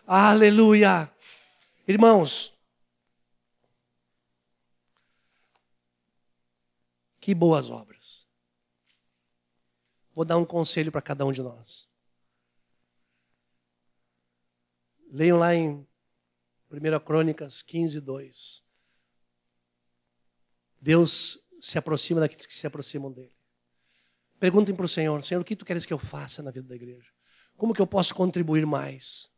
Aleluia. 0.06 1.10
Irmãos, 1.86 2.54
Que 7.24 7.34
boas 7.34 7.70
obras. 7.70 8.28
Vou 10.14 10.26
dar 10.26 10.36
um 10.36 10.44
conselho 10.44 10.92
para 10.92 11.00
cada 11.00 11.24
um 11.24 11.32
de 11.32 11.40
nós. 11.40 11.88
Leiam 15.10 15.38
lá 15.38 15.54
em 15.54 15.88
1 16.70 17.00
Crônicas 17.02 17.62
15, 17.62 17.98
2. 17.98 18.62
Deus 20.78 21.42
se 21.62 21.78
aproxima 21.78 22.20
daqueles 22.20 22.44
que 22.44 22.52
se 22.52 22.66
aproximam 22.66 23.10
dele. 23.10 23.34
Perguntem 24.38 24.76
para 24.76 24.84
o 24.84 24.88
Senhor: 24.88 25.24
Senhor, 25.24 25.40
o 25.40 25.44
que 25.46 25.56
tu 25.56 25.64
queres 25.64 25.86
que 25.86 25.94
eu 25.94 25.98
faça 25.98 26.42
na 26.42 26.50
vida 26.50 26.68
da 26.68 26.76
igreja? 26.76 27.10
Como 27.56 27.72
que 27.72 27.80
eu 27.80 27.86
posso 27.86 28.14
contribuir 28.14 28.66
mais? 28.66 29.30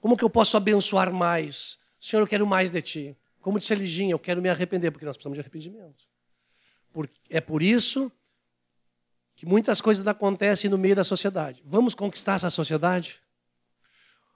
Como 0.00 0.16
que 0.16 0.24
eu 0.24 0.30
posso 0.30 0.56
abençoar 0.56 1.12
mais? 1.12 1.78
Senhor, 1.98 2.22
eu 2.22 2.26
quero 2.26 2.46
mais 2.46 2.70
de 2.70 2.82
ti. 2.82 3.16
Como 3.40 3.58
disse 3.58 3.72
a 3.72 3.76
Liginha, 3.76 4.12
eu 4.12 4.18
quero 4.18 4.42
me 4.42 4.48
arrepender, 4.48 4.90
porque 4.90 5.04
nós 5.04 5.16
precisamos 5.16 5.36
de 5.36 5.40
arrependimento. 5.40 6.04
É 7.28 7.40
por 7.40 7.62
isso 7.62 8.10
que 9.34 9.44
muitas 9.44 9.80
coisas 9.80 10.06
acontecem 10.06 10.70
no 10.70 10.78
meio 10.78 10.96
da 10.96 11.04
sociedade. 11.04 11.62
Vamos 11.64 11.94
conquistar 11.94 12.36
essa 12.36 12.50
sociedade? 12.50 13.20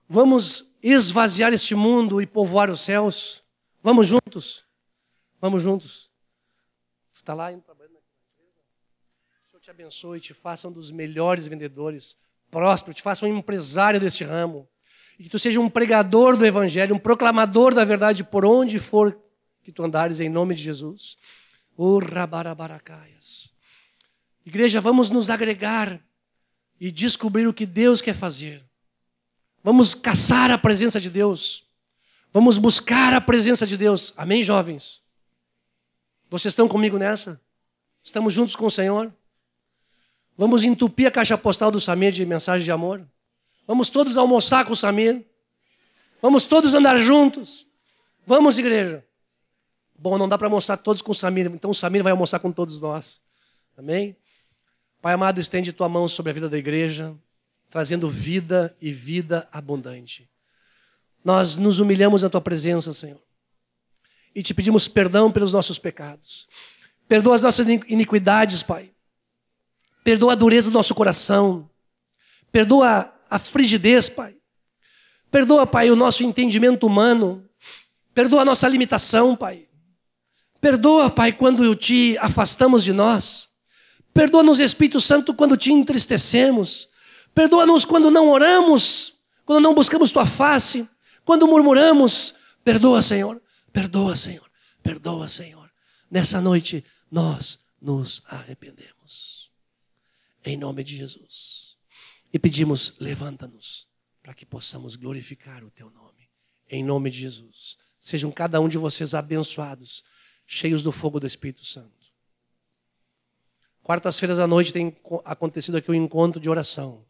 Vamos 0.09 0.72
esvaziar 0.83 1.53
este 1.53 1.74
mundo 1.74 2.20
e 2.20 2.26
povoar 2.26 2.70
os 2.70 2.83
céus? 2.83 3.43
Vamos 3.83 4.07
juntos? 4.07 4.64
Vamos 5.41 5.62
juntos. 5.62 6.11
Está 7.14 7.33
lá 7.33 7.53
indo 7.53 7.62
trabalhando 7.62 7.95
na 7.95 8.01
empresa? 8.01 8.59
O 9.47 9.51
Senhor 9.51 9.61
te 9.61 9.70
abençoe 9.70 10.18
e 10.18 10.20
te 10.20 10.35
faça 10.35 10.68
um 10.68 10.72
dos 10.72 10.91
melhores 10.91 11.47
vendedores, 11.47 12.18
próspero, 12.51 12.94
te 12.94 13.03
faça 13.03 13.24
um 13.24 13.36
empresário 13.36 14.01
deste 14.01 14.24
ramo. 14.24 14.68
E 15.18 15.24
que 15.24 15.28
tu 15.28 15.38
seja 15.38 15.61
um 15.61 15.68
pregador 15.68 16.36
do 16.36 16.46
Evangelho, 16.46 16.94
um 16.94 16.98
proclamador 16.98 17.74
da 17.74 17.84
verdade 17.84 18.24
por 18.24 18.44
onde 18.44 18.78
for 18.78 19.18
que 19.62 19.70
tu 19.70 19.84
andares, 19.84 20.20
em 20.20 20.28
nome 20.28 20.55
de 20.55 20.62
Jesus. 20.62 21.16
Urrabarabaracaias. 21.78 23.53
Igreja, 24.44 24.80
vamos 24.80 25.11
nos 25.11 25.30
agregar 25.30 26.01
e 26.80 26.90
descobrir 26.90 27.46
o 27.46 27.53
que 27.53 27.66
Deus 27.66 28.01
quer 28.01 28.14
fazer. 28.14 28.64
Vamos 29.62 29.94
caçar 29.94 30.51
a 30.51 30.57
presença 30.57 30.98
de 30.98 31.11
Deus. 31.11 31.64
Vamos 32.32 32.57
buscar 32.57 33.12
a 33.12 33.20
presença 33.20 33.66
de 33.66 33.76
Deus. 33.76 34.14
Amém, 34.16 34.42
jovens? 34.42 35.03
Vocês 36.30 36.53
estão 36.53 36.66
comigo 36.66 36.96
nessa? 36.96 37.40
Estamos 38.03 38.32
juntos 38.32 38.57
com 38.57 38.66
o 38.66 38.70
Senhor? 38.70 39.12
Vamos 40.41 40.64
entupir 40.64 41.07
a 41.07 41.11
caixa 41.11 41.36
postal 41.36 41.70
do 41.70 41.78
Samir 41.78 42.12
de 42.12 42.24
mensagem 42.24 42.64
de 42.64 42.72
amor? 42.72 43.07
Vamos 43.66 43.91
todos 43.91 44.16
almoçar 44.16 44.64
com 44.64 44.72
o 44.72 44.76
Samir? 44.76 45.22
Vamos 46.22 46.47
todos 46.47 46.72
andar 46.72 46.97
juntos? 46.97 47.68
Vamos, 48.26 48.57
igreja. 48.57 49.05
Bom, 49.99 50.16
não 50.16 50.26
dá 50.26 50.38
para 50.38 50.47
almoçar 50.47 50.78
todos 50.78 51.03
com 51.03 51.12
o 51.12 51.14
Samir, 51.14 51.45
então 51.45 51.72
o 51.72 51.74
Samir 51.74 52.03
vai 52.03 52.11
almoçar 52.11 52.38
com 52.38 52.51
todos 52.51 52.80
nós. 52.80 53.20
Amém? 53.76 54.16
Pai 55.03 55.12
amado, 55.12 55.38
estende 55.38 55.74
tua 55.74 55.91
mão 55.91 56.09
sobre 56.09 56.30
a 56.30 56.32
vida 56.32 56.49
da 56.49 56.57
igreja, 56.57 57.14
trazendo 57.68 58.09
vida 58.09 58.74
e 58.80 58.91
vida 58.91 59.47
abundante. 59.53 60.26
Nós 61.22 61.59
nos 61.59 61.80
humilhamos 61.80 62.22
na 62.22 62.30
tua 62.30 62.41
presença, 62.41 62.95
Senhor, 62.95 63.20
e 64.34 64.43
te 64.43 64.55
pedimos 64.55 64.88
perdão 64.88 65.30
pelos 65.30 65.53
nossos 65.53 65.78
pecados. 65.78 66.49
Perdoa 67.07 67.34
as 67.34 67.43
nossas 67.43 67.66
iniquidades, 67.68 68.62
Pai. 68.62 68.91
Perdoa 70.03 70.32
a 70.32 70.36
dureza 70.36 70.70
do 70.70 70.74
nosso 70.74 70.94
coração. 70.94 71.68
Perdoa 72.51 73.12
a 73.28 73.38
frigidez, 73.38 74.09
Pai. 74.09 74.36
Perdoa, 75.30 75.66
Pai, 75.66 75.90
o 75.90 75.96
nosso 75.96 76.24
entendimento 76.24 76.86
humano. 76.86 77.48
Perdoa 78.12 78.42
a 78.42 78.44
nossa 78.44 78.66
limitação, 78.66 79.36
Pai. 79.36 79.68
Perdoa, 80.61 81.09
Pai, 81.09 81.32
quando 81.32 81.74
te 81.74 82.18
afastamos 82.18 82.82
de 82.82 82.92
nós. 82.92 83.48
Perdoa-nos, 84.12 84.59
Espírito 84.59 85.01
Santo, 85.01 85.32
quando 85.32 85.57
te 85.57 85.72
entristecemos. 85.72 86.88
Perdoa-nos 87.34 87.84
quando 87.84 88.11
não 88.11 88.28
oramos, 88.28 89.14
quando 89.44 89.62
não 89.62 89.74
buscamos 89.74 90.11
tua 90.11 90.26
face, 90.26 90.88
quando 91.24 91.46
murmuramos. 91.46 92.34
Perdoa, 92.64 93.01
Senhor. 93.01 93.40
Perdoa, 93.72 94.16
Senhor. 94.16 94.51
Perdoa, 94.82 95.28
Senhor. 95.28 95.70
Nessa 96.11 96.40
noite, 96.40 96.84
nós 97.11 97.61
nos 97.80 98.22
arrependemos. 98.26 99.49
Em 100.45 100.57
nome 100.57 100.82
de 100.82 100.97
Jesus. 100.97 101.76
E 102.32 102.38
pedimos, 102.38 102.97
levanta-nos, 102.99 103.86
para 104.22 104.34
que 104.34 104.47
possamos 104.47 104.97
glorificar 104.97 105.64
o 105.64 105.70
teu 105.70 105.91
nome. 105.91 106.30
Em 106.68 106.84
nome 106.84 107.11
de 107.11 107.18
Jesus. 107.18 107.76
Sejam 107.99 108.30
cada 108.30 108.61
um 108.61 108.68
de 108.68 108.78
vocês 108.78 109.12
abençoados, 109.12 110.05
cheios 110.47 110.82
do 110.82 110.93
fogo 110.93 111.20
do 111.20 111.26
Espírito 111.26 111.64
Santo. 111.64 112.01
Quartas-feiras 113.82 114.38
à 114.38 114.47
noite 114.47 114.72
tem 114.72 114.97
acontecido 115.24 115.76
aqui 115.76 115.91
o 115.91 115.93
um 115.93 115.97
encontro 115.97 116.41
de 116.41 116.49
oração. 116.49 117.05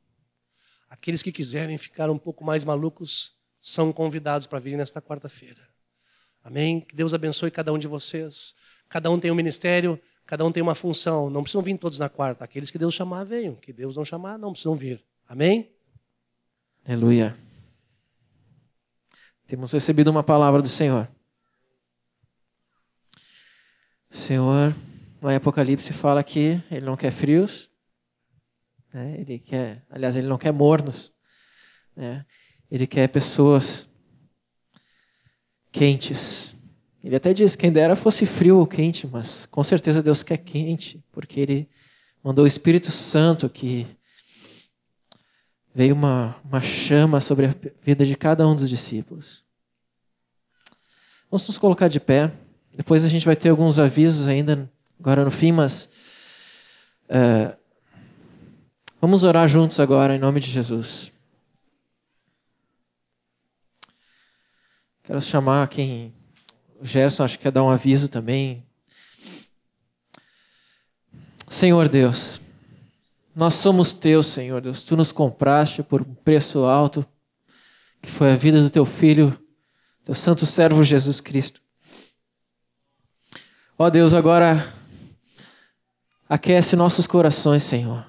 Aqueles 0.89 1.23
que 1.23 1.31
quiserem 1.31 1.77
ficar 1.79 2.11
um 2.11 2.19
pouco 2.19 2.43
mais 2.43 2.65
malucos 2.65 3.37
são 3.61 3.93
convidados 3.93 4.47
para 4.47 4.59
virem 4.59 4.79
nesta 4.79 5.01
quarta-feira. 5.01 5.69
Amém? 6.43 6.81
Que 6.81 6.97
Deus 6.97 7.13
abençoe 7.13 7.51
cada 7.51 7.73
um 7.73 7.79
de 7.79 7.87
vocês. 7.87 8.55
Cada 8.89 9.11
um 9.11 9.21
tem 9.21 9.31
um 9.31 9.35
ministério, 9.35 10.01
cada 10.31 10.47
um 10.47 10.53
tem 10.53 10.63
uma 10.63 10.77
função. 10.77 11.29
Não 11.29 11.43
precisam 11.43 11.61
vir 11.61 11.77
todos 11.77 11.99
na 11.99 12.09
quarta. 12.09 12.45
Aqueles 12.45 12.71
que 12.71 12.79
Deus 12.79 12.95
chamar, 12.95 13.25
venham. 13.25 13.57
Que 13.57 13.73
Deus 13.73 13.97
não 13.97 14.05
chamar, 14.05 14.39
não 14.39 14.53
precisam 14.53 14.77
vir. 14.77 15.05
Amém? 15.29 15.75
Aleluia. 16.87 17.37
Temos 19.49 19.73
recebido 19.73 20.09
uma 20.09 20.23
palavra 20.23 20.63
do 20.63 20.69
Senhor. 20.69 21.11
O 24.09 24.17
Senhor, 24.17 24.73
no 25.21 25.29
Apocalipse, 25.29 25.93
fala 25.93 26.23
que 26.23 26.63
Ele 26.71 26.87
não 26.87 26.97
quer 26.97 27.11
frios, 27.11 27.69
né? 28.95 29.21
ele 29.21 29.41
quer, 29.41 29.85
aliás, 29.91 30.17
Ele 30.17 30.29
não 30.29 30.39
quer 30.39 30.53
mornos, 30.53 31.13
né? 31.97 32.25
Ele 32.71 32.87
quer 32.87 33.09
pessoas 33.09 33.89
quentes. 35.73 36.57
Ele 37.03 37.17
até 37.17 37.33
diz: 37.33 37.57
quem 37.57 37.73
dera 37.73 37.97
fosse 37.97 38.27
frio 38.27 38.59
ou 38.59 38.67
quente, 38.67 39.07
mas 39.07 39.47
com 39.47 39.65
certeza 39.65 40.03
Deus 40.03 40.23
quer 40.23 40.39
quente, 40.39 41.03
porque 41.11 41.41
Ele 41.41 41.69
mandou 42.23 42.45
o 42.45 42.49
Espírito 42.49 42.91
Santo 42.91 43.49
que 43.49 43.87
veio 45.75 45.95
uma, 45.95 46.37
uma 46.45 46.61
chama 46.61 47.21
sobre 47.21 47.47
a 47.47 47.55
vida 47.83 48.05
de 48.05 48.17
cada 48.17 48.47
um 48.47 48.55
dos 48.55 48.69
discípulos. 48.69 49.45
Vamos 51.31 51.47
nos 51.47 51.59
colocar 51.59 51.89
de 51.89 52.01
pé. 52.01 52.33
Depois 52.75 53.05
a 53.05 53.09
gente 53.09 53.25
vai 53.25 53.37
ter 53.37 53.49
alguns 53.49 53.79
avisos 53.79 54.27
ainda, 54.27 54.71
agora 54.99 55.25
no 55.25 55.31
fim, 55.31 55.53
mas. 55.53 55.89
Uh, 57.09 57.57
vamos 59.01 59.25
orar 59.25 59.49
juntos 59.49 59.81
agora, 59.81 60.15
em 60.15 60.19
nome 60.19 60.41
de 60.41 60.51
Jesus. 60.51 61.13
Quero 65.03 65.21
chamar 65.21 65.67
quem. 65.69 66.20
O 66.81 66.87
Gerson 66.87 67.25
acho 67.25 67.37
que 67.37 67.43
quer 67.43 67.53
dar 67.53 67.63
um 67.63 67.69
aviso 67.69 68.09
também. 68.09 68.65
Senhor 71.47 71.89
Deus, 71.89 72.41
nós 73.37 73.55
somos 73.55 73.93
teus, 73.93 74.29
Senhor 74.29 74.63
Deus. 74.63 74.83
Tu 74.83 74.97
nos 74.97 75.13
compraste 75.13 75.83
por 75.83 76.01
um 76.01 76.15
preço 76.15 76.61
alto, 76.61 77.05
que 78.01 78.11
foi 78.11 78.33
a 78.33 78.37
vida 78.37 78.63
do 78.63 78.71
teu 78.71 78.87
filho, 78.87 79.39
teu 80.05 80.15
santo 80.15 80.47
servo 80.47 80.83
Jesus 80.83 81.21
Cristo. 81.21 81.61
Ó 83.79 83.91
Deus, 83.91 84.15
agora 84.15 84.73
aquece 86.29 86.77
nossos 86.77 87.07
corações, 87.07 87.63
Senhor. 87.63 88.07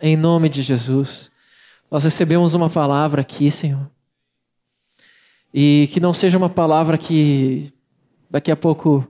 Em 0.00 0.16
nome 0.16 0.48
de 0.48 0.62
Jesus. 0.62 1.30
Nós 1.88 2.02
recebemos 2.02 2.54
uma 2.54 2.68
palavra 2.68 3.20
aqui, 3.20 3.52
Senhor. 3.52 3.88
E 5.52 5.88
que 5.92 6.00
não 6.00 6.14
seja 6.14 6.38
uma 6.38 6.48
palavra 6.48 6.96
que 6.96 7.72
daqui 8.30 8.50
a 8.50 8.56
pouco. 8.56 9.06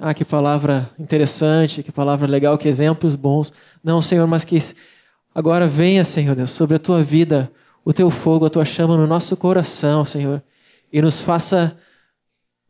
Ah, 0.00 0.14
que 0.14 0.24
palavra 0.24 0.90
interessante, 0.98 1.82
que 1.82 1.90
palavra 1.90 2.28
legal, 2.28 2.56
que 2.56 2.68
exemplos 2.68 3.16
bons. 3.16 3.52
Não, 3.82 4.00
Senhor, 4.00 4.26
mas 4.26 4.44
que 4.44 4.58
agora 5.34 5.66
venha, 5.66 6.04
Senhor 6.04 6.36
Deus, 6.36 6.52
sobre 6.52 6.76
a 6.76 6.78
tua 6.78 7.02
vida, 7.02 7.50
o 7.84 7.92
teu 7.92 8.08
fogo, 8.08 8.46
a 8.46 8.50
tua 8.50 8.64
chama 8.64 8.96
no 8.96 9.08
nosso 9.08 9.36
coração, 9.36 10.04
Senhor, 10.04 10.42
e 10.92 11.02
nos 11.02 11.18
faça 11.18 11.76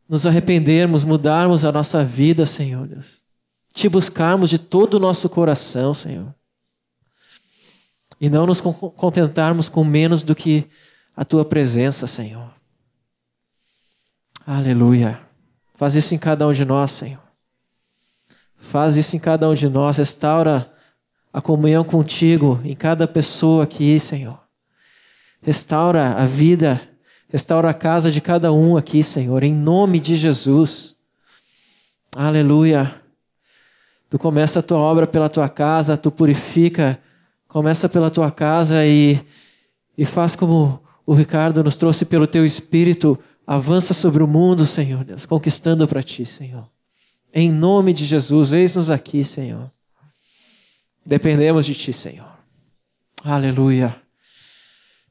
nos 0.09 0.25
arrependermos, 0.25 1.03
mudarmos 1.03 1.63
a 1.63 1.71
nossa 1.71 2.03
vida, 2.03 2.47
Senhor 2.47 2.87
Deus. 2.87 3.19
Te 3.71 3.87
buscarmos 3.87 4.49
de 4.49 4.57
todo 4.57 4.95
o 4.95 4.99
nosso 4.99 5.29
coração, 5.29 5.93
Senhor. 5.93 6.33
E 8.19 8.27
não 8.27 8.47
nos 8.47 8.59
contentarmos 8.59 9.69
com 9.69 9.83
menos 9.83 10.23
do 10.23 10.33
que 10.33 10.67
a 11.19 11.25
tua 11.25 11.43
presença, 11.43 12.07
Senhor. 12.07 12.49
Aleluia. 14.47 15.19
Faz 15.75 15.93
isso 15.95 16.15
em 16.15 16.17
cada 16.17 16.47
um 16.47 16.53
de 16.53 16.63
nós, 16.63 16.91
Senhor. 16.91 17.19
Faz 18.55 18.95
isso 18.95 19.17
em 19.17 19.19
cada 19.19 19.49
um 19.49 19.53
de 19.53 19.67
nós. 19.67 19.97
Restaura 19.97 20.71
a 21.33 21.41
comunhão 21.41 21.83
contigo 21.83 22.61
em 22.63 22.73
cada 22.73 23.05
pessoa 23.05 23.65
aqui, 23.65 23.99
Senhor. 23.99 24.39
Restaura 25.41 26.13
a 26.13 26.25
vida, 26.25 26.81
restaura 27.27 27.69
a 27.69 27.73
casa 27.73 28.09
de 28.09 28.21
cada 28.21 28.53
um 28.53 28.77
aqui, 28.77 29.03
Senhor, 29.03 29.43
em 29.43 29.53
nome 29.53 29.99
de 29.99 30.15
Jesus. 30.15 30.95
Aleluia. 32.15 32.95
Tu 34.09 34.17
começa 34.17 34.59
a 34.59 34.63
tua 34.63 34.77
obra 34.77 35.05
pela 35.05 35.27
tua 35.27 35.49
casa, 35.49 35.97
tu 35.97 36.11
purifica, 36.11 36.97
começa 37.45 37.89
pela 37.89 38.09
tua 38.09 38.31
casa 38.31 38.85
e, 38.85 39.19
e 39.97 40.05
faz 40.05 40.33
como 40.33 40.81
o 41.09 41.15
Ricardo 41.15 41.63
nos 41.63 41.75
trouxe 41.75 42.05
pelo 42.05 42.27
teu 42.27 42.45
espírito, 42.45 43.17
avança 43.47 43.95
sobre 43.95 44.21
o 44.21 44.27
mundo, 44.27 44.63
Senhor 44.63 45.03
Deus, 45.03 45.25
conquistando 45.25 45.87
para 45.87 46.03
ti, 46.03 46.23
Senhor. 46.23 46.69
Em 47.33 47.51
nome 47.51 47.93
de 47.93 48.05
Jesus, 48.05 48.53
eis-nos 48.53 48.91
aqui, 48.91 49.23
Senhor. 49.23 49.71
Dependemos 51.03 51.65
de 51.65 51.73
ti, 51.73 51.91
Senhor. 51.91 52.31
Aleluia. 53.23 53.99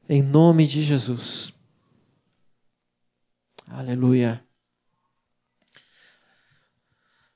Em 0.07 0.21
nome 0.21 0.65
de 0.65 0.83
Jesus. 0.83 1.51
Aleluia. 3.67 4.41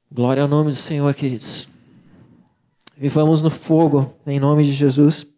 Glória 0.10 0.42
ao 0.42 0.48
nome 0.48 0.70
do 0.70 0.78
Senhor, 0.78 1.14
queridos. 1.14 1.68
Vivamos 2.96 3.42
no 3.42 3.50
fogo, 3.50 4.18
em 4.26 4.40
nome 4.40 4.64
de 4.64 4.72
Jesus. 4.72 5.33